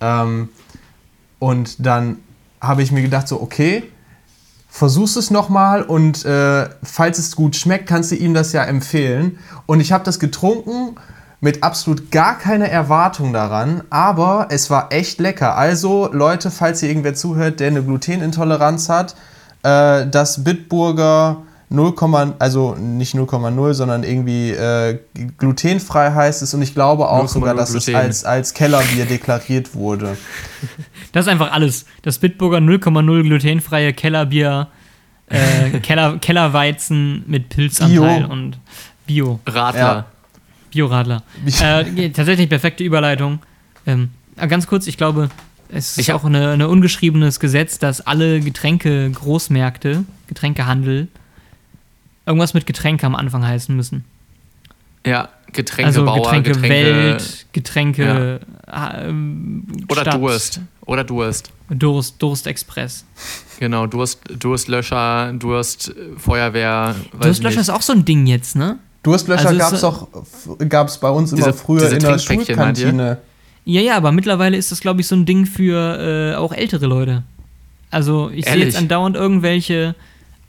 Ähm, 0.00 0.48
und 1.38 1.84
dann 1.84 2.18
habe 2.62 2.82
ich 2.82 2.92
mir 2.92 3.02
gedacht, 3.02 3.28
so, 3.28 3.42
okay, 3.42 3.82
versuchst 4.68 5.18
es 5.18 5.30
nochmal 5.30 5.82
und 5.82 6.24
äh, 6.24 6.70
falls 6.82 7.18
es 7.18 7.36
gut 7.36 7.56
schmeckt, 7.56 7.86
kannst 7.86 8.12
du 8.12 8.14
ihm 8.14 8.32
das 8.32 8.52
ja 8.52 8.62
empfehlen. 8.64 9.38
Und 9.66 9.80
ich 9.80 9.92
habe 9.92 10.04
das 10.04 10.18
getrunken 10.18 10.96
mit 11.40 11.64
absolut 11.64 12.12
gar 12.12 12.38
keiner 12.38 12.68
Erwartung 12.68 13.32
daran, 13.32 13.82
aber 13.90 14.46
es 14.50 14.70
war 14.70 14.92
echt 14.92 15.18
lecker. 15.18 15.56
Also 15.56 16.08
Leute, 16.12 16.52
falls 16.52 16.82
ihr 16.82 16.88
irgendwer 16.88 17.14
zuhört, 17.14 17.58
der 17.58 17.66
eine 17.66 17.82
Glutenintoleranz 17.82 18.88
hat, 18.88 19.16
äh, 19.64 20.06
das 20.06 20.44
Bitburger 20.44 21.42
0, 21.72 22.34
also 22.38 22.74
nicht 22.74 23.14
0,0, 23.14 23.74
sondern 23.74 24.04
irgendwie 24.04 24.50
äh, 24.50 24.98
glutenfrei 25.38 26.12
heißt 26.12 26.42
es 26.42 26.52
und 26.54 26.62
ich 26.62 26.74
glaube 26.74 27.08
auch 27.08 27.24
0,0 27.24 27.28
sogar, 27.28 27.54
dass 27.54 27.74
es 27.74 27.86
Gluten. 27.86 28.00
als, 28.00 28.24
als 28.24 28.54
Kellerbier 28.54 29.06
deklariert 29.06 29.74
wurde. 29.74 30.16
Das 31.12 31.26
ist 31.26 31.28
einfach 31.30 31.52
alles. 31.52 31.84
Das 32.00 32.18
Bitburger 32.18 32.56
0,0 32.56 33.22
glutenfreie 33.24 33.92
Kellerbier, 33.92 34.68
äh, 35.26 35.78
Keller, 35.82 36.16
Kellerweizen 36.18 37.24
mit 37.26 37.50
Pilzanteil 37.50 38.20
Bio. 38.20 38.32
und 38.32 38.58
Bio. 39.06 39.40
Radler. 39.44 39.80
Ja. 39.80 40.06
Bioradler. 40.72 41.22
äh, 41.60 42.10
tatsächlich 42.10 42.48
perfekte 42.48 42.82
Überleitung. 42.82 43.40
Ähm, 43.86 44.10
äh, 44.36 44.48
ganz 44.48 44.66
kurz, 44.66 44.86
ich 44.86 44.96
glaube, 44.96 45.28
es 45.68 45.96
ist 45.96 46.10
auch 46.10 46.24
ein 46.24 46.34
eine 46.34 46.68
ungeschriebenes 46.68 47.40
Gesetz, 47.40 47.78
dass 47.78 48.00
alle 48.00 48.40
Getränke, 48.40 49.10
Großmärkte, 49.10 50.04
Getränkehandel, 50.26 51.08
irgendwas 52.26 52.54
mit 52.54 52.66
Getränke 52.66 53.06
am 53.06 53.14
Anfang 53.14 53.46
heißen 53.46 53.74
müssen. 53.74 54.04
Ja, 55.06 55.22
Also 55.22 55.30
Getränkebauer, 55.52 56.16
Getränke, 56.22 56.50
Getränke 56.52 56.68
Welt, 56.70 57.46
Getränke 57.52 58.40
äh, 58.68 59.08
ähm, 59.08 59.66
oder 59.90 60.04
Durst. 60.04 60.60
Oder 60.86 61.04
Durst. 61.04 61.50
Durst, 61.68 62.20
Durstexpress. 62.22 63.04
Genau, 63.58 63.86
Durst, 63.86 64.20
Durstlöscher, 64.38 65.32
Durst, 65.34 65.90
äh, 65.90 65.92
Durstlöscher 67.20 67.48
nicht. 67.48 67.56
ist 67.58 67.70
auch 67.70 67.82
so 67.82 67.92
ein 67.92 68.04
Ding 68.04 68.26
jetzt, 68.26 68.56
ne? 68.56 68.78
Durstlöscher 69.02 69.48
Also 69.48 69.58
gab 69.58 69.72
es 69.72 69.80
doch 69.80 70.08
gab's 70.68 70.98
bei 70.98 71.08
uns 71.10 71.32
immer 71.32 71.38
Diese- 71.46 71.52
früher 71.52 71.80
diese 71.82 71.96
in 71.96 72.02
der? 72.02 72.18
Schulkantine. 72.18 73.18
Ja, 73.64 73.80
ja, 73.80 73.96
aber 73.96 74.10
mittlerweile 74.12 74.56
ist 74.56 74.72
das, 74.72 74.80
glaube 74.80 75.00
ich, 75.00 75.06
so 75.06 75.14
ein 75.14 75.24
Ding 75.26 75.46
für 75.46 76.32
äh, 76.32 76.36
auch 76.36 76.52
ältere 76.52 76.86
Leute. 76.86 77.22
Also 77.90 78.30
ich 78.30 78.44
sehe 78.46 78.56
jetzt 78.56 78.76
andauernd 78.76 79.16
irgendwelche 79.16 79.94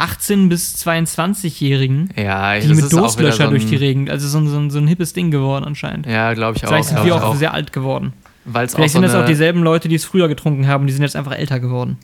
18- 0.04 0.50
bis 0.50 0.76
22-Jährigen, 0.86 2.10
Ja, 2.16 2.60
die 2.60 2.68
mit 2.74 2.92
Durstlöscher 2.92 3.46
so 3.46 3.50
durch 3.52 3.66
die 3.68 3.78
Gegend. 3.78 4.10
Also 4.10 4.28
so 4.28 4.38
ein, 4.40 4.48
so, 4.48 4.58
ein, 4.58 4.70
so 4.70 4.80
ein 4.80 4.88
hippes 4.88 5.14
Ding 5.14 5.32
geworden 5.32 5.64
anscheinend. 5.66 6.06
Ja, 6.06 6.34
glaube 6.34 6.58
ich 6.58 6.64
auch. 6.64 6.68
Vielleicht 6.70 6.90
sind 6.90 7.06
ich 7.06 7.12
auch, 7.12 7.36
sehr 7.36 7.54
alt 7.54 7.72
geworden. 7.74 8.14
Es 8.46 8.50
auch 8.50 8.52
Vielleicht 8.78 8.94
so 8.94 9.00
sind 9.00 9.04
das 9.04 9.16
auch 9.16 9.26
dieselben 9.26 9.64
Leute, 9.64 9.88
die 9.88 9.96
es 9.96 10.04
früher 10.06 10.28
getrunken 10.28 10.68
haben, 10.68 10.86
die 10.88 10.94
sind 10.94 11.04
jetzt 11.04 11.16
einfach 11.16 11.32
älter 11.38 11.60
geworden. 11.60 11.98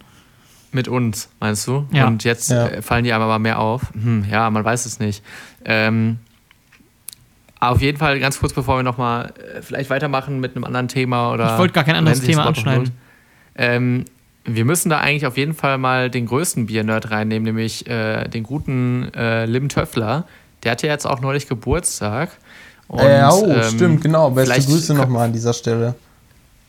mit 0.72 0.88
uns, 0.88 1.30
meinst 1.40 1.68
du? 1.68 1.88
Ja. 1.92 2.06
Und 2.08 2.24
jetzt 2.24 2.52
Ja. 2.52 2.68
äh, 2.68 2.82
fallen 2.84 3.04
die 3.04 3.12
aber 3.12 3.26
mal 3.26 3.40
mehr 3.40 3.58
auf. 3.60 3.92
Hm, 3.94 4.26
ja, 4.30 4.50
man 4.52 4.64
weiß 4.64 4.86
es 4.86 5.00
nicht. 5.00 5.24
Ähm, 5.66 6.20
auf 7.60 7.82
jeden 7.82 7.98
Fall 7.98 8.20
ganz 8.20 8.40
kurz, 8.40 8.54
bevor 8.54 8.78
wir 8.78 8.84
nochmal 8.84 9.34
äh, 9.56 9.62
vielleicht 9.64 9.90
weitermachen 9.90 10.40
mit 10.40 10.56
einem 10.56 10.64
anderen 10.66 10.88
Thema 10.88 11.34
oder. 11.34 11.54
Ich 11.54 11.58
wollte 11.58 11.74
gar 11.74 11.84
kein 11.84 11.96
anderes 11.96 12.22
Thema 12.22 12.46
anschneiden. 12.46 12.92
Ähm, 13.56 14.06
wir 14.56 14.66
müssen 14.66 14.90
da 14.90 15.00
eigentlich 15.00 15.26
auf 15.26 15.38
jeden 15.38 15.54
Fall 15.54 15.78
mal 15.78 16.10
den 16.10 16.26
größten 16.26 16.66
Biernerd 16.66 17.12
reinnehmen, 17.12 17.44
nämlich 17.44 17.88
äh, 17.88 18.28
den 18.28 18.44
guten 18.44 19.14
äh, 19.14 19.46
Lim 19.46 19.70
Töffler. 19.70 20.26
Der 20.64 20.74
hatte 20.74 20.88
jetzt 20.88 21.06
auch 21.06 21.22
neulich 21.22 21.48
Geburtstag. 21.48 22.30
Und, 22.88 23.00
äh, 23.00 23.28
oh, 23.32 23.46
ähm, 23.48 23.64
stimmt, 23.64 24.02
genau. 24.02 24.32
Beste 24.32 24.62
Grüße 24.62 24.94
nochmal 24.94 25.26
an 25.26 25.34
dieser 25.34 25.54
Stelle. 25.54 25.96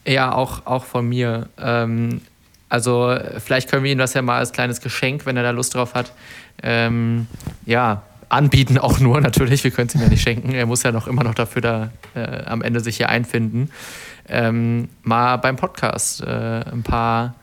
Ja, 0.06 0.32
auch, 0.32 0.66
auch 0.66 0.84
von 0.84 1.08
mir. 1.08 1.48
Ähm, 1.58 2.20
also 2.68 3.16
vielleicht 3.38 3.68
können 3.68 3.84
wir 3.84 3.90
ihm 3.90 3.98
das 3.98 4.14
ja 4.14 4.22
mal 4.22 4.38
als 4.38 4.52
kleines 4.52 4.80
Geschenk, 4.80 5.26
wenn 5.26 5.36
er 5.36 5.42
da 5.42 5.50
Lust 5.50 5.74
drauf 5.74 5.94
hat, 5.94 6.12
ähm, 6.62 7.26
ja, 7.66 8.02
anbieten 8.28 8.78
auch 8.78 9.00
nur 9.00 9.20
natürlich. 9.20 9.64
Wir 9.64 9.70
können 9.70 9.88
es 9.88 9.94
ihm 9.94 10.00
ja 10.00 10.08
nicht 10.08 10.22
schenken. 10.22 10.52
Er 10.52 10.66
muss 10.66 10.82
ja 10.82 10.92
noch 10.92 11.06
immer 11.06 11.24
noch 11.24 11.34
dafür 11.34 11.62
da 11.62 11.90
äh, 12.14 12.44
am 12.44 12.62
Ende 12.62 12.80
sich 12.80 12.96
hier 12.96 13.08
einfinden. 13.08 13.70
Ähm, 14.28 14.88
mal 15.02 15.36
beim 15.36 15.56
Podcast 15.56 16.22
äh, 16.22 16.26
ein 16.26 16.84
paar, 16.84 17.34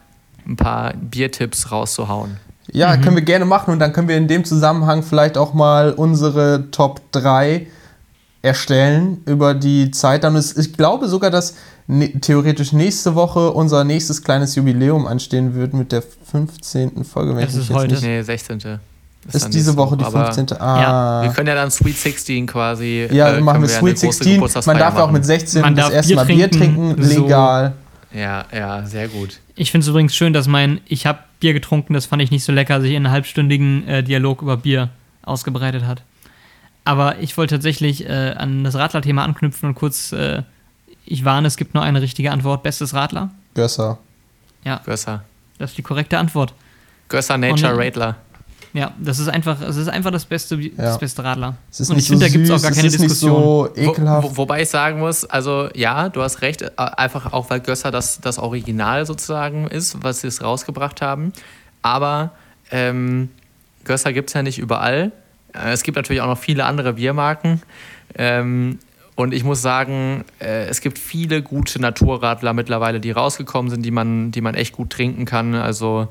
ein 0.48 0.56
paar 0.56 0.94
Biertipps 0.94 1.72
rauszuhauen. 1.72 2.38
Ja, 2.72 2.96
Mhm. 2.96 3.02
können 3.02 3.16
wir 3.16 3.24
gerne 3.24 3.46
machen 3.46 3.72
und 3.72 3.80
dann 3.80 3.94
können 3.94 4.08
wir 4.08 4.18
in 4.18 4.28
dem 4.28 4.44
Zusammenhang 4.46 5.04
vielleicht 5.04 5.38
auch 5.38 5.54
mal 5.54 5.92
unsere 5.94 6.70
Top 6.72 7.02
3 7.12 7.68
erstellen 8.42 9.22
über 9.26 9.54
die 9.54 9.92
Zeit. 9.92 10.24
Dann 10.24 10.36
ist, 10.36 10.58
ich 10.58 10.74
glaube 10.74 11.08
sogar, 11.08 11.32
dass 11.32 11.56
ne 11.88 12.10
theoretisch 12.20 12.74
nächste 12.74 13.16
Woche 13.16 13.52
unser 13.52 13.84
nächstes 13.84 14.22
kleines 14.24 14.56
Jubiläum 14.56 15.08
anstehen 15.08 15.56
wird 15.56 15.74
mit 15.74 15.92
der 15.92 16.02
15. 16.32 17.04
Folge. 17.04 17.36
wenn 17.36 17.46
Das 17.46 17.56
ist 17.56 17.70
jetzt 17.70 17.78
heute. 17.78 17.94
Nicht, 17.96 18.04
Nee, 18.04 18.22
16. 18.22 18.80
ist 19.32 19.44
dann 19.44 19.52
diese 19.52 19.76
Woche 19.76 19.98
die 19.98 20.06
aber 20.06 20.32
15. 20.32 20.58
Ah. 20.62 21.24
Wir 21.24 21.32
können 21.32 21.48
ja 21.48 21.56
dann 21.56 21.72
Sweet 21.72 21.98
16 21.98 22.46
quasi. 22.48 23.08
ja, 23.12 23.30
äh, 23.30 23.42
machen 23.42 23.62
wir 23.64 23.70
ja 23.70 23.80
Sweet 23.80 24.00
große 24.00 24.22
16. 24.22 24.40
Man 24.66 24.78
darf 24.78 24.96
ja 24.96 25.04
auch 25.04 25.12
mit 25.12 25.26
16 25.26 25.62
Man 25.62 25.76
das 25.76 25.90
erste 25.90 26.10
Bier 26.10 26.16
Mal 26.18 26.26
Bier 26.26 26.52
trinken, 26.52 26.96
trinken, 26.96 27.04
so. 27.04 27.28
Ja, 28.14 28.46
ja, 28.54 28.86
sehr 28.86 29.08
gut. 29.08 29.40
Ich 29.56 29.72
finde 29.72 29.84
es 29.84 29.90
übrigens 29.90 30.16
schön, 30.16 30.34
dass 30.34 30.48
mein 30.48 30.82
Ich 30.86 31.06
habe 31.06 31.20
Bier 31.40 31.54
getrunken, 31.54 31.94
das 31.94 32.06
fand 32.06 32.22
ich 32.22 32.32
nicht 32.32 32.44
so 32.44 32.52
lecker, 32.52 32.82
sich 32.82 32.92
in 32.92 33.06
einem 33.06 33.12
halbstündigen 33.12 33.88
äh, 33.88 34.04
Dialog 34.04 34.42
über 34.42 34.58
Bier 34.58 34.90
ausgebreitet 35.24 35.86
hat. 35.86 36.04
Aber 36.84 37.20
ich 37.20 37.38
wollte 37.38 37.56
tatsächlich 37.56 38.08
äh, 38.08 38.34
an 38.38 38.64
das 38.64 38.76
Radler-Thema 38.76 39.24
anknüpfen 39.24 39.70
und 39.70 39.76
kurz, 39.76 40.14
äh, 40.14 40.44
ich 41.06 41.26
warne, 41.26 41.48
es 41.48 41.58
gibt 41.58 41.74
nur 41.74 41.84
eine 41.84 42.02
richtige 42.02 42.32
Antwort. 42.32 42.64
Bestes 42.64 42.94
Radler? 42.94 43.30
Gösser. 43.56 43.98
Ja, 44.64 44.82
Gösser. 44.86 45.24
das 45.58 45.72
ist 45.72 45.78
die 45.78 45.82
korrekte 45.82 46.18
Antwort. 46.18 46.54
Gösser 47.10 47.38
Nature 47.38 47.78
Radler. 47.78 48.16
Ja, 48.78 48.92
das 49.00 49.18
ist 49.18 49.28
einfach, 49.28 49.60
es 49.62 49.76
ist 49.76 49.88
einfach 49.88 50.12
das 50.12 50.26
beste, 50.26 50.58
Bi- 50.58 50.72
das 50.78 50.86
Ja. 50.96 50.98
beste 50.98 51.24
Radler. 51.24 51.56
Es 51.72 51.80
ist 51.80 51.90
und 51.90 51.96
nicht 51.96 52.06
ich 52.06 52.10
finde, 52.10 52.26
so 52.26 52.32
da 52.32 52.38
gibt 52.38 52.46
es 52.46 52.52
auch 52.52 52.62
gar 52.62 52.72
es 52.72 52.78
keine 52.78 52.88
ist 52.90 52.94
nicht 53.00 53.12
Diskussion. 53.12 53.42
so 53.42 53.70
ekelhaft. 53.76 54.24
Wo, 54.28 54.32
wo, 54.32 54.38
wobei 54.38 54.62
ich 54.62 54.70
sagen 54.70 55.00
muss, 55.00 55.26
also 55.26 55.70
ja, 55.74 56.10
du 56.10 56.22
hast 56.22 56.42
recht, 56.42 56.62
äh, 56.62 56.70
einfach 56.78 57.34
auch, 57.34 57.50
weil 57.50 57.60
Gösser 57.62 57.90
das, 57.92 58.20
das 58.22 58.38
Original 58.38 59.06
sozusagen 59.06 59.66
ist, 59.68 60.04
was 60.04 60.22
sie 60.22 60.28
es 60.28 60.44
rausgebracht 60.44 61.02
haben. 61.02 61.34
Aber 61.82 62.32
ähm, 62.72 63.30
Gösser 63.84 64.14
gibt 64.14 64.30
es 64.30 64.34
ja 64.36 64.44
nicht 64.44 64.60
überall. 64.60 65.12
Äh, 65.54 65.72
Es 65.72 65.82
gibt 65.84 65.96
natürlich 65.96 66.22
auch 66.22 66.28
noch 66.28 66.38
viele 66.38 66.66
andere 66.66 66.94
Biermarken. 66.94 67.62
Ähm, 68.16 68.80
Und 69.16 69.34
ich 69.34 69.44
muss 69.44 69.64
sagen, 69.64 70.24
äh, 70.40 70.66
es 70.68 70.80
gibt 70.82 71.00
viele 71.00 71.42
gute 71.42 71.82
Naturradler 71.82 72.54
mittlerweile, 72.54 73.00
die 73.00 73.10
rausgekommen 73.10 73.72
sind, 73.72 73.84
die 73.84 73.90
man, 73.90 74.30
die 74.30 74.42
man 74.42 74.54
echt 74.54 74.74
gut 74.76 74.92
trinken 74.92 75.26
kann. 75.26 75.56
Also 75.56 76.10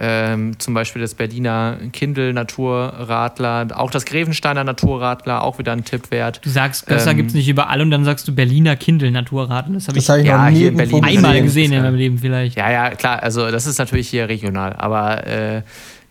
ähm, 0.00 0.58
zum 0.60 0.74
Beispiel 0.74 1.02
das 1.02 1.14
Berliner 1.14 1.76
Kindle 1.92 2.32
Naturradler, 2.32 3.66
auch 3.74 3.90
das 3.90 4.04
Grevensteiner 4.04 4.64
Naturradler, 4.64 5.42
auch 5.42 5.58
wieder 5.58 5.72
ein 5.72 5.84
Tipp 5.84 6.10
wert. 6.10 6.40
Du 6.44 6.50
sagst, 6.50 6.86
besser 6.86 7.10
Ähm, 7.10 7.16
gibt 7.16 7.28
es 7.30 7.34
nicht 7.34 7.48
überall 7.48 7.80
und 7.80 7.90
dann 7.90 8.04
sagst 8.04 8.26
du 8.28 8.34
Berliner 8.34 8.76
Kindle 8.76 9.10
Naturradler. 9.10 9.74
Das 9.74 9.88
habe 9.88 9.98
ich 9.98 10.08
habe 10.08 10.20
ich 10.20 10.26
Ja, 10.26 10.44
noch 10.44 10.50
nie 10.50 10.56
hier 10.56 10.68
in 10.68 10.76
Berlin 10.76 11.04
einmal 11.04 11.42
gesehen. 11.42 11.72
in 11.72 11.78
Ja. 11.78 11.82
meinem 11.82 11.96
Leben 11.96 12.18
vielleicht. 12.18 12.56
Ja, 12.56 12.70
ja, 12.70 12.90
klar, 12.90 13.22
also 13.22 13.50
das 13.50 13.66
ist 13.66 13.78
natürlich 13.78 14.08
hier 14.08 14.28
regional, 14.28 14.72
aber 14.74 15.26
äh, 15.26 15.62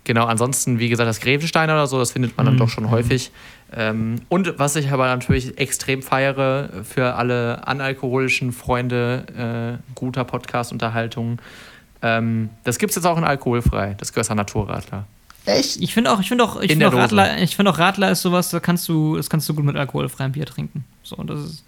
genau, 0.04 0.26
ansonsten, 0.26 0.80
wie 0.80 0.90
gesagt, 0.90 1.08
das 1.10 1.20
Grevensteiner 1.20 1.74
oder 1.74 1.88
so, 1.88 2.00
das 2.00 2.12
findet 2.12 2.36
man 2.38 2.46
dann 2.46 2.56
Mhm. 2.56 2.60
doch 2.60 2.70
schon 2.70 2.90
häufig. 2.92 3.32
Ähm, 3.76 4.16
und 4.30 4.54
was 4.60 4.76
ich 4.78 4.92
aber 4.92 5.08
natürlich 5.08 5.58
extrem 5.58 6.02
feiere 6.02 6.70
für 6.84 7.16
alle 7.16 7.68
analkoholischen 7.68 8.52
Freunde 8.54 9.80
äh, 9.80 9.92
guter 9.96 10.24
Podcast-Unterhaltung, 10.24 11.40
ähm, 12.02 12.50
das 12.64 12.78
gibt 12.78 12.92
es 12.92 12.96
jetzt 12.96 13.06
auch 13.06 13.18
in 13.18 13.24
alkoholfrei, 13.24 13.96
das 13.98 14.14
Gösser 14.14 14.36
Naturradler. 14.36 15.06
Echt? 15.46 15.78
Ich 15.82 15.94
finde 15.94 16.12
auch, 16.12 16.20
ich 16.20 16.28
finde 16.28 16.44
auch, 16.44 16.58
ich 16.58 16.64
In 16.64 16.80
finde 16.80 16.88
auch. 16.90 16.94
Radler, 16.94 17.42
ich 17.42 17.56
finde 17.56 17.72
auch 17.72 17.80
Radler 17.80 18.12
ist 18.12 18.22
sowas, 18.22 18.50
da 18.50 18.60
kannst 18.60 18.88
du, 18.90 19.16
das 19.16 19.30
kannst 19.30 19.48
du 19.48 19.54
gut 19.54 19.64
mit 19.64 19.76
alkoholfreiem 19.78 20.34
Bier 20.34 20.46
trinken. 20.46 20.84
So, 21.04 21.16
das 21.24 21.40
ist 21.40 21.64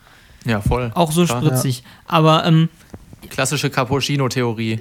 Ja, 0.45 0.59
voll. 0.59 0.91
auch 0.95 1.11
so 1.13 1.23
Klar. 1.25 1.41
spritzig. 1.41 1.83
Aber 2.05 2.45
ähm, 2.45 2.67
Klassische 3.29 3.69
Cappuccino-Theorie. 3.69 4.79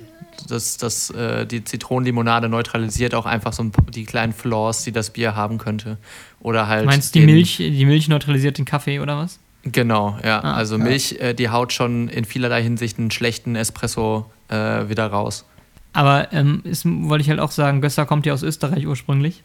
Das, 0.49 0.77
das, 0.77 1.11
äh, 1.11 1.45
die 1.47 1.65
Zitronenlimonade 1.65 2.49
neutralisiert 2.49 3.15
auch 3.15 3.27
einfach 3.27 3.53
so 3.53 3.65
die 3.93 4.05
kleinen 4.05 4.33
Flaws, 4.33 4.85
die 4.85 4.93
das 4.93 5.11
Bier 5.11 5.35
haben 5.35 5.59
könnte. 5.59 5.99
Oder 6.41 6.69
halt. 6.69 6.83
du 6.83 6.87
meinst 6.87 7.15
die 7.15 7.21
den- 7.21 7.27
Milch, 7.27 7.57
die 7.57 7.85
Milch 7.85 8.09
neutralisiert 8.09 8.57
den 8.59 8.65
Kaffee 8.65 9.01
oder 9.01 9.17
was? 9.19 9.39
Genau, 9.65 10.17
ja. 10.25 10.41
Ah, 10.43 10.55
also 10.55 10.77
ja. 10.79 10.85
Milch, 10.85 11.17
äh, 11.21 11.35
die 11.35 11.49
haut 11.51 11.73
schon 11.73 12.09
in 12.09 12.25
vielerlei 12.25 12.63
Hinsicht 12.63 12.99
einen 12.99 13.11
schlechten 13.11 13.57
Espresso 13.57 14.31
äh, 14.49 14.89
wieder 14.89 15.07
raus. 15.07 15.45
Aber 15.93 16.33
ähm, 16.33 16.61
ist, 16.65 16.85
wollte 16.85 17.23
ich 17.23 17.31
halt 17.31 17.41
auch 17.41 17.51
sagen, 17.51 17.81
Gösser 17.81 18.07
kommt 18.07 18.27
ja 18.27 18.33
aus 18.33 18.43
Österreich 18.43 18.87
ursprünglich. 18.87 19.43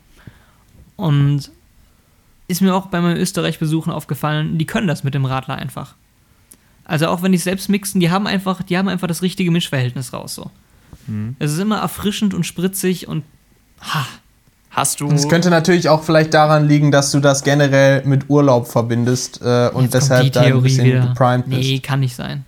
Und 0.95 1.51
ist 2.47 2.61
mir 2.61 2.75
auch 2.75 2.87
bei 2.87 3.01
meinem 3.01 3.17
Österreich-Besuchen 3.17 3.91
aufgefallen, 3.91 4.57
die 4.57 4.65
können 4.65 4.87
das 4.87 5.03
mit 5.03 5.13
dem 5.13 5.25
Radler 5.25 5.55
einfach. 5.55 5.95
Also 6.85 7.07
auch 7.07 7.21
wenn 7.21 7.31
die 7.31 7.37
es 7.37 7.45
selbst 7.45 7.69
mixen, 7.69 8.01
die 8.01 8.11
haben 8.11 8.27
einfach, 8.27 8.61
die 8.61 8.77
haben 8.77 8.89
einfach 8.89 9.07
das 9.07 9.21
richtige 9.21 9.49
Mischverhältnis 9.51 10.11
raus. 10.13 10.35
So. 10.35 10.51
Mhm. 11.07 11.35
Es 11.39 11.51
ist 11.51 11.59
immer 11.59 11.79
erfrischend 11.79 12.33
und 12.33 12.45
spritzig 12.45 13.07
und 13.07 13.23
ha, 13.81 14.05
Hast 14.73 15.01
du. 15.01 15.07
Es 15.11 15.29
könnte 15.29 15.51
natürlich 15.51 15.87
auch 15.87 16.03
vielleicht 16.03 16.33
daran 16.33 16.67
liegen, 16.67 16.91
dass 16.91 17.11
du 17.11 17.19
das 17.19 17.43
generell 17.43 18.03
mit 18.05 18.27
Urlaub 18.27 18.67
verbindest 18.67 19.39
äh, 19.43 19.69
und 19.71 19.83
jetzt 19.83 19.93
deshalb 19.93 20.23
die 20.23 20.31
da 20.31 20.41
ein 20.41 20.47
Theorie 20.47 20.63
bisschen 20.63 20.85
wieder. 20.85 21.07
geprimed 21.07 21.49
bist. 21.49 21.61
Nee, 21.61 21.79
kann 21.79 21.99
nicht 21.99 22.15
sein. 22.15 22.43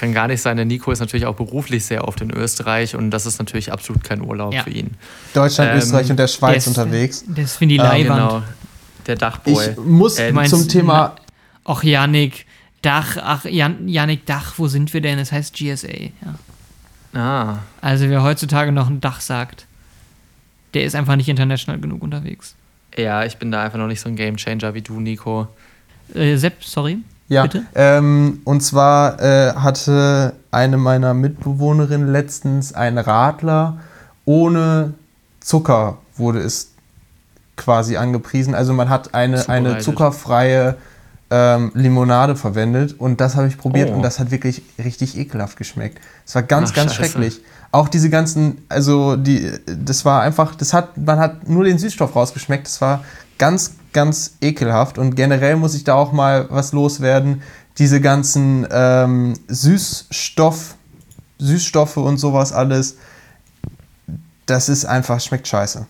Kann 0.00 0.14
gar 0.14 0.28
nicht 0.28 0.40
sein, 0.40 0.56
der 0.56 0.64
Nico 0.64 0.90
ist 0.92 1.00
natürlich 1.00 1.26
auch 1.26 1.34
beruflich 1.36 1.84
sehr 1.84 2.08
oft 2.08 2.22
in 2.22 2.30
Österreich 2.30 2.96
und 2.96 3.10
das 3.10 3.26
ist 3.26 3.38
natürlich 3.38 3.70
absolut 3.70 4.02
kein 4.02 4.22
Urlaub 4.22 4.54
Ja. 4.54 4.62
für 4.62 4.70
ihn. 4.70 4.92
Deutschland, 5.34 5.72
Ähm, 5.72 5.76
Österreich 5.78 6.08
und 6.08 6.16
der 6.18 6.24
Der 6.26 6.32
Schweiz 6.32 6.56
ist- 6.66 6.68
unterwegs. 6.68 7.22
Das 7.28 7.56
finde 7.56 7.74
ich 7.74 7.80
Ah, 7.82 7.88
Leihwand. 7.92 8.28
Genau. 8.30 8.42
Der 9.06 9.16
Dachboy. 9.16 9.70
Ich 9.72 9.76
muss 9.76 10.18
Äh, 10.18 10.32
meinst- 10.32 10.52
zum 10.52 10.66
Thema 10.68 11.16
Ach, 11.64 11.82
Janik, 11.82 12.46
Dach, 12.80 13.18
ach, 13.22 13.44
Jan, 13.44 13.86
Janik, 13.88 14.24
Dach, 14.24 14.54
wo 14.56 14.68
sind 14.68 14.94
wir 14.94 15.02
denn? 15.02 15.18
Es 15.18 15.32
heißt 15.32 15.54
GSA. 15.54 15.88
Ja. 17.12 17.20
Ah. 17.20 17.58
Also 17.82 18.08
wer 18.08 18.22
heutzutage 18.22 18.72
noch 18.72 18.88
ein 18.88 19.02
Dach 19.02 19.20
sagt, 19.20 19.66
der 20.72 20.84
ist 20.84 20.94
einfach 20.94 21.16
nicht 21.16 21.28
international 21.28 21.78
genug 21.78 22.02
unterwegs. 22.02 22.54
Ja, 22.96 23.24
ich 23.26 23.36
bin 23.36 23.50
da 23.52 23.64
einfach 23.64 23.78
noch 23.78 23.86
nicht 23.86 24.00
so 24.00 24.08
ein 24.08 24.16
Gamechanger 24.16 24.72
wie 24.72 24.80
du, 24.80 24.98
Nico. 24.98 25.48
Äh, 26.14 26.36
Sepp, 26.36 26.64
sorry. 26.64 26.96
Ja, 27.30 27.46
ähm, 27.76 28.40
und 28.44 28.60
zwar 28.60 29.20
äh, 29.22 29.54
hatte 29.54 30.34
eine 30.50 30.76
meiner 30.76 31.14
Mitbewohnerinnen 31.14 32.10
letztens 32.10 32.74
einen 32.74 32.98
Radler 32.98 33.78
ohne 34.24 34.94
Zucker, 35.40 35.98
wurde 36.16 36.40
es 36.40 36.70
quasi 37.56 37.96
angepriesen. 37.96 38.54
Also 38.54 38.72
man 38.72 38.88
hat 38.88 39.14
eine, 39.14 39.48
eine 39.48 39.78
zuckerfreie 39.78 40.76
ähm, 41.30 41.70
Limonade 41.74 42.34
verwendet 42.34 42.96
und 42.98 43.20
das 43.20 43.36
habe 43.36 43.46
ich 43.46 43.56
probiert 43.56 43.90
Oh. 43.92 43.94
und 43.94 44.02
das 44.02 44.18
hat 44.18 44.32
wirklich 44.32 44.62
richtig 44.82 45.16
ekelhaft 45.16 45.56
geschmeckt. 45.56 46.00
Es 46.26 46.34
war 46.34 46.42
ganz, 46.42 46.70
Ach, 46.70 46.74
ganz 46.74 46.94
scheiße. 46.94 47.10
schrecklich. 47.12 47.40
Auch 47.70 47.88
diese 47.88 48.10
ganzen, 48.10 48.58
also 48.68 49.14
die, 49.14 49.48
das 49.66 50.04
war 50.04 50.22
einfach, 50.22 50.56
das 50.56 50.72
hat, 50.74 50.98
man 50.98 51.20
hat 51.20 51.48
nur 51.48 51.62
den 51.62 51.78
Süßstoff 51.78 52.16
rausgeschmeckt. 52.16 52.66
Das 52.66 52.80
war 52.80 53.04
ganz, 53.40 53.74
ganz 53.92 54.36
ekelhaft 54.40 54.98
und 54.98 55.16
generell 55.16 55.56
muss 55.56 55.74
ich 55.74 55.82
da 55.82 55.94
auch 55.94 56.12
mal 56.12 56.46
was 56.50 56.72
loswerden. 56.72 57.42
Diese 57.78 58.00
ganzen 58.00 58.66
ähm, 58.70 59.34
Süßstoff, 59.48 60.74
Süßstoffe 61.38 61.96
und 61.96 62.18
sowas 62.18 62.52
alles, 62.52 62.98
das 64.44 64.68
ist 64.68 64.84
einfach, 64.84 65.20
schmeckt 65.20 65.48
scheiße. 65.48 65.86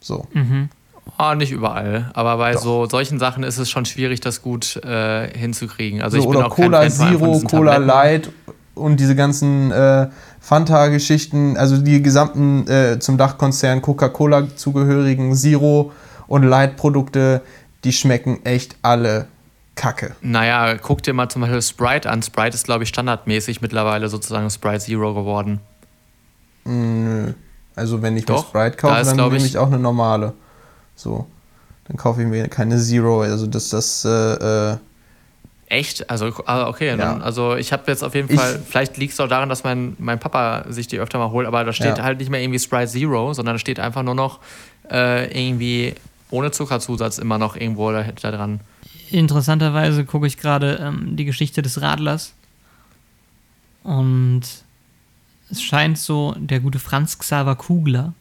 So. 0.00 0.26
Mhm. 0.32 0.70
Ah, 1.18 1.34
nicht 1.34 1.52
überall. 1.52 2.10
Aber 2.14 2.38
bei 2.38 2.54
Doch. 2.54 2.62
so 2.62 2.86
solchen 2.86 3.18
Sachen 3.18 3.44
ist 3.44 3.58
es 3.58 3.68
schon 3.68 3.84
schwierig, 3.84 4.20
das 4.20 4.40
gut 4.40 4.76
äh, 4.76 5.28
hinzukriegen. 5.36 6.00
Also 6.00 6.16
so, 6.16 6.22
ich 6.22 6.28
bin 6.28 6.36
oder 6.38 6.46
auch 6.46 6.56
kein 6.56 6.64
Cola 6.66 6.90
Fan 6.90 7.18
von 7.18 7.34
Zero, 7.34 7.40
Cola 7.46 7.72
Tabletten. 7.72 7.86
Light 7.86 8.30
und 8.74 8.98
diese 8.98 9.14
ganzen 9.14 9.70
äh, 9.70 10.08
Fanta-Geschichten, 10.40 11.58
also 11.58 11.76
die 11.76 12.02
gesamten 12.02 12.66
äh, 12.66 12.98
zum 12.98 13.18
Dachkonzern 13.18 13.82
Coca-Cola 13.82 14.56
zugehörigen 14.56 15.34
Zero- 15.36 15.92
und 16.26 16.42
Light-Produkte, 16.42 17.42
die 17.84 17.92
schmecken 17.92 18.44
echt 18.44 18.76
alle 18.82 19.26
kacke. 19.74 20.14
Naja, 20.22 20.76
guck 20.76 21.02
dir 21.02 21.12
mal 21.14 21.28
zum 21.28 21.42
Beispiel 21.42 21.60
Sprite 21.62 22.08
an. 22.08 22.22
Sprite 22.22 22.54
ist, 22.54 22.64
glaube 22.64 22.84
ich, 22.84 22.88
standardmäßig 22.90 23.60
mittlerweile 23.60 24.08
sozusagen 24.08 24.48
Sprite 24.50 24.78
Zero 24.80 25.14
geworden. 25.14 25.60
Nö. 26.64 27.32
Also 27.76 28.00
wenn 28.02 28.16
ich 28.16 28.22
mir 28.28 28.34
Doch, 28.34 28.46
Sprite 28.48 28.76
da 28.76 28.88
kaufe, 28.88 29.00
ist, 29.00 29.08
dann 29.16 29.16
nehme 29.32 29.36
ich- 29.44 29.58
auch 29.58 29.66
eine 29.66 29.78
normale. 29.78 30.32
So. 30.94 31.26
Dann 31.88 31.96
kaufe 31.96 32.22
ich 32.22 32.28
mir 32.28 32.48
keine 32.48 32.78
Zero. 32.78 33.22
Also 33.22 33.46
das, 33.46 33.68
das, 33.70 34.04
äh, 34.04 34.72
äh, 34.72 34.76
Echt? 35.66 36.08
Also, 36.08 36.30
ah, 36.46 36.68
okay. 36.68 36.88
Ja. 36.88 36.96
Dann, 36.96 37.22
also 37.22 37.56
ich 37.56 37.72
habe 37.72 37.82
jetzt 37.88 38.04
auf 38.04 38.14
jeden 38.14 38.30
Ich- 38.32 38.38
Fall, 38.38 38.60
vielleicht 38.64 38.96
liegt 38.96 39.14
es 39.14 39.20
auch 39.20 39.28
daran, 39.28 39.48
dass 39.48 39.64
mein, 39.64 39.96
mein 39.98 40.20
Papa 40.20 40.64
sich 40.68 40.86
die 40.86 40.98
öfter 41.00 41.18
mal 41.18 41.30
holt, 41.30 41.46
aber 41.48 41.64
da 41.64 41.72
steht 41.72 41.98
Ja. 41.98 42.04
halt 42.04 42.18
nicht 42.18 42.30
mehr 42.30 42.40
irgendwie 42.40 42.58
Sprite 42.60 42.86
Zero, 42.92 43.32
sondern 43.32 43.56
da 43.56 43.58
steht 43.58 43.80
einfach 43.80 44.02
nur 44.02 44.14
noch 44.14 44.38
äh, 44.90 45.24
irgendwie 45.48 45.94
ohne 46.34 46.50
Zuckerzusatz 46.50 47.18
immer 47.18 47.38
noch 47.38 47.56
irgendwo 47.56 47.90
da, 47.92 48.02
da 48.02 48.30
dran. 48.30 48.60
Interessanterweise 49.10 50.04
gucke 50.04 50.26
ich 50.26 50.36
gerade 50.36 50.80
ähm, 50.82 51.16
die 51.16 51.24
Geschichte 51.24 51.62
des 51.62 51.80
Radlers. 51.80 52.34
Und 53.84 54.42
es 55.50 55.62
scheint 55.62 55.98
so, 55.98 56.34
der 56.38 56.60
gute 56.60 56.78
Franz 56.78 57.18
Xaver 57.18 57.54
Kugler 57.54 58.14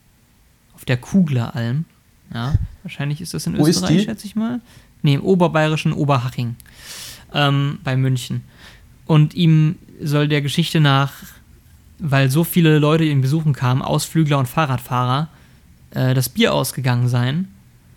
auf 0.76 0.86
der 0.86 0.98
Kugleralm, 0.98 1.86
ja, 2.34 2.56
wahrscheinlich 2.84 3.22
ist 3.22 3.34
das 3.34 3.48
in 3.48 3.58
Wo 3.58 3.66
ist 3.66 3.78
Österreich, 3.78 3.98
die? 3.98 4.04
schätze 4.04 4.28
ich 4.28 4.36
mal. 4.36 4.60
Nee, 5.02 5.16
im 5.16 5.22
oberbayerischen 5.22 5.94
Oberhaching 5.94 6.56
ähm, 7.34 7.80
bei 7.84 7.96
München. 7.96 8.42
Und 9.06 9.34
ihm 9.34 9.76
soll 10.02 10.28
der 10.28 10.42
Geschichte 10.42 10.80
nach, 10.80 11.14
weil 12.00 12.30
so 12.30 12.44
viele 12.44 12.80
Leute 12.80 13.04
ihn 13.04 13.22
besuchen 13.22 13.54
kamen, 13.54 13.82
Ausflügler 13.82 14.40
und 14.40 14.48
Fahrradfahrer, 14.48 15.28
äh, 15.92 16.14
das 16.14 16.30
Bier 16.30 16.54
ausgegangen 16.54 17.08
sein. 17.08 17.53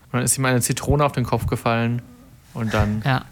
Und 0.07 0.15
dann 0.15 0.23
ist 0.23 0.37
ihm 0.39 0.45
eine 0.45 0.61
Zitrone 0.61 1.05
auf 1.05 1.13
den 1.13 1.25
Kopf 1.25 1.47
gefallen 1.47 2.03
und 2.55 2.73
dann. 2.75 3.03
Ja. 3.05 3.25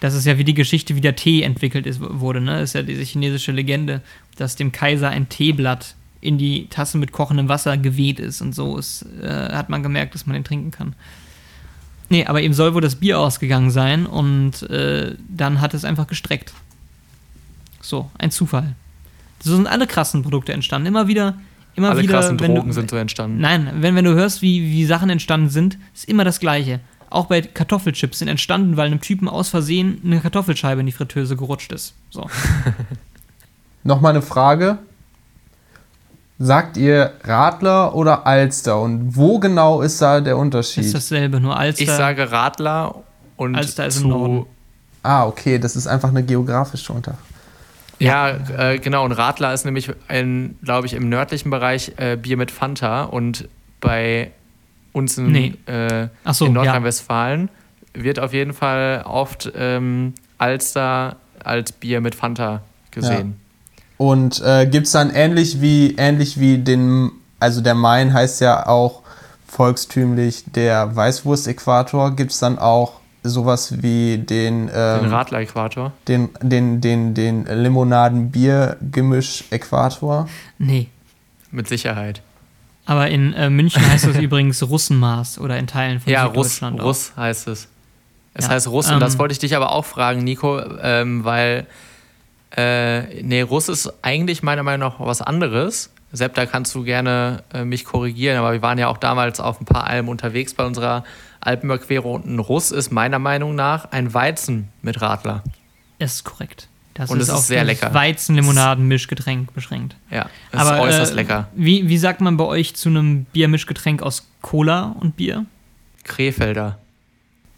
Das 0.00 0.14
ist 0.14 0.26
ja 0.26 0.36
wie 0.36 0.44
die 0.44 0.54
Geschichte, 0.54 0.94
wie 0.94 1.00
der 1.00 1.16
Tee 1.16 1.42
entwickelt 1.42 1.86
ist, 1.86 2.00
wurde. 2.00 2.40
Ne? 2.40 2.60
Das 2.60 2.70
ist 2.70 2.74
ja 2.74 2.82
diese 2.82 3.02
chinesische 3.02 3.52
Legende, 3.52 4.02
dass 4.36 4.56
dem 4.56 4.70
Kaiser 4.70 5.08
ein 5.08 5.28
Teeblatt 5.28 5.94
in 6.20 6.38
die 6.38 6.68
Tasse 6.68 6.98
mit 6.98 7.12
kochendem 7.12 7.48
Wasser 7.48 7.78
geweht 7.78 8.20
ist. 8.20 8.42
Und 8.42 8.54
so 8.54 8.76
ist, 8.76 9.06
äh, 9.22 9.52
hat 9.52 9.68
man 9.68 9.82
gemerkt, 9.82 10.14
dass 10.14 10.26
man 10.26 10.34
den 10.34 10.44
trinken 10.44 10.70
kann. 10.70 10.94
Nee, 12.08 12.26
aber 12.26 12.42
ihm 12.42 12.52
soll 12.52 12.74
wohl 12.74 12.80
das 12.80 12.96
Bier 12.96 13.18
ausgegangen 13.18 13.70
sein 13.70 14.06
und 14.06 14.62
äh, 14.70 15.16
dann 15.28 15.60
hat 15.60 15.74
es 15.74 15.84
einfach 15.84 16.06
gestreckt. 16.06 16.52
So, 17.80 18.10
ein 18.18 18.30
Zufall. 18.30 18.74
So 19.42 19.54
sind 19.54 19.66
alle 19.66 19.86
krassen 19.86 20.22
Produkte 20.22 20.52
entstanden. 20.52 20.86
Immer 20.86 21.08
wieder, 21.08 21.38
immer 21.76 21.90
Alle 21.90 22.02
wieder. 22.02 22.14
krassen 22.14 22.40
wenn 22.40 22.54
Drogen 22.54 22.68
du, 22.68 22.74
sind 22.74 22.90
so 22.90 22.96
entstanden. 22.96 23.40
Nein, 23.40 23.70
wenn, 23.76 23.94
wenn 23.94 24.04
du 24.04 24.14
hörst, 24.14 24.42
wie, 24.42 24.62
wie 24.62 24.84
Sachen 24.84 25.10
entstanden 25.10 25.50
sind, 25.50 25.78
ist 25.94 26.08
immer 26.08 26.24
das 26.24 26.40
Gleiche. 26.40 26.80
Auch 27.08 27.26
bei 27.26 27.40
Kartoffelchips 27.40 28.18
sind 28.18 28.28
entstanden, 28.28 28.76
weil 28.76 28.86
einem 28.86 29.00
Typen 29.00 29.28
aus 29.28 29.48
Versehen 29.48 30.00
eine 30.04 30.20
Kartoffelscheibe 30.20 30.80
in 30.80 30.86
die 30.86 30.92
Fritteuse 30.92 31.36
gerutscht 31.36 31.72
ist. 31.72 31.94
So. 32.10 32.28
Nochmal 33.84 34.10
eine 34.10 34.22
Frage. 34.22 34.78
Sagt 36.38 36.76
ihr 36.76 37.12
Radler 37.24 37.94
oder 37.94 38.26
Alster? 38.26 38.80
Und 38.80 39.16
wo 39.16 39.38
genau 39.38 39.80
ist 39.80 40.02
da 40.02 40.20
der 40.20 40.36
Unterschied? 40.36 40.84
Ist 40.84 40.94
dasselbe, 40.94 41.40
nur 41.40 41.56
Alster. 41.56 41.82
Ich 41.82 41.90
sage 41.90 42.30
Radler 42.30 42.96
und 43.36 43.54
Alster 43.54 43.86
ist 43.86 43.96
im 43.96 44.02
zu, 44.02 44.08
Norden. 44.08 44.46
ah, 45.02 45.24
okay, 45.26 45.58
das 45.58 45.76
ist 45.76 45.86
einfach 45.86 46.10
eine 46.10 46.22
geografische 46.22 46.92
Unterschied. 46.92 47.20
Ja, 47.98 48.30
äh, 48.30 48.78
genau. 48.78 49.04
Und 49.04 49.12
Radler 49.12 49.54
ist 49.54 49.64
nämlich, 49.64 49.90
glaube 50.62 50.86
ich, 50.86 50.94
im 50.94 51.08
nördlichen 51.08 51.50
Bereich 51.50 51.92
äh, 51.96 52.16
Bier 52.16 52.36
mit 52.36 52.50
Fanta 52.50 53.04
und 53.04 53.48
bei 53.80 54.30
uns 54.92 55.18
in, 55.18 55.30
Nee. 55.30 55.54
äh, 55.66 56.08
so, 56.32 56.46
in 56.46 56.52
ja. 56.54 56.62
Nordrhein-Westfalen 56.62 57.48
wird 57.94 58.18
auf 58.18 58.32
jeden 58.32 58.52
Fall 58.52 59.02
oft 59.06 59.50
ähm, 59.56 60.14
Alster 60.38 61.16
als 61.42 61.72
Bier 61.72 62.00
mit 62.00 62.14
Fanta 62.14 62.62
gesehen. 62.90 63.36
Und 63.98 64.42
äh, 64.44 64.66
gibt 64.66 64.86
es 64.86 64.92
dann 64.92 65.10
ähnlich 65.10 65.60
wie, 65.62 65.94
ähnlich 65.96 66.38
wie 66.38 66.58
den, 66.58 67.10
also 67.40 67.60
der 67.62 67.74
Main 67.74 68.12
heißt 68.12 68.40
ja 68.42 68.66
auch 68.66 69.02
volkstümlich 69.46 70.44
der 70.54 70.94
Weißwurst-Äquator, 70.94 72.14
gibt 72.14 72.32
es 72.32 72.38
dann 72.38 72.58
auch 72.58 73.00
sowas 73.28 73.80
wie 73.82 74.18
den, 74.18 74.66
Den 74.66 74.70
ähm, 74.74 75.12
Radler-Äquator. 75.12 75.92
den, 76.08 76.30
den, 76.42 76.80
den, 76.80 77.14
den 77.14 77.44
Limonaden-Bier-Gemisch-Äquator? 77.46 80.28
Nee. 80.58 80.88
Mit 81.50 81.68
Sicherheit. 81.68 82.22
Aber 82.86 83.08
in 83.08 83.32
äh, 83.32 83.50
München 83.50 83.82
heißt 83.88 84.06
das 84.06 84.18
übrigens 84.18 84.62
Russenmaß 84.62 85.38
oder 85.40 85.58
in 85.58 85.66
Teilen 85.66 86.00
von 86.00 86.12
Ja, 86.12 86.24
Russ, 86.24 86.56
Süddeutschland 86.56 86.80
auch. 86.80 86.84
Russ 86.86 87.12
heißt 87.16 87.48
es. 87.48 87.68
Es 88.34 88.44
Ja, 88.46 88.50
heißt 88.52 88.68
Russ 88.68 88.90
und 88.90 89.00
das 89.00 89.14
ähm, 89.14 89.18
wollte 89.20 89.32
ich 89.32 89.38
dich 89.38 89.56
aber 89.56 89.72
auch 89.72 89.84
fragen, 89.84 90.22
Nico, 90.22 90.60
ähm, 90.82 91.24
weil 91.24 91.66
äh, 92.56 93.22
nee, 93.22 93.40
Russ 93.42 93.68
ist 93.68 93.92
eigentlich 94.02 94.42
meiner 94.42 94.62
Meinung 94.62 94.90
nach 94.90 95.00
was 95.00 95.22
anderes. 95.22 95.90
Sepp, 96.12 96.34
da 96.34 96.46
kannst 96.46 96.74
du 96.74 96.82
gerne 96.84 97.42
äh, 97.52 97.64
mich 97.64 97.84
korrigieren, 97.84 98.38
aber 98.38 98.52
wir 98.52 98.62
waren 98.62 98.78
ja 98.78 98.88
auch 98.88 98.96
damals 98.98 99.40
auf 99.40 99.60
ein 99.60 99.64
paar 99.64 99.86
Alben 99.86 100.08
unterwegs 100.08 100.54
bei 100.54 100.64
unserer 100.64 101.04
Alpenüberquerung 101.40 102.22
und 102.22 102.26
ein 102.26 102.38
Russ 102.38 102.70
ist 102.70 102.90
meiner 102.90 103.18
Meinung 103.18 103.54
nach 103.54 103.90
ein 103.92 104.12
Weizen 104.14 104.68
mit 104.82 105.00
Radler. 105.02 105.42
Das 105.98 106.14
ist 106.14 106.24
korrekt. 106.24 106.68
Das 106.94 107.10
Und 107.10 107.20
es 107.20 107.28
ist 107.28 107.34
auf 107.34 107.40
sehr 107.44 107.64
das 107.64 107.66
lecker. 107.80 107.92
Weizen-Limonaden-Mischgetränk 107.92 109.52
beschränkt. 109.52 109.96
Ja, 110.10 110.26
das 110.52 110.64
ist 110.64 110.70
äußerst 110.70 111.12
äh, 111.12 111.14
lecker. 111.16 111.48
Wie, 111.54 111.88
wie 111.88 111.98
sagt 111.98 112.20
man 112.22 112.36
bei 112.38 112.44
euch 112.44 112.74
zu 112.74 112.88
einem 112.88 113.24
Biermischgetränk 113.32 114.02
aus 114.02 114.26
Cola 114.40 114.94
und 114.98 115.16
Bier? 115.16 115.44
Krefelder. 116.04 116.78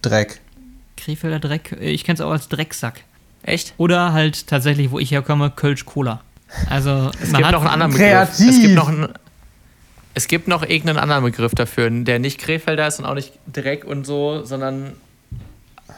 Dreck. 0.03 0.41
Krefelder 0.97 1.39
Dreck. 1.39 1.73
Äh, 1.81 1.91
Ich 1.91 2.03
kenne 2.05 2.15
es 2.15 2.21
auch 2.21 2.33
als 2.33 2.49
Drecksack. 2.49 3.05
Echt? 3.43 3.75
Oder 3.77 4.13
halt 4.13 4.49
tatsächlich, 4.49 4.91
wo 4.91 4.99
ich 4.99 5.13
herkomme, 5.13 5.51
Kölsch 5.51 5.85
Cola. 5.87 6.21
Also 6.69 7.11
Es 7.21 7.33
gibt 7.33 7.51
noch 7.51 7.61
einen 7.61 7.69
anderen 7.69 7.93
Begriff. 7.93 8.09
Kreativ. 8.09 8.49
Es 8.49 8.61
gibt 8.61 8.75
noch 8.75 8.89
einen, 8.89 9.09
es 10.15 10.29
gibt 10.29 10.49
noch 10.49 10.63
irgendeinen 10.63 10.99
anderen 10.99 11.25
Begriff 11.25 11.55
dafür, 11.55 11.91
der 11.91 12.19
nicht 12.19 12.39
Krefelder 12.39 12.87
ist 12.87 12.99
und 12.99 13.05
auch 13.05 13.15
nicht 13.15 13.33
Dreck 13.53 13.85
und 13.85 14.07
so, 14.07 14.45
sondern 14.45 14.95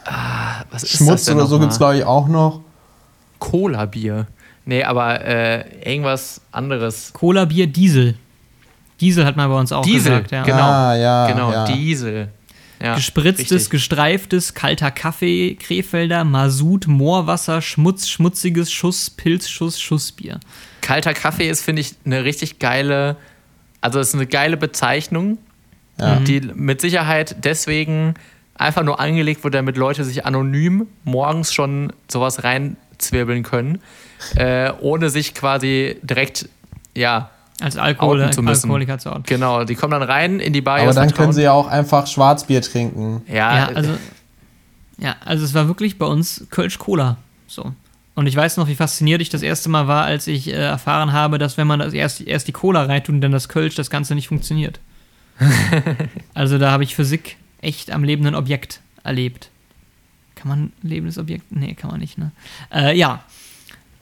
ah, 0.05 0.63
was 0.69 0.83
ist 0.83 0.93
das 0.93 1.07
Schmutz 1.07 1.25
denn 1.25 1.37
oder 1.37 1.47
so 1.47 1.59
gibt 1.59 1.71
es, 1.71 1.77
glaube 1.77 1.97
ich, 1.97 2.03
auch 2.03 2.27
noch. 2.27 2.61
Cola-Bier. 3.39 4.27
Nee, 4.65 4.83
aber 4.83 5.25
äh, 5.25 5.89
irgendwas 5.89 6.41
anderes. 6.51 7.11
Cola, 7.13 7.45
Bier, 7.45 7.67
Diesel. 7.67 8.15
Diesel 8.99 9.25
hat 9.25 9.35
man 9.35 9.49
bei 9.49 9.59
uns 9.59 9.71
auch 9.71 9.83
Diesel, 9.83 10.11
gesagt, 10.11 10.31
ja. 10.31 10.43
genau. 10.43 10.61
Ah, 10.61 10.95
ja, 10.95 11.27
genau, 11.27 11.51
ja. 11.51 11.65
Diesel. 11.65 12.29
Ja, 12.81 12.95
Gespritztes, 12.95 13.51
richtig. 13.51 13.69
gestreiftes, 13.69 14.53
kalter 14.55 14.89
Kaffee, 14.91 15.55
Krefelder, 15.55 16.23
Masut, 16.23 16.87
Moorwasser, 16.87 17.61
Schmutz, 17.61 18.09
schmutziges 18.09 18.71
Schuss, 18.71 19.09
Pilzschuss, 19.11 19.79
Schussbier. 19.79 20.39
Kalter 20.81 21.13
Kaffee 21.13 21.47
ist, 21.47 21.63
finde 21.63 21.81
ich, 21.81 21.93
eine 22.05 22.23
richtig 22.23 22.57
geile, 22.57 23.17
also 23.81 23.99
es 23.99 24.09
ist 24.09 24.15
eine 24.15 24.25
geile 24.25 24.57
Bezeichnung, 24.57 25.37
Ja. 25.99 26.19
die 26.19 26.41
mit 26.41 26.81
Sicherheit 26.81 27.35
deswegen 27.43 28.15
einfach 28.55 28.83
nur 28.83 28.99
angelegt 28.99 29.43
wurde, 29.43 29.57
damit 29.59 29.77
Leute 29.77 30.03
sich 30.03 30.25
anonym 30.25 30.87
morgens 31.03 31.53
schon 31.53 31.93
sowas 32.07 32.43
reinzwirbeln 32.43 33.43
können, 33.43 33.79
äh, 34.35 34.71
ohne 34.79 35.09
sich 35.11 35.35
quasi 35.35 35.97
direkt, 36.01 36.49
ja, 36.95 37.29
Als 37.61 37.77
Alkohol, 37.77 38.21
Outen 38.21 38.33
zu 38.33 38.41
müssen. 38.41 38.65
Alkoholiker 38.65 38.97
zu 38.97 39.11
outen. 39.11 39.23
genau, 39.25 39.63
die 39.63 39.75
kommen 39.75 39.91
dann 39.91 40.03
rein 40.03 40.39
in 40.39 40.53
die 40.53 40.61
Bar. 40.61 40.79
Aber 40.79 40.93
dann 40.93 41.13
können 41.13 41.33
sie 41.33 41.43
ja 41.43 41.51
auch 41.51 41.67
einfach 41.67 42.07
Schwarzbier 42.07 42.61
trinken. 42.61 43.21
ja, 43.27 43.33
Ja, 43.55 43.65
also, 43.67 43.91
ja, 44.97 45.15
also 45.25 45.45
es 45.45 45.53
war 45.53 45.67
wirklich 45.67 45.97
bei 45.97 46.05
uns 46.05 46.47
Kölsch 46.49 46.77
Cola. 46.77 47.17
So. 47.47 47.73
Und 48.13 48.27
ich 48.27 48.35
weiß 48.35 48.57
noch, 48.57 48.67
wie 48.67 48.75
fasziniert 48.75 49.21
ich 49.21 49.29
das 49.29 49.41
erste 49.41 49.69
Mal 49.69 49.87
war, 49.87 50.03
als 50.03 50.27
ich 50.27 50.47
äh, 50.47 50.51
erfahren 50.51 51.13
habe, 51.13 51.37
dass 51.37 51.57
wenn 51.57 51.67
man 51.67 51.79
das 51.79 51.93
erst, 51.93 52.21
erst 52.21 52.47
die 52.47 52.51
Cola 52.51 52.83
reintut 52.83 53.15
und 53.15 53.21
dann 53.21 53.31
das 53.31 53.49
Kölsch, 53.49 53.75
das 53.75 53.89
Ganze 53.89 54.15
nicht 54.15 54.27
funktioniert. 54.27 54.79
also 56.33 56.57
da 56.57 56.71
habe 56.71 56.83
ich 56.83 56.95
Physik 56.95 57.37
echt 57.61 57.91
am 57.91 58.03
lebenden 58.03 58.35
Objekt 58.35 58.81
erlebt. 59.03 59.49
Kann 60.35 60.49
man 60.49 60.73
lebendes 60.81 61.17
Objekt? 61.17 61.51
Nee, 61.51 61.73
kann 61.73 61.91
man 61.91 61.99
nicht, 61.99 62.17
ne? 62.17 62.31
Äh, 62.73 62.97
ja. 62.97 63.23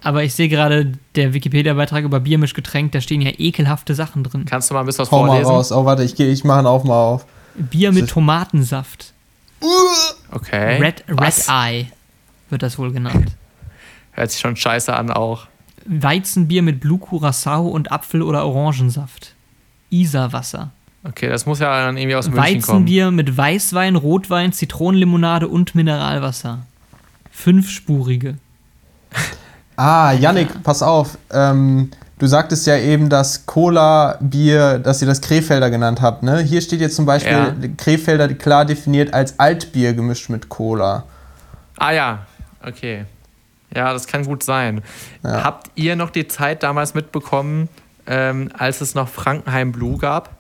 Aber 0.04 0.24
ich 0.24 0.34
sehe 0.34 0.48
gerade, 0.48 0.94
der 1.16 1.34
Wikipedia-Beitrag 1.34 2.04
über 2.06 2.20
Biermischgetränk, 2.22 2.94
da 2.94 3.02
stehen 3.02 3.22
ja 3.22 3.32
ekelhafte 3.38 3.96
Sachen 3.96 4.24
drin. 4.24 4.46
kannst 4.46 4.70
du 4.70 4.74
mal 4.74 4.80
ein 4.82 4.86
bisschen 4.86 5.02
was 5.04 5.12
Hau 5.12 5.22
mal 5.22 5.28
vorlesen? 5.28 5.52
raus. 5.52 5.72
Oh, 5.74 5.84
warte, 5.86 6.04
ich, 6.04 6.16
geh- 6.16 6.32
ich 6.32 6.44
mache 6.46 6.62
ihn 6.62 6.68
auch 6.68 6.84
mal 6.86 6.96
auf. 7.02 7.26
Bier 7.56 7.92
mit 7.92 8.10
Tomatensaft. 8.10 9.14
Okay. 10.32 10.78
Red, 10.82 11.04
Red 11.10 11.20
Was? 11.20 11.48
Eye 11.50 11.88
wird 12.50 12.64
das 12.64 12.78
wohl 12.80 12.92
genannt. 12.94 13.32
Hört 14.14 14.32
sich 14.32 14.40
schon 14.40 14.56
scheiße 14.56 14.94
an 14.96 15.12
auch. 15.12 15.48
Weizenbier 15.86 16.62
mit 16.62 16.80
Blue 16.80 17.00
Curacao 17.00 17.68
und 17.68 17.92
Apfel- 17.92 18.22
oder 18.22 18.46
Orangensaft. 18.46 19.34
Isarwasser. 19.90 20.72
Okay, 21.04 21.28
das 21.30 21.46
muss 21.46 21.60
ja 21.60 21.86
dann 21.86 21.98
irgendwie 21.98 22.16
aus 22.16 22.26
München 22.30 22.44
kommen. 22.62 22.62
Weizenbier 22.62 23.12
mit 23.12 23.36
Weißwein, 23.38 23.96
Rotwein, 23.96 24.54
Zitronenlimonade 24.54 25.48
und 25.48 25.76
Mineralwasser. 25.76 26.60
Fünfspurige. 27.32 28.38
Ah, 29.82 30.12
Yannick, 30.12 30.62
pass 30.62 30.82
auf. 30.84 31.18
Ähm, 31.32 31.90
du 32.18 32.28
sagtest 32.28 32.68
ja 32.68 32.78
eben, 32.78 33.08
dass 33.10 33.46
Cola-Bier, 33.46 34.78
dass 34.80 35.02
ihr 35.02 35.08
das 35.08 35.22
Krefelder 35.22 35.70
genannt 35.70 36.02
habt, 36.02 36.22
ne? 36.22 36.40
Hier 36.42 36.60
steht 36.62 36.82
jetzt 36.82 36.98
zum 36.98 37.06
Beispiel 37.06 37.32
Ja. 37.32 37.54
Krefelder 37.78 38.28
klar 38.34 38.66
definiert 38.66 39.14
als 39.14 39.40
Altbier 39.40 39.94
gemischt 39.94 40.30
mit 40.30 40.50
Cola. 40.50 41.06
Ah 41.78 41.92
ja, 41.92 42.28
okay. 42.62 43.06
Ja, 43.74 43.94
das 43.94 44.06
kann 44.06 44.26
gut 44.26 44.44
sein. 44.44 44.82
Ja. 45.24 45.46
Habt 45.46 45.72
ihr 45.76 45.96
noch 45.96 46.10
die 46.10 46.28
Zeit 46.28 46.62
damals 46.64 46.94
mitbekommen, 46.94 47.70
ähm, 48.06 48.50
als 48.58 48.82
es 48.82 48.96
noch 48.96 49.08
Frankenheim 49.08 49.72
Blue 49.72 49.98
gab? 49.98 50.32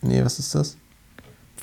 Nee, 0.00 0.24
was 0.24 0.38
ist 0.38 0.54
das? 0.54 0.78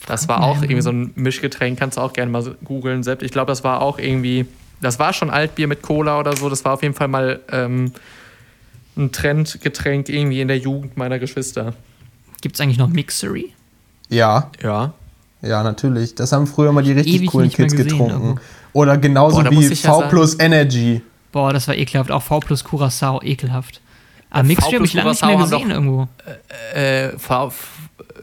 Das 0.06 0.28
war 0.28 0.44
auch 0.44 0.62
irgendwie 0.62 0.82
so 0.82 0.92
ein 0.92 1.12
Mischgetränk, 1.16 1.80
kannst 1.80 1.98
du 1.98 2.02
auch 2.02 2.14
gerne 2.14 2.32
mal 2.32 2.56
googeln, 2.64 3.02
Sepp. 3.02 3.24
Ich 3.24 3.32
glaube, 3.32 3.48
das 3.48 3.64
war 3.64 3.82
auch 3.82 3.98
irgendwie, 3.98 4.46
das 4.82 5.00
war 5.00 5.14
schon 5.14 5.30
Altbier 5.30 5.68
mit 5.68 5.82
Cola 5.82 6.20
oder 6.20 6.36
so. 6.36 6.50
Das 6.50 6.64
war 6.66 6.74
auf 6.74 6.84
jeden 6.84 6.94
Fall 6.96 7.08
mal 7.08 7.40
ähm, 7.52 7.92
ein 8.98 9.12
Trendgetränk 9.12 10.10
irgendwie 10.10 10.42
in 10.42 10.48
der 10.48 10.58
Jugend 10.58 10.98
meiner 10.98 11.20
Geschwister. 11.20 11.74
Gibt 12.42 12.56
es 12.56 12.62
eigentlich 12.62 12.78
noch 12.78 12.88
Mixery? 12.90 13.54
Ja, 14.10 14.50
Ja. 14.64 14.94
ja, 15.42 15.64
natürlich. 15.64 16.16
Das 16.16 16.32
haben 16.32 16.48
früher 16.48 16.72
mal 16.72 16.84
die 16.84 16.94
richtig 16.94 17.16
Ewig 17.16 17.30
coolen 17.30 17.50
Kids 17.50 17.74
gesehen, 17.74 17.90
getrunken. 17.90 18.12
irgendwo. 18.14 18.40
Oder 18.74 18.98
genauso 18.98 19.42
Boah, 19.44 19.52
wie 19.52 19.66
ja 19.66 19.76
V 19.76 20.02
plus 20.10 20.40
Energy. 20.40 21.02
Boah, 21.32 21.54
das 21.54 21.68
war 21.68 21.76
ekelhaft. 21.76 22.12
Auch 22.12 22.24
V 22.24 22.40
plus 22.40 22.64
Curacao, 22.64 23.22
ekelhaft. 23.22 23.82
Aber 24.32 24.44
V 24.44 24.48
Mixery 24.48 24.74
habe 24.74 24.86
ich 24.86 24.94
lange 24.94 25.10
nicht 25.10 25.22
mehr 25.26 25.38
gesehen 25.38 25.72
irgendwo. 25.72 26.08
Äh, 26.74 27.10
v, 27.18 27.48
f- 27.48 27.68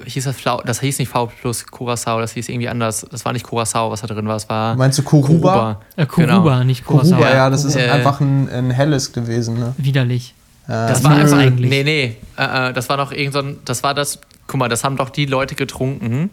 hieß 0.05 0.25
das 0.25 0.37
Flau, 0.37 0.61
das 0.65 0.81
hieß 0.81 0.99
nicht 0.99 1.09
V 1.09 1.27
plus 1.41 1.67
Curacao, 1.67 2.21
das 2.21 2.33
hieß 2.33 2.49
irgendwie 2.49 2.69
anders. 2.69 3.07
Das 3.11 3.25
war 3.25 3.33
nicht 3.33 3.45
Curacao, 3.47 3.91
was 3.91 4.01
da 4.03 4.07
drin 4.07 4.27
war. 4.29 4.37
Es 4.37 4.49
war 4.49 4.75
Meinst 4.77 4.99
du 4.99 5.03
Kuruba? 5.03 5.81
Äh, 5.97 6.07
Kuruba, 6.07 6.33
Genau. 6.35 6.65
nicht 6.65 6.85
Curacao. 6.85 7.11
Kuruba, 7.11 7.31
ja, 7.35 7.51
das 7.51 7.65
ist 7.65 7.77
Äh, 7.77 7.89
einfach 7.91 8.21
ein, 8.21 8.49
ein 8.51 8.71
helles 8.71 9.13
gewesen. 9.13 9.59
Ne? 9.59 9.75
Widerlich. 9.79 10.35
Ja, 10.69 10.89
Das 10.89 11.03
war 11.05 11.11
war 11.13 11.17
nö. 11.19 11.23
einfach 11.25 11.39
eigentlich. 11.39 11.71
Nee, 11.71 11.85
nee. 11.85 12.17
Äh, 12.37 12.69
äh, 12.71 12.73
das 12.73 12.89
war 12.89 12.97
noch 12.97 13.13
irgend 13.13 13.33
so 13.35 13.39
ein, 13.41 13.59
das 13.65 13.83
war 13.83 13.95
das, 13.95 14.21
guck 14.47 14.59
mal, 14.59 14.69
das 14.69 14.85
haben 14.85 14.97
doch 14.97 15.11
die 15.11 15.27
Leute 15.27 15.55
getrunken, 15.55 16.31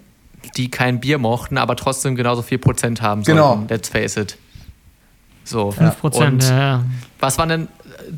die 0.58 0.70
kein 0.72 1.00
Bier 1.00 1.18
mochten, 1.20 1.58
aber 1.58 1.76
trotzdem 1.76 2.16
genauso 2.16 2.42
viel 2.42 2.58
Prozent 2.58 3.02
haben 3.02 3.24
sollten. 3.24 3.38
Genau. 3.40 3.64
Let's 3.70 3.90
face 3.90 4.18
it. 4.18 4.38
So. 5.46 5.70
5%, 5.70 6.26
Und 6.28 6.44
ja, 6.44 6.58
ja. 6.58 6.84
was 7.20 7.38
war 7.38 7.48
denn 7.48 7.68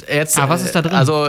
äh, 0.07 0.17
jetzt? 0.17 0.37
Ah, 0.39 0.47
was 0.49 0.63
ist 0.63 0.75
da 0.75 0.81
drin? 0.81 0.93
Also, 0.93 1.27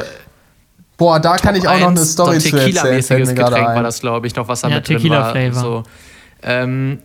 Boah, 0.96 1.20
da 1.20 1.36
kann 1.36 1.54
ich 1.54 1.68
auch 1.68 1.78
noch 1.78 1.88
eine 1.88 2.04
Story 2.04 2.40
so 2.40 2.48
zu 2.50 2.56
erzählen. 2.56 2.74
Tequila-mäßiges 2.74 3.34
Getränk 3.34 3.66
war 3.68 3.82
das, 3.82 4.00
glaube 4.00 4.26
ich, 4.26 4.34
noch, 4.34 4.48
was 4.48 4.62
da 4.62 4.68
Ja, 4.68 4.76
mit 4.76 4.88
drin 4.88 4.96
war. 5.10 5.32
Tequila-Flavor. 5.32 5.60
So. 5.60 5.82
Ähm, 6.42 7.00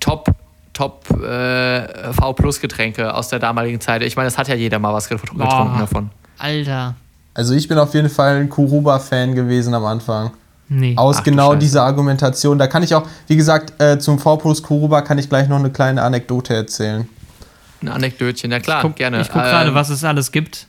top, 0.00 0.28
top 0.72 1.04
äh, 1.22 2.12
V-Plus-Getränke 2.12 3.14
aus 3.14 3.28
der 3.28 3.38
damaligen 3.38 3.80
Zeit. 3.80 4.02
Ich 4.02 4.16
meine, 4.16 4.26
das 4.28 4.36
hat 4.38 4.48
ja 4.48 4.54
jeder 4.54 4.78
mal 4.78 4.92
was 4.92 5.08
getrunken 5.08 5.38
Boah. 5.38 5.76
davon. 5.78 6.10
Alter. 6.38 6.94
Also 7.34 7.54
ich 7.54 7.68
bin 7.68 7.78
auf 7.78 7.94
jeden 7.94 8.10
Fall 8.10 8.36
ein 8.36 8.48
Kuruba-Fan 8.48 9.34
gewesen 9.34 9.74
am 9.74 9.84
Anfang. 9.84 10.32
Nee. 10.68 10.94
Aus 10.96 11.18
Ach 11.20 11.22
genau 11.22 11.54
dieser 11.54 11.84
Argumentation. 11.84 12.58
Da 12.58 12.66
kann 12.66 12.82
ich 12.82 12.94
auch, 12.94 13.06
wie 13.28 13.36
gesagt, 13.36 13.80
äh, 13.80 13.98
zum 13.98 14.18
V 14.18 14.36
plus 14.38 14.62
Kuruba 14.62 15.02
kann 15.02 15.18
ich 15.18 15.28
gleich 15.28 15.48
noch 15.48 15.58
eine 15.58 15.70
kleine 15.70 16.02
Anekdote 16.02 16.54
erzählen. 16.54 17.08
Ein 17.82 17.88
Anekdötchen, 17.88 18.50
ja 18.50 18.58
klar, 18.58 18.82
Guck, 18.82 18.96
gerne. 18.96 19.20
Ich 19.20 19.28
gucke 19.28 19.44
gerade, 19.44 19.68
Ähm, 19.68 19.74
was 19.74 19.90
es 19.90 20.02
alles 20.02 20.32
gibt. 20.32 20.66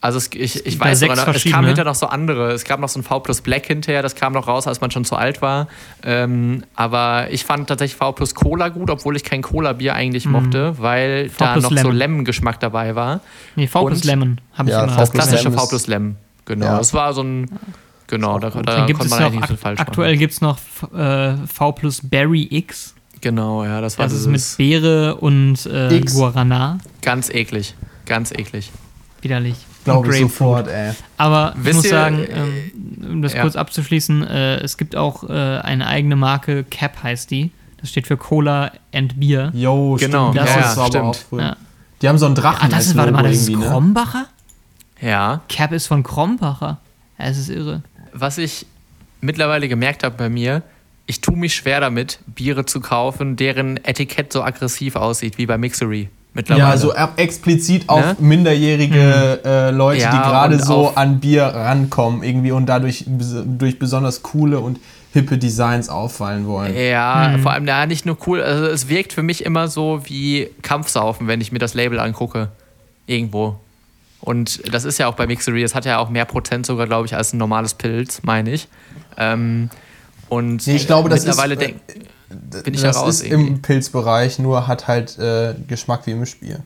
Also 0.00 0.18
es, 0.18 0.30
ich, 0.32 0.64
ich 0.64 0.78
weiß 0.78 1.00
sechs 1.00 1.16
noch, 1.16 1.26
es 1.34 1.42
kam 1.44 1.64
hinterher 1.66 1.90
noch 1.90 1.96
so 1.96 2.06
andere. 2.06 2.52
Es 2.52 2.62
gab 2.64 2.78
noch 2.78 2.88
so 2.88 3.00
ein 3.00 3.02
V 3.02 3.18
plus 3.18 3.40
Black 3.40 3.66
hinterher, 3.66 4.00
das 4.00 4.14
kam 4.14 4.32
noch 4.32 4.46
raus, 4.46 4.68
als 4.68 4.80
man 4.80 4.92
schon 4.92 5.04
zu 5.04 5.16
alt 5.16 5.42
war. 5.42 5.66
Ähm, 6.04 6.62
aber 6.76 7.26
ich 7.32 7.44
fand 7.44 7.66
tatsächlich 7.68 7.96
V 7.96 8.12
plus 8.12 8.36
Cola 8.36 8.68
gut, 8.68 8.90
obwohl 8.90 9.16
ich 9.16 9.24
kein 9.24 9.42
Cola-Bier 9.42 9.94
eigentlich 9.94 10.26
mochte, 10.26 10.74
weil 10.78 11.24
Mhm. 11.24 11.30
V 11.30 11.44
da 11.44 11.56
noch 11.56 11.62
so 11.70 11.74
Lemon. 11.74 11.96
Lemon-Geschmack 11.96 12.60
dabei 12.60 12.94
war. 12.94 13.20
Nee, 13.56 13.66
V 13.66 13.86
plus 13.86 13.98
und- 13.98 14.04
Lemon 14.04 14.40
habe 14.54 14.68
ich 14.68 14.72
Ja, 14.76 14.84
immer. 14.84 14.96
Das 14.96 15.10
klassische 15.10 15.50
V 15.50 15.66
plus 15.66 15.88
Lemon. 15.88 16.16
Genau, 16.44 16.66
Ja. 16.66 16.78
das 16.78 16.94
war 16.94 17.12
so 17.12 17.22
ein. 17.22 17.50
Genau, 18.06 18.38
da, 18.38 18.50
da 18.50 18.62
Dann 18.62 18.86
gibt 18.86 19.00
konnte 19.00 19.04
es 19.06 19.10
man 19.10 19.18
noch, 19.20 19.26
eigentlich 19.26 19.40
nicht 19.40 19.50
so 19.50 19.56
falsch 19.56 19.80
aktuell 19.80 20.16
gibt 20.16 20.32
es 20.32 20.40
noch 20.40 20.58
äh, 20.96 21.34
V 21.52 21.72
plus 21.72 22.00
Berry 22.02 22.46
X. 22.50 22.94
Genau, 23.20 23.64
ja, 23.64 23.80
das 23.80 23.98
war 23.98 24.06
Das 24.06 24.14
ist 24.14 24.26
mit 24.28 24.42
Beere 24.56 25.16
und 25.16 25.66
äh. 25.66 26.00
Guarana. 26.02 26.78
ganz 27.02 27.28
eklig. 27.30 27.74
Ganz 28.06 28.30
eklig. 28.30 28.70
Widerlich. 29.20 29.56
Glaube 29.92 30.14
ich 30.14 30.20
sofort, 30.20 30.68
ey. 30.68 30.92
Aber 31.16 31.54
ich 31.56 31.64
Wisst 31.64 31.74
muss 31.76 31.84
ihr, 31.84 31.90
sagen, 31.90 32.18
äh, 32.24 32.40
ähm, 32.40 33.10
um 33.12 33.22
das 33.22 33.34
ja. 33.34 33.42
kurz 33.42 33.56
abzuschließen, 33.56 34.26
äh, 34.26 34.56
es 34.56 34.76
gibt 34.76 34.96
auch 34.96 35.28
äh, 35.28 35.32
eine 35.32 35.86
eigene 35.86 36.16
Marke, 36.16 36.64
Cap 36.64 37.02
heißt 37.02 37.30
die. 37.30 37.50
Das 37.80 37.90
steht 37.90 38.06
für 38.06 38.16
Cola 38.16 38.72
and 38.92 39.18
Beer. 39.20 39.50
Jo, 39.54 39.96
ja, 39.96 40.08
stimmt. 40.08 40.34
ja, 40.34 40.44
das 40.44 40.56
war 40.56 40.84
aber 40.84 40.86
stimmt. 40.86 41.04
auch 41.04 41.16
früher. 41.16 41.42
Ja. 41.42 41.56
Die 42.02 42.08
haben 42.08 42.18
so 42.18 42.26
einen 42.26 42.34
Drachen 42.34 42.66
Ah, 42.66 42.68
das 42.68 42.86
ist, 42.86 42.96
warte 42.96 43.12
mal, 43.12 43.22
das 43.22 43.36
ist 43.36 43.48
ne? 43.48 43.66
Krombacher? 43.66 44.26
Ja. 45.00 45.40
Cap 45.48 45.72
ist 45.72 45.86
von 45.86 46.02
Krombacher. 46.02 46.78
Ja, 47.18 47.24
es 47.24 47.38
ist 47.38 47.48
irre. 47.48 47.82
Was 48.12 48.38
ich 48.38 48.66
mittlerweile 49.20 49.68
gemerkt 49.68 50.04
habe 50.04 50.16
bei 50.16 50.28
mir, 50.28 50.62
ich 51.06 51.20
tue 51.20 51.36
mich 51.36 51.54
schwer 51.54 51.80
damit, 51.80 52.20
Biere 52.26 52.66
zu 52.66 52.80
kaufen, 52.80 53.36
deren 53.36 53.82
Etikett 53.84 54.32
so 54.32 54.42
aggressiv 54.42 54.96
aussieht 54.96 55.38
wie 55.38 55.46
bei 55.46 55.58
Mixery. 55.58 56.08
Mittlerweile. 56.38 56.68
Ja, 56.68 56.76
so 56.76 56.92
explizit 57.16 57.88
auf 57.88 58.00
Ne? 58.00 58.16
minderjährige 58.20 59.40
äh, 59.44 59.70
Leute, 59.70 60.02
Ja, 60.02 60.10
die 60.12 60.16
gerade 60.18 60.62
so 60.62 60.92
an 60.94 61.18
Bier 61.18 61.42
rankommen 61.44 62.22
irgendwie 62.22 62.52
und 62.52 62.66
dadurch 62.66 63.04
durch 63.08 63.78
besonders 63.80 64.22
coole 64.22 64.60
und 64.60 64.78
hippe 65.12 65.36
Designs 65.36 65.88
auffallen 65.88 66.46
wollen. 66.46 66.76
Ja, 66.76 67.32
Mhm. 67.36 67.42
vor 67.42 67.50
allem 67.52 67.66
da 67.66 67.86
nicht 67.86 68.06
nur 68.06 68.16
cool, 68.28 68.40
also 68.40 68.66
es 68.66 68.88
wirkt 68.88 69.12
für 69.12 69.24
mich 69.24 69.44
immer 69.44 69.66
so 69.66 70.02
wie 70.04 70.48
Kampfsaufen, 70.62 71.26
wenn 71.26 71.40
ich 71.40 71.50
mir 71.50 71.58
das 71.58 71.74
Label 71.74 71.98
angucke. 71.98 72.48
Irgendwo. 73.06 73.58
Und 74.20 74.60
das 74.72 74.84
ist 74.84 74.98
ja 74.98 75.08
auch 75.08 75.14
bei 75.14 75.26
Mixery, 75.26 75.62
es 75.64 75.74
hat 75.74 75.84
ja 75.86 75.98
auch 75.98 76.08
mehr 76.10 76.24
Potenz 76.24 76.66
sogar, 76.68 76.86
glaube 76.86 77.06
ich, 77.06 77.16
als 77.16 77.32
ein 77.32 77.38
normales 77.38 77.74
Pilz, 77.74 78.20
meine 78.22 78.50
ich. 78.52 78.68
Ähm, 79.16 79.70
und 80.28 80.64
Nee, 80.68 80.76
ich 80.76 80.86
glaube, 80.86 81.08
das 81.08 81.24
mittlerweile 81.24 81.54
ist, 81.54 81.62
äh, 81.62 81.74
bin 82.28 82.74
ich 82.74 82.80
da 82.82 82.88
das 82.88 82.96
raus 82.98 83.20
ist 83.22 83.26
irgendwie. 83.30 83.48
im 83.48 83.62
Pilzbereich, 83.62 84.38
nur 84.38 84.66
hat 84.66 84.86
halt 84.88 85.18
äh, 85.18 85.54
Geschmack 85.66 86.06
wie 86.06 86.12
im 86.12 86.20
Mischbier. 86.20 86.60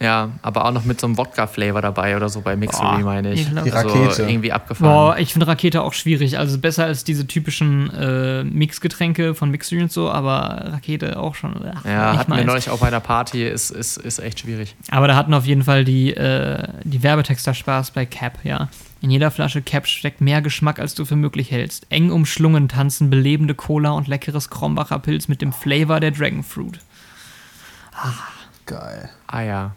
Ja, 0.00 0.30
aber 0.42 0.64
auch 0.64 0.72
noch 0.72 0.84
mit 0.84 1.00
so 1.00 1.06
einem 1.06 1.16
Wodka-Flavor 1.18 1.80
dabei 1.80 2.16
oder 2.16 2.28
so 2.28 2.40
bei 2.40 2.56
Mixery, 2.56 2.96
Boah, 2.96 2.98
meine 2.98 3.32
ich. 3.32 3.42
ekelhaft. 3.42 3.66
Die 3.66 3.70
Also 3.72 3.88
Rakete. 3.90 4.22
irgendwie 4.22 4.50
abgefahren. 4.50 4.92
Boah, 4.92 5.18
ich 5.18 5.32
finde 5.32 5.46
Rakete 5.46 5.82
auch 5.82 5.92
schwierig. 5.92 6.36
Also 6.36 6.58
besser 6.58 6.84
als 6.86 7.04
diese 7.04 7.28
typischen 7.28 7.90
äh, 7.94 8.42
Mixgetränke 8.42 9.36
von 9.36 9.52
Mixery 9.52 9.82
und 9.82 9.92
so, 9.92 10.10
aber 10.10 10.72
Rakete 10.72 11.16
auch 11.20 11.36
schon. 11.36 11.54
Ach, 11.76 11.84
Ja, 11.84 12.16
hatten 12.16 12.32
wir 12.32 12.36
meins. 12.38 12.46
neulich 12.48 12.70
auch 12.70 12.78
bei 12.80 12.88
einer 12.88 12.98
Party, 12.98 13.46
ist, 13.46 13.70
ist, 13.70 13.96
ist 13.98 14.18
echt 14.18 14.40
schwierig. 14.40 14.74
Aber 14.90 15.06
da 15.06 15.14
hatten 15.14 15.32
auf 15.32 15.44
jeden 15.46 15.62
Fall 15.62 15.84
die, 15.84 16.12
äh, 16.12 16.66
die 16.82 17.04
Werbetexter 17.04 17.54
Spaß 17.54 17.92
bei 17.92 18.04
Cap, 18.04 18.38
ja. 18.42 18.70
In 19.04 19.10
jeder 19.10 19.30
Flasche 19.30 19.60
Cap 19.60 19.86
steckt 19.86 20.22
mehr 20.22 20.40
Geschmack, 20.40 20.78
als 20.78 20.94
du 20.94 21.04
für 21.04 21.14
möglich 21.14 21.50
hältst. 21.50 21.84
Eng 21.90 22.10
umschlungen 22.10 22.70
tanzen 22.70 23.10
belebende 23.10 23.54
Cola 23.54 23.90
und 23.90 24.08
leckeres 24.08 24.48
Krombacher 24.48 24.98
Pilz 24.98 25.28
mit 25.28 25.42
dem 25.42 25.52
Flavor 25.52 26.00
der 26.00 26.10
Dragonfruit. 26.10 26.78
Geil. 28.64 29.10
Ah 29.26 29.42
ja. 29.42 29.74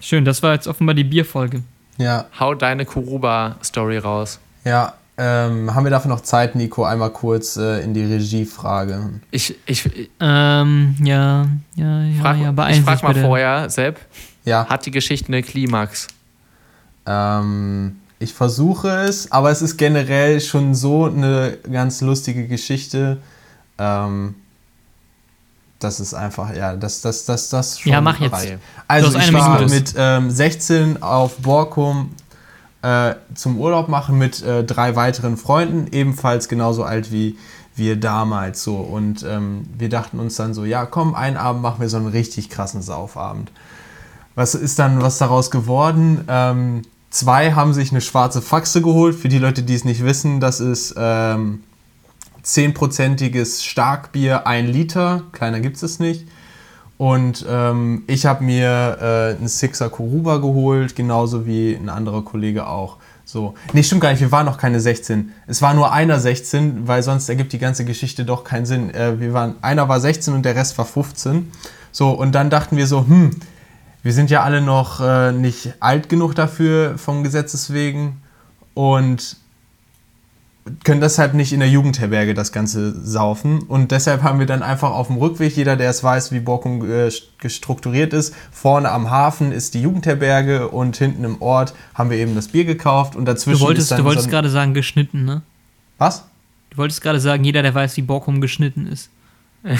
Schön, 0.00 0.26
das 0.26 0.42
war 0.42 0.52
jetzt 0.52 0.66
offenbar 0.66 0.94
die 0.94 1.02
Bierfolge. 1.04 1.62
Ja, 1.96 2.26
Hau 2.38 2.54
deine 2.54 2.84
Kuruba-Story 2.84 3.96
raus. 3.96 4.38
ja. 4.64 4.92
Ähm, 5.18 5.74
haben 5.74 5.84
wir 5.84 5.90
dafür 5.90 6.08
noch 6.10 6.22
Zeit, 6.22 6.54
Nico, 6.54 6.84
einmal 6.84 7.10
kurz 7.10 7.56
äh, 7.58 7.80
in 7.84 7.92
die 7.92 8.02
Regiefrage? 8.02 9.20
Ich, 9.30 9.54
ich, 9.66 9.84
ich 9.86 10.10
Ähm, 10.20 10.96
ja, 11.02 11.46
ja, 11.76 12.02
ja, 12.02 12.20
frag, 12.20 12.38
ja, 12.38 12.68
ich 12.70 12.80
frag 12.80 13.02
mal 13.02 13.12
bitte. 13.12 13.26
vorher, 13.26 13.68
Sepp, 13.68 14.00
Ja, 14.44 14.66
hat 14.66 14.86
die 14.86 14.90
Geschichte 14.90 15.28
eine 15.28 15.42
Klimax? 15.42 16.08
Ähm, 17.06 17.96
ich 18.18 18.32
versuche 18.34 18.88
es, 18.88 19.30
aber 19.32 19.50
es 19.50 19.62
ist 19.62 19.76
generell 19.76 20.40
schon 20.40 20.74
so 20.74 21.06
eine 21.06 21.58
ganz 21.70 22.00
lustige 22.00 22.46
Geschichte. 22.46 23.18
Ähm, 23.78 24.36
das 25.80 25.98
ist 25.98 26.14
einfach, 26.14 26.54
ja, 26.54 26.76
das, 26.76 27.00
das, 27.00 27.24
das, 27.24 27.48
das 27.50 27.80
schon 27.80 27.92
Ja, 27.92 28.00
mach 28.00 28.20
jetzt. 28.20 28.32
reicht. 28.32 28.58
Also 28.86 29.08
ich 29.08 29.28
eine 29.28 29.38
war 29.38 29.54
Minute. 29.58 29.74
mit 29.74 29.94
ähm, 29.96 30.30
16 30.30 31.02
auf 31.02 31.38
Borkum 31.38 32.14
äh, 32.82 33.14
zum 33.34 33.58
Urlaub 33.58 33.88
machen 33.88 34.18
mit 34.18 34.42
äh, 34.42 34.64
drei 34.64 34.94
weiteren 34.96 35.36
Freunden, 35.36 35.88
ebenfalls 35.92 36.48
genauso 36.48 36.84
alt 36.84 37.10
wie 37.10 37.36
wir 37.74 37.96
damals 37.96 38.62
so. 38.62 38.76
Und 38.76 39.24
ähm, 39.24 39.66
wir 39.76 39.88
dachten 39.88 40.20
uns 40.20 40.36
dann 40.36 40.54
so, 40.54 40.64
ja 40.64 40.86
komm, 40.86 41.14
einen 41.14 41.36
Abend 41.36 41.62
machen 41.62 41.80
wir 41.80 41.88
so 41.88 41.96
einen 41.96 42.08
richtig 42.08 42.50
krassen 42.50 42.82
Saufabend. 42.82 43.50
Was 44.34 44.54
ist 44.54 44.78
dann 44.78 45.02
was 45.02 45.18
daraus 45.18 45.50
geworden? 45.50 46.24
Ähm, 46.28 46.82
zwei 47.10 47.52
haben 47.52 47.74
sich 47.74 47.90
eine 47.90 48.00
schwarze 48.00 48.40
Faxe 48.40 48.82
geholt. 48.82 49.14
Für 49.14 49.28
die 49.28 49.38
Leute, 49.38 49.62
die 49.62 49.74
es 49.74 49.84
nicht 49.84 50.04
wissen, 50.04 50.40
das 50.40 50.60
ist 50.60 50.94
ähm, 50.96 51.62
10%iges 52.44 53.64
Starkbier, 53.64 54.46
ein 54.46 54.66
Liter. 54.66 55.22
Kleiner 55.32 55.60
gibt 55.60 55.82
es 55.82 55.98
nicht. 55.98 56.26
Und 56.98 57.44
ähm, 57.48 58.04
ich 58.06 58.26
habe 58.26 58.44
mir 58.44 58.98
äh, 59.00 59.36
einen 59.36 59.48
Sixer 59.48 59.90
Kuruba 59.90 60.38
geholt, 60.38 60.94
genauso 60.94 61.46
wie 61.46 61.74
ein 61.74 61.88
anderer 61.88 62.22
Kollege 62.22 62.66
auch. 62.66 62.98
So. 63.24 63.54
Nee, 63.72 63.82
stimmt 63.82 64.02
gar 64.02 64.10
nicht, 64.10 64.20
wir 64.20 64.30
waren 64.30 64.46
noch 64.46 64.58
keine 64.58 64.80
16. 64.80 65.32
Es 65.46 65.62
war 65.62 65.74
nur 65.74 65.92
einer 65.92 66.20
16, 66.20 66.86
weil 66.86 67.02
sonst 67.02 67.28
ergibt 67.28 67.52
die 67.52 67.58
ganze 67.58 67.84
Geschichte 67.84 68.24
doch 68.24 68.44
keinen 68.44 68.66
Sinn. 68.66 68.94
Äh, 68.94 69.20
wir 69.20 69.32
waren, 69.32 69.56
einer 69.62 69.88
war 69.88 70.00
16 70.00 70.34
und 70.34 70.44
der 70.44 70.54
Rest 70.54 70.78
war 70.78 70.84
15. 70.84 71.50
So, 71.92 72.10
und 72.10 72.32
dann 72.32 72.50
dachten 72.50 72.76
wir 72.76 72.86
so, 72.86 73.06
hm, 73.06 73.30
wir 74.02 74.12
sind 74.12 74.30
ja 74.30 74.42
alle 74.42 74.60
noch 74.60 75.00
äh, 75.00 75.32
nicht 75.32 75.74
alt 75.80 76.08
genug 76.08 76.34
dafür 76.34 76.98
vom 76.98 77.22
Gesetzes 77.22 77.72
wegen 77.72 78.20
und 78.74 79.36
können 80.84 81.00
deshalb 81.00 81.34
nicht 81.34 81.52
in 81.52 81.58
der 81.60 81.68
Jugendherberge 81.68 82.34
das 82.34 82.52
Ganze 82.52 82.94
saufen. 83.04 83.62
Und 83.62 83.90
deshalb 83.90 84.22
haben 84.22 84.38
wir 84.38 84.46
dann 84.46 84.62
einfach 84.62 84.92
auf 84.92 85.08
dem 85.08 85.16
Rückweg, 85.16 85.56
jeder, 85.56 85.76
der 85.76 85.90
es 85.90 86.04
weiß, 86.04 86.30
wie 86.30 86.38
Borkum 86.40 86.88
äh, 86.88 87.10
strukturiert 87.10 88.12
ist, 88.12 88.34
vorne 88.52 88.90
am 88.90 89.10
Hafen 89.10 89.50
ist 89.50 89.74
die 89.74 89.82
Jugendherberge 89.82 90.68
und 90.68 90.96
hinten 90.96 91.24
im 91.24 91.42
Ort 91.42 91.74
haben 91.94 92.10
wir 92.10 92.18
eben 92.18 92.34
das 92.34 92.48
Bier 92.48 92.64
gekauft 92.64 93.16
und 93.16 93.24
dazwischen 93.24 93.58
Du 93.58 93.66
wolltest, 93.66 93.86
ist 93.86 93.90
dann 93.92 93.98
du 93.98 94.04
wolltest 94.04 94.26
so 94.26 94.30
gerade 94.30 94.50
sagen, 94.50 94.72
geschnitten, 94.72 95.24
ne? 95.24 95.42
Was? 95.98 96.24
Du 96.70 96.78
wolltest 96.78 97.02
gerade 97.02 97.20
sagen, 97.20 97.42
jeder, 97.44 97.62
der 97.62 97.74
weiß, 97.74 97.96
wie 97.96 98.02
Borkum 98.02 98.40
geschnitten 98.40 98.86
ist. 98.86 99.10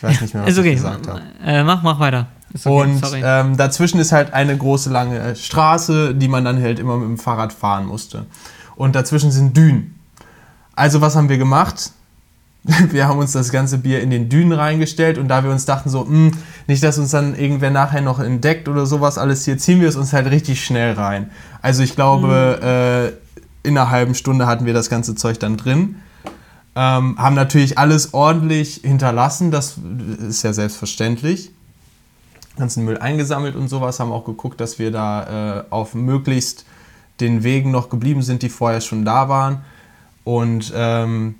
Ich 0.00 0.04
weiß 0.04 0.20
nicht 0.22 0.34
mehr, 0.34 0.46
was 0.46 0.58
okay. 0.58 0.70
ich 0.70 0.76
gesagt 0.76 1.06
habe. 1.08 1.20
Äh, 1.44 1.62
mach, 1.62 1.82
mach 1.82 2.00
weiter. 2.00 2.28
Okay, 2.54 2.68
Und 2.68 3.02
ähm, 3.22 3.58
dazwischen 3.58 4.00
ist 4.00 4.12
halt 4.12 4.32
eine 4.32 4.56
große 4.56 4.88
lange 4.88 5.18
äh, 5.18 5.36
Straße, 5.36 6.14
die 6.14 6.26
man 6.26 6.42
dann 6.42 6.60
halt 6.60 6.78
immer 6.78 6.96
mit 6.96 7.06
dem 7.06 7.18
Fahrrad 7.18 7.52
fahren 7.52 7.84
musste. 7.84 8.24
Und 8.76 8.94
dazwischen 8.94 9.30
sind 9.30 9.54
Dünen. 9.54 10.00
Also 10.74 11.02
was 11.02 11.16
haben 11.16 11.28
wir 11.28 11.36
gemacht? 11.36 11.90
Wir 12.90 13.08
haben 13.08 13.18
uns 13.18 13.32
das 13.32 13.52
ganze 13.52 13.78
Bier 13.78 14.00
in 14.02 14.10
den 14.10 14.30
Dünen 14.30 14.52
reingestellt 14.52 15.16
und 15.16 15.28
da 15.28 15.42
wir 15.44 15.50
uns 15.50 15.64
dachten 15.64 15.88
so, 15.88 16.06
"Hm, 16.06 16.32
nicht, 16.66 16.82
dass 16.82 16.98
uns 16.98 17.10
dann 17.10 17.34
irgendwer 17.34 17.70
nachher 17.70 18.02
noch 18.02 18.20
entdeckt 18.20 18.68
oder 18.68 18.84
sowas 18.84 19.16
alles 19.16 19.46
hier, 19.46 19.56
ziehen 19.56 19.80
wir 19.80 19.88
es 19.88 19.96
uns 19.96 20.12
halt 20.12 20.30
richtig 20.30 20.62
schnell 20.62 20.92
rein. 20.92 21.30
Also 21.62 21.82
ich 21.82 21.94
glaube, 21.94 23.14
äh, 23.64 23.66
in 23.66 23.78
einer 23.78 23.90
halben 23.90 24.14
Stunde 24.14 24.46
hatten 24.46 24.66
wir 24.66 24.74
das 24.74 24.90
ganze 24.90 25.14
Zeug 25.14 25.38
dann 25.40 25.56
drin. 25.56 25.96
Ähm, 26.80 27.18
haben 27.18 27.34
natürlich 27.34 27.76
alles 27.76 28.14
ordentlich 28.14 28.80
hinterlassen, 28.82 29.50
das 29.50 29.76
ist 30.28 30.44
ja 30.44 30.54
selbstverständlich 30.54 31.50
ganzen 32.60 32.84
Müll 32.84 32.98
eingesammelt 32.98 33.56
und 33.56 33.68
sowas, 33.68 33.98
haben 33.98 34.12
auch 34.12 34.24
geguckt, 34.24 34.60
dass 34.60 34.78
wir 34.78 34.92
da 34.92 35.60
äh, 35.60 35.64
auf 35.70 35.94
möglichst 35.94 36.64
den 37.18 37.42
Wegen 37.42 37.70
noch 37.70 37.88
geblieben 37.88 38.22
sind, 38.22 38.42
die 38.42 38.48
vorher 38.48 38.80
schon 38.80 39.04
da 39.04 39.28
waren. 39.28 39.62
Und 40.24 40.72
ähm, 40.76 41.36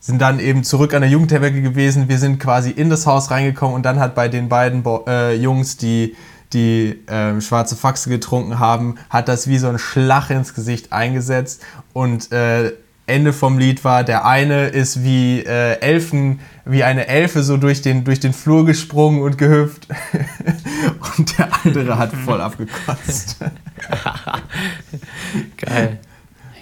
sind 0.00 0.20
dann 0.20 0.40
eben 0.40 0.64
zurück 0.64 0.94
an 0.94 1.02
der 1.02 1.10
Jugendherberge 1.10 1.62
gewesen. 1.62 2.08
Wir 2.08 2.18
sind 2.18 2.40
quasi 2.40 2.70
in 2.70 2.90
das 2.90 3.06
Haus 3.06 3.30
reingekommen 3.30 3.76
und 3.76 3.84
dann 3.84 4.00
hat 4.00 4.16
bei 4.16 4.28
den 4.28 4.48
beiden 4.48 4.82
Bo 4.82 5.04
äh, 5.06 5.36
Jungs, 5.36 5.76
die 5.76 6.16
die 6.52 7.00
ähm, 7.08 7.40
schwarze 7.40 7.76
Faxe 7.76 8.10
getrunken 8.10 8.58
haben, 8.58 8.96
hat 9.08 9.28
das 9.28 9.48
wie 9.48 9.56
so 9.56 9.68
ein 9.68 9.78
Schlag 9.78 10.28
ins 10.28 10.52
Gesicht 10.52 10.92
eingesetzt 10.92 11.62
und 11.94 12.30
äh, 12.30 12.72
Ende 13.06 13.32
vom 13.32 13.58
Lied 13.58 13.84
war, 13.84 14.04
der 14.04 14.24
eine 14.24 14.68
ist 14.68 15.02
wie 15.02 15.40
äh, 15.40 15.80
Elfen, 15.80 16.40
wie 16.64 16.84
eine 16.84 17.08
Elfe 17.08 17.42
so 17.42 17.56
durch 17.56 17.82
den, 17.82 18.04
durch 18.04 18.20
den 18.20 18.32
Flur 18.32 18.64
gesprungen 18.64 19.22
und 19.22 19.38
gehüpft 19.38 19.88
und 21.18 21.38
der 21.38 21.48
andere 21.64 21.98
hat 21.98 22.12
voll 22.12 22.40
abgekotzt. 22.40 23.38
Geil. 25.56 25.98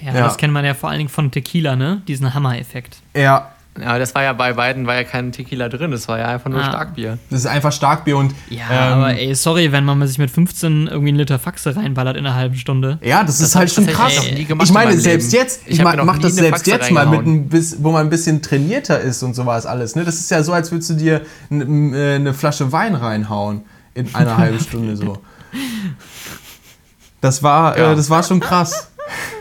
ja, 0.01 0.14
ja. 0.14 0.20
das 0.24 0.38
kennt 0.38 0.53
man 0.53 0.64
ja 0.64 0.74
vor 0.74 0.88
allen 0.88 0.99
Dingen 0.99 1.11
von 1.11 1.30
Tequila, 1.30 1.76
ne? 1.76 2.03
Diesen 2.09 2.32
Hammer-Effekt. 2.32 2.97
Ja, 3.14 3.53
Ja, 3.80 3.98
das 3.98 4.14
war 4.16 4.22
ja 4.24 4.32
bei 4.32 4.52
beiden 4.54 4.86
war 4.88 4.96
ja 4.96 5.04
kein 5.04 5.30
Tequila 5.30 5.68
drin, 5.68 5.92
das 5.92 6.08
war 6.08 6.18
ja 6.18 6.26
einfach 6.26 6.50
nur 6.50 6.60
Ah. 6.60 6.68
Starkbier. 6.68 7.18
das 7.30 7.40
ist 7.40 7.46
einfach 7.46 7.70
Starkbier 7.72 8.16
und 8.16 8.34
Ja, 8.48 8.64
ähm, 8.70 8.92
aber 8.94 9.14
ey, 9.16 9.32
sorry, 9.34 9.70
wenn 9.70 9.84
man 9.84 10.04
sich 10.06 10.18
mit 10.18 10.28
15 10.30 10.88
irgendwie 10.88 11.08
einen 11.10 11.18
Liter 11.18 11.38
Faxe 11.38 11.76
reinballert 11.76 12.16
in 12.16 12.26
einer 12.26 12.34
halben 12.34 12.56
Stunde. 12.56 12.98
Ja, 13.00 13.22
das, 13.22 13.40
ist 13.40 13.54
hab 13.54 13.60
halt 13.60 13.68
ich 13.68 13.74
schon 13.76 13.86
krass. 13.86 14.12
gemacht 14.46 14.64
ich 14.64 14.70
in 14.70 14.74
meine, 14.74 14.98
selbst 14.98 15.30
Leben. 15.32 15.42
jetzt, 15.44 15.60
Ich 15.66 15.78
ich, 15.78 15.84
mach 15.84 15.94
das 16.18 16.32
eine 16.32 16.32
selbst 16.32 16.50
Faxe 16.66 16.70
jetzt 16.72 16.90
mal, 16.90 17.06
mit 17.06 17.24
ein 17.24 17.48
wo 17.84 17.92
man 17.92 18.06
ein 18.06 18.10
bisschen 18.10 18.42
trainierter 18.42 18.98
ist 19.00 19.22
und 19.22 19.34
sowas 19.34 19.66
alles. 19.66 19.94
Ne? 19.94 20.04
Das 20.04 20.16
ist 20.16 20.30
ja 20.32 20.42
so, 20.42 20.52
als 20.52 20.72
würdest 20.72 20.90
du 20.90 20.94
dir 20.94 21.20
n- 21.48 21.94
äh, 21.94 22.16
eine 22.16 22.34
Flasche 22.34 22.72
Wein 22.72 22.96
reinhauen 22.96 23.62
in 23.94 24.12
einer 24.16 24.36
halben 24.36 24.58
Stunde 24.60 24.96
so. 24.96 25.18
Das 27.20 27.42
war, 27.42 27.78
Ja. 27.78 27.92
äh, 27.92 27.96
das 27.96 28.08
war 28.10 28.22
schon 28.22 28.40
krass. 28.40 28.90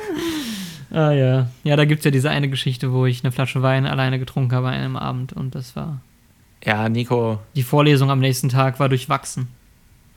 Ah 0.92 1.12
ja. 1.12 1.48
Ja, 1.64 1.76
da 1.76 1.86
gibt 1.86 2.00
es 2.00 2.06
ja 2.06 2.12
diese 2.12 2.30
eine 2.30 2.50
Geschichte, 2.50 2.92
wo 2.92 3.06
ich 3.06 3.24
eine 3.24 3.32
Flasche 3.32 3.62
Wein 3.62 3.86
alleine 3.86 4.18
getrunken 4.20 4.54
habe 4.54 4.68
an 4.70 4.74
einem 4.74 4.96
Abend 4.96 5.34
und 5.34 5.54
das 5.56 5.76
war. 5.76 6.02
Ja, 6.66 6.90
Nico, 6.90 7.40
Die 7.56 7.64
Vorlesung 7.64 8.10
am 8.12 8.20
nächsten 8.20 8.50
Tag 8.50 8.80
war 8.80 8.90
durchwachsen. 8.90 9.48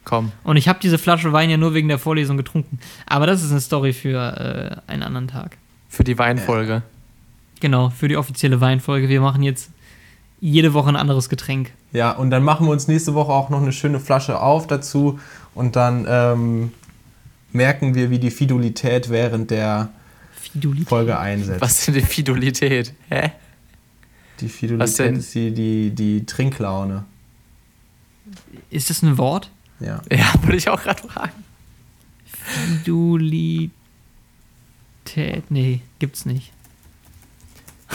komm. 0.04 0.32
Und 0.44 0.56
ich 0.56 0.66
habe 0.68 0.78
diese 0.82 0.98
Flasche 0.98 1.32
Wein 1.32 1.50
ja 1.50 1.56
nur 1.56 1.74
wegen 1.74 1.88
der 1.88 1.98
Vorlesung 1.98 2.36
getrunken. 2.36 2.78
Aber 3.06 3.26
das 3.26 3.42
ist 3.44 3.50
eine 3.52 3.60
Story 3.60 3.92
für 3.92 4.80
äh, 4.88 4.90
einen 4.90 5.02
anderen 5.02 5.28
Tag. 5.28 5.56
Für 5.88 6.04
die 6.04 6.18
Weinfolge. 6.18 6.82
Genau, 7.60 7.90
für 7.90 8.08
die 8.08 8.16
offizielle 8.16 8.60
Weinfolge. 8.60 9.08
Wir 9.08 9.20
machen 9.20 9.42
jetzt 9.42 9.70
jede 10.40 10.74
Woche 10.74 10.88
ein 10.88 10.96
anderes 10.96 11.28
Getränk. 11.28 11.70
Ja, 11.92 12.10
und 12.10 12.30
dann 12.30 12.42
machen 12.42 12.66
wir 12.66 12.72
uns 12.72 12.88
nächste 12.88 13.14
Woche 13.14 13.30
auch 13.30 13.48
noch 13.50 13.62
eine 13.62 13.70
schöne 13.72 14.00
Flasche 14.00 14.40
auf 14.40 14.66
dazu 14.66 15.20
und 15.54 15.76
dann 15.76 16.06
ähm, 16.08 16.72
merken 17.52 17.94
wir, 17.94 18.10
wie 18.10 18.18
die 18.18 18.30
Fidulität 18.32 19.10
während 19.10 19.52
der 19.52 19.90
Fidulität. 20.52 20.88
Folge 20.88 21.18
einsetzt. 21.18 21.60
Was 21.60 21.78
ist 21.78 21.88
denn 21.88 21.94
die 21.94 22.00
Fidulität? 22.02 22.92
Hä? 23.08 23.32
Die 24.40 24.46
Was 24.46 24.52
Fidulität 24.52 24.98
denn? 24.98 25.16
ist 25.16 25.34
die, 25.34 25.50
die, 25.52 25.90
die 25.90 26.26
Trinklaune. 26.26 27.04
Ist 28.70 28.90
das 28.90 29.02
ein 29.02 29.18
Wort? 29.18 29.50
Ja. 29.80 30.02
Ja, 30.10 30.32
würde 30.42 30.56
ich 30.56 30.68
auch 30.68 30.82
gerade 30.82 31.02
fragen. 31.08 31.44
Fidulität. 32.24 33.70
Nee, 35.50 35.80
gibt's 35.98 36.24
nicht. 36.26 36.52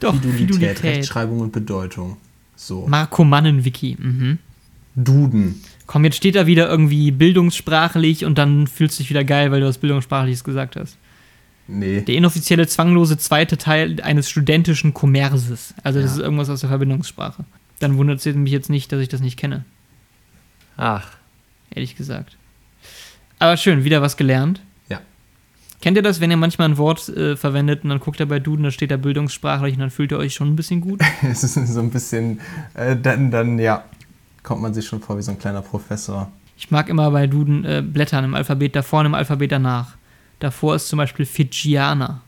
Doch, 0.00 0.14
Fidulität, 0.14 0.38
Fidulität. 0.38 0.82
Rechtschreibung 0.82 1.40
und 1.40 1.52
Bedeutung. 1.52 2.16
So. 2.56 2.86
Marco 2.86 3.24
Mannen-Wiki. 3.24 3.96
Mhm. 3.98 4.38
Duden. 4.94 5.62
Komm, 5.88 6.04
jetzt 6.04 6.16
steht 6.18 6.34
da 6.36 6.46
wieder 6.46 6.68
irgendwie 6.68 7.10
bildungssprachlich 7.10 8.24
und 8.26 8.36
dann 8.38 8.66
fühlst 8.66 8.98
du 8.98 9.02
dich 9.02 9.10
wieder 9.10 9.24
geil, 9.24 9.50
weil 9.50 9.60
du 9.62 9.66
was 9.66 9.78
bildungssprachliches 9.78 10.44
gesagt 10.44 10.76
hast. 10.76 10.98
Nee. 11.66 12.02
Der 12.02 12.14
inoffizielle, 12.14 12.66
zwanglose 12.66 13.16
zweite 13.18 13.56
Teil 13.58 14.00
eines 14.02 14.28
studentischen 14.30 14.92
Kommerses. 14.94 15.74
Also, 15.82 16.00
das 16.00 16.10
Ja. 16.10 16.16
ist 16.18 16.22
irgendwas 16.22 16.50
aus 16.50 16.60
der 16.60 16.68
Verbindungssprache. 16.68 17.44
Dann 17.80 17.96
wundert 17.96 18.24
es 18.24 18.34
mich 18.34 18.52
jetzt 18.52 18.68
nicht, 18.70 18.92
dass 18.92 19.00
ich 19.00 19.08
das 19.08 19.20
nicht 19.22 19.36
kenne, 19.38 19.64
Ach, 20.76 21.08
ehrlich 21.74 21.96
gesagt. 21.96 22.36
Aber 23.40 23.56
schön, 23.56 23.82
wieder 23.84 24.00
was 24.02 24.16
gelernt. 24.16 24.60
Ja. 24.88 25.00
Kennt 25.80 25.96
ihr 25.96 26.02
das, 26.02 26.20
wenn 26.20 26.30
ihr 26.30 26.36
manchmal 26.36 26.68
ein 26.68 26.76
Wort 26.76 27.08
äh, 27.08 27.34
verwendet 27.36 27.82
und 27.82 27.90
dann 27.90 27.98
guckt 28.00 28.20
ihr 28.20 28.26
bei 28.26 28.38
Duden, 28.38 28.62
da 28.64 28.70
steht 28.70 28.90
da 28.90 28.96
bildungssprachlich 28.96 29.74
und 29.74 29.80
dann 29.80 29.90
fühlt 29.90 30.12
ihr 30.12 30.18
euch 30.18 30.34
schon 30.34 30.48
ein 30.48 30.56
bisschen 30.56 30.80
gut? 30.80 31.00
Es 31.22 31.42
ist 31.44 31.54
so 31.54 31.80
ein 31.80 31.90
bisschen, 31.90 32.40
äh, 32.74 32.94
dann, 32.96 33.30
dann, 33.30 33.58
ja, 33.58 33.84
kommt 34.48 34.62
man 34.62 34.72
sich 34.72 34.86
schon 34.86 35.02
vor 35.02 35.18
wie 35.18 35.22
so 35.22 35.30
ein 35.30 35.38
kleiner 35.38 35.60
Professor. 35.60 36.32
Ich 36.56 36.70
mag 36.70 36.88
immer 36.88 37.10
bei 37.10 37.26
Duden 37.26 37.66
äh, 37.66 37.82
Blättern 37.86 38.24
im 38.24 38.34
Alphabet 38.34 38.74
davor 38.74 39.00
und 39.00 39.06
im 39.06 39.14
Alphabet 39.14 39.52
danach. 39.52 39.96
Davor 40.38 40.74
ist 40.74 40.88
zum 40.88 40.96
Beispiel 40.96 41.26
Fidschianer. 41.26 42.22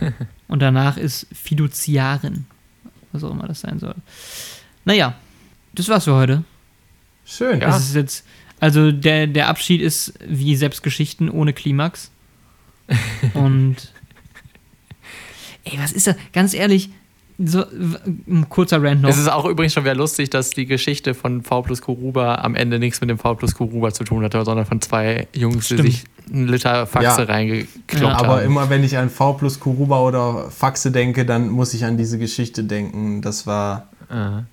und 0.48 0.62
danach 0.62 0.96
ist 0.96 1.26
Fiduziarin. 1.30 2.46
Was 3.12 3.22
auch 3.22 3.32
immer 3.32 3.46
das 3.46 3.60
sein 3.60 3.78
soll. 3.78 3.94
Naja, 4.86 5.14
das 5.74 5.90
war's 5.90 6.04
für 6.04 6.14
heute. 6.14 6.42
Schön. 7.26 7.60
Ja. 7.60 7.76
Es 7.76 7.84
ist 7.84 7.94
jetzt, 7.94 8.24
also 8.58 8.90
der, 8.90 9.26
der 9.26 9.48
Abschied 9.48 9.82
ist 9.82 10.14
wie 10.26 10.56
Selbstgeschichten 10.56 11.28
ohne 11.28 11.52
Klimax. 11.52 12.10
Und. 13.34 13.92
Ey, 15.64 15.78
was 15.78 15.92
ist 15.92 16.06
das? 16.06 16.16
Ganz 16.32 16.54
ehrlich, 16.54 16.88
so 17.38 17.64
ein 18.28 18.46
kurzer 18.48 18.82
Rant 18.82 19.02
noch. 19.02 19.08
Es 19.10 19.18
ist 19.18 19.28
auch 19.28 19.44
übrigens 19.46 19.72
schon 19.72 19.84
wieder 19.84 19.94
lustig, 19.96 20.30
dass 20.30 20.50
die 20.50 20.66
Geschichte 20.66 21.14
von 21.14 21.42
V 21.42 21.62
plus 21.62 21.82
Kuruba 21.82 22.36
am 22.36 22.54
Ende 22.54 22.78
nichts 22.78 23.00
mit 23.00 23.10
dem 23.10 23.18
V 23.18 23.34
plus 23.34 23.54
Kuruba 23.54 23.92
zu 23.92 24.04
tun 24.04 24.22
hatte, 24.22 24.44
sondern 24.44 24.66
von 24.66 24.80
zwei 24.80 25.26
Jungs, 25.34 25.66
die 25.68 25.74
Stimmt. 25.74 25.82
sich 25.90 26.04
einen 26.32 26.46
Liter 26.48 26.86
Faxe 26.86 27.22
Ja. 27.22 27.24
reingekloppt 27.24 27.92
Ja. 28.02 28.16
haben. 28.18 28.26
Aber 28.26 28.42
immer 28.44 28.70
wenn 28.70 28.84
ich 28.84 28.96
an 28.96 29.10
V 29.10 29.32
plus 29.34 29.58
Kuruba 29.58 30.00
oder 30.00 30.50
Faxe 30.50 30.92
denke, 30.92 31.24
dann 31.26 31.48
muss 31.50 31.74
ich 31.74 31.84
an 31.84 31.96
diese 31.96 32.18
Geschichte 32.18 32.62
denken. 32.64 33.20
Das 33.20 33.46
war, 33.48 33.88
Aha. 34.08 34.44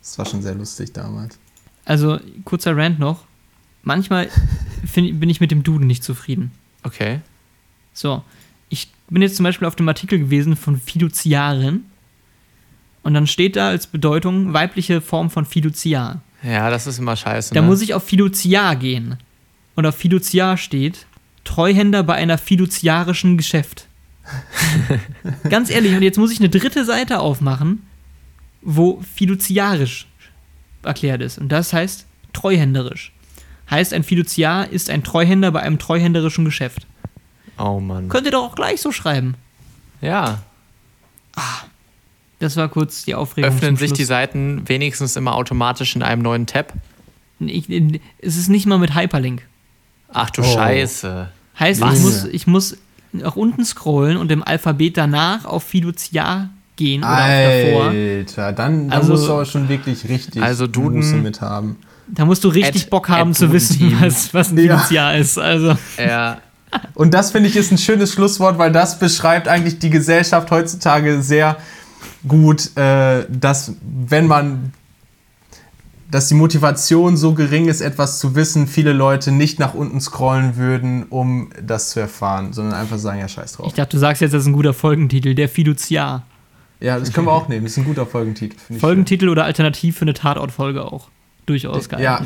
das 0.00 0.18
war 0.18 0.24
schon 0.26 0.40
sehr 0.42 0.54
lustig 0.54 0.92
damals. 0.92 1.38
Also, 1.84 2.18
kurzer 2.44 2.76
Rant 2.76 2.98
noch. 3.00 3.24
Manchmal 3.82 4.28
find, 4.86 5.18
bin 5.18 5.30
ich 5.30 5.40
mit 5.40 5.50
dem 5.50 5.62
Duden 5.62 5.86
nicht 5.86 6.04
zufrieden. 6.04 6.52
Okay. 6.84 7.20
So, 7.92 8.22
ich 8.68 8.92
bin 9.14 9.22
jetzt 9.22 9.36
zum 9.36 9.44
Beispiel 9.44 9.66
auf 9.66 9.76
dem 9.76 9.88
Artikel 9.88 10.18
gewesen 10.18 10.56
von 10.56 10.78
Fiduziarin. 10.78 11.84
Und 13.02 13.14
dann 13.14 13.26
steht 13.26 13.56
da 13.56 13.68
als 13.68 13.86
Bedeutung 13.86 14.52
weibliche 14.52 15.00
Form 15.00 15.30
von 15.30 15.46
Fiduziar. 15.46 16.20
Ja, 16.42 16.70
das 16.70 16.86
ist 16.86 16.98
immer 16.98 17.16
scheiße. 17.16 17.54
Da 17.54 17.62
ne? 17.62 17.66
muss 17.66 17.80
ich 17.80 17.94
auf 17.94 18.04
Fiduziar 18.04 18.76
gehen. 18.76 19.16
Und 19.74 19.86
auf 19.86 19.96
Fiduziar 19.96 20.56
steht 20.56 21.06
Treuhänder 21.44 22.02
bei 22.02 22.14
einer 22.14 22.36
fiduziarischen 22.36 23.36
Geschäft. 23.36 23.86
Ganz 25.48 25.70
ehrlich, 25.70 25.94
und 25.94 26.02
jetzt 26.02 26.18
muss 26.18 26.32
ich 26.32 26.38
eine 26.38 26.50
dritte 26.50 26.84
Seite 26.84 27.20
aufmachen, 27.20 27.86
wo 28.60 29.00
fiduziarisch 29.14 30.06
erklärt 30.82 31.22
ist. 31.22 31.38
Und 31.38 31.48
das 31.48 31.72
heißt 31.72 32.06
treuhänderisch. 32.32 33.12
Heißt, 33.70 33.92
ein 33.92 34.04
Fiduziar 34.04 34.68
ist 34.70 34.90
ein 34.90 35.02
Treuhänder 35.02 35.50
bei 35.50 35.60
einem 35.60 35.78
treuhänderischen 35.78 36.44
Geschäft. 36.44 36.87
Oh 37.58 37.80
Mann. 37.80 38.08
Könnt 38.08 38.26
ihr 38.26 38.32
doch 38.32 38.44
auch 38.50 38.54
gleich 38.54 38.80
so 38.80 38.92
schreiben. 38.92 39.34
Ja. 40.00 40.38
Das 42.38 42.56
war 42.56 42.68
kurz 42.68 43.04
die 43.04 43.14
Aufregung. 43.14 43.50
Öffnen 43.50 43.76
zum 43.76 43.78
sich 43.78 43.92
die. 43.92 44.04
Seiten 44.04 44.68
wenigstens 44.68 45.16
immer 45.16 45.34
automatisch 45.34 45.96
in 45.96 46.02
einem 46.02 46.22
neuen 46.22 46.46
Tab? 46.46 46.72
Ich, 47.40 47.68
es 48.20 48.36
ist 48.36 48.48
nicht 48.48 48.66
mal 48.66 48.78
mit 48.78 48.94
Hyperlink. 48.94 49.42
Ach 50.12 50.30
du 50.30 50.42
Oh. 50.42 50.44
Scheiße. 50.44 51.28
Heißt, 51.58 51.80
Was? 51.80 51.94
ich 51.98 52.02
muss, 52.02 52.24
ich 52.24 52.46
muss 52.46 52.76
nach 53.12 53.36
unten 53.36 53.64
scrollen 53.64 54.16
und 54.16 54.30
im 54.30 54.42
Alphabet 54.44 54.96
danach 54.96 55.44
auf 55.44 55.64
Fiduziar 55.64 56.50
gehen 56.76 57.02
oder 57.02 57.10
auf 57.12 57.62
davor. 57.64 57.84
Alter, 57.88 58.52
dann, 58.52 58.88
dann 58.88 58.92
Also- 58.98 59.12
musst 59.12 59.26
du 59.28 59.32
aber 59.32 59.44
schon 59.44 59.68
wirklich 59.68 60.08
richtig 60.08 60.42
Also 60.42 60.66
Duden- 60.66 60.98
Muße 60.98 61.16
mit 61.16 61.40
haben. 61.40 61.76
Da 62.06 62.24
musst 62.24 62.42
du 62.44 62.48
richtig 62.48 62.88
Bock 62.88 63.08
haben 63.08 63.30
Ad 63.30 63.38
zu 63.38 63.52
wissen, 63.52 63.94
was, 64.00 64.32
was 64.32 64.50
ein 64.50 64.58
Ja. 64.58 64.78
Fiduziar 64.78 65.16
ist. 65.16 65.38
Also, 65.38 65.76
Ja. 65.98 66.38
Und 66.94 67.14
das 67.14 67.30
finde 67.30 67.48
ich 67.48 67.56
ist 67.56 67.70
ein 67.70 67.78
schönes 67.78 68.12
Schlusswort, 68.12 68.58
weil 68.58 68.72
das 68.72 68.98
beschreibt 68.98 69.48
eigentlich 69.48 69.78
die 69.78 69.90
Gesellschaft 69.90 70.50
heutzutage 70.50 71.22
sehr 71.22 71.56
gut, 72.26 72.76
äh, 72.76 73.24
dass 73.28 73.74
wenn 73.82 74.26
man, 74.26 74.72
dass 76.10 76.28
die 76.28 76.34
Motivation 76.34 77.16
so 77.16 77.34
gering 77.34 77.68
ist, 77.68 77.80
etwas 77.80 78.18
zu 78.18 78.34
wissen, 78.34 78.66
viele 78.66 78.92
Leute 78.92 79.30
nicht 79.30 79.58
nach 79.58 79.74
unten 79.74 80.00
scrollen 80.00 80.56
würden, 80.56 81.04
um 81.04 81.50
das 81.62 81.90
zu 81.90 82.00
erfahren, 82.00 82.52
sondern 82.52 82.74
einfach 82.74 82.98
sagen, 82.98 83.20
ja, 83.20 83.28
scheiß 83.28 83.52
drauf. 83.52 83.66
ich 83.68 83.74
dachte, 83.74 83.96
du 83.96 83.98
sagst 83.98 84.22
jetzt, 84.22 84.32
das 84.32 84.42
ist 84.42 84.48
ein 84.48 84.52
guter 84.52 84.74
Folgentitel, 84.74 85.34
der 85.34 85.48
Fiduziar. 85.48 86.24
Ja, 86.80 86.98
das 86.98 87.12
können 87.12 87.26
wir 87.26 87.32
auch 87.32 87.48
nehmen, 87.48 87.64
das 87.64 87.72
ist 87.72 87.78
ein 87.78 87.84
guter 87.84 88.06
Folgentitel. 88.06 88.56
Folgentitel 88.78 89.28
oder 89.28 89.44
alternativ 89.44 89.98
für 89.98 90.02
eine 90.02 90.14
Tatortfolge 90.14 90.84
auch. 90.84 91.08
Durchaus 91.46 91.88
geil. 91.88 92.02
Ja, 92.02 92.22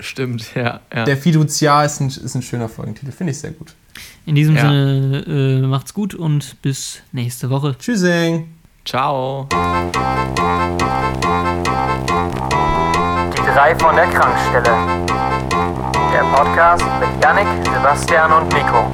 Stimmt, 0.00 0.54
ja. 0.54 0.80
ja. 0.94 1.04
der 1.04 1.16
Fiduziar 1.16 1.84
ist 1.84 2.00
ein, 2.00 2.08
ist 2.08 2.34
ein 2.34 2.42
schöner 2.42 2.68
Folgentitel, 2.68 3.12
finde 3.12 3.32
ich 3.32 3.38
sehr 3.38 3.52
gut. 3.52 3.74
In 4.26 4.34
diesem 4.34 4.56
Ja. 4.56 4.62
Sinne, 4.62 5.24
äh, 5.26 5.66
macht's 5.66 5.94
gut 5.94 6.14
und 6.14 6.60
bis 6.62 7.00
nächste 7.12 7.50
Woche. 7.50 7.76
Tschüssing! 7.78 8.48
Ciao. 8.84 9.48
Die 13.32 13.52
drei 13.52 13.74
von 13.76 13.96
der 13.96 14.06
Krankstelle. 14.06 14.76
Der 16.12 16.22
Podcast 16.34 16.84
mit 17.00 17.22
Yannick, 17.22 17.46
Sebastian 17.66 18.32
und 18.32 18.52
Nico. 18.52 18.90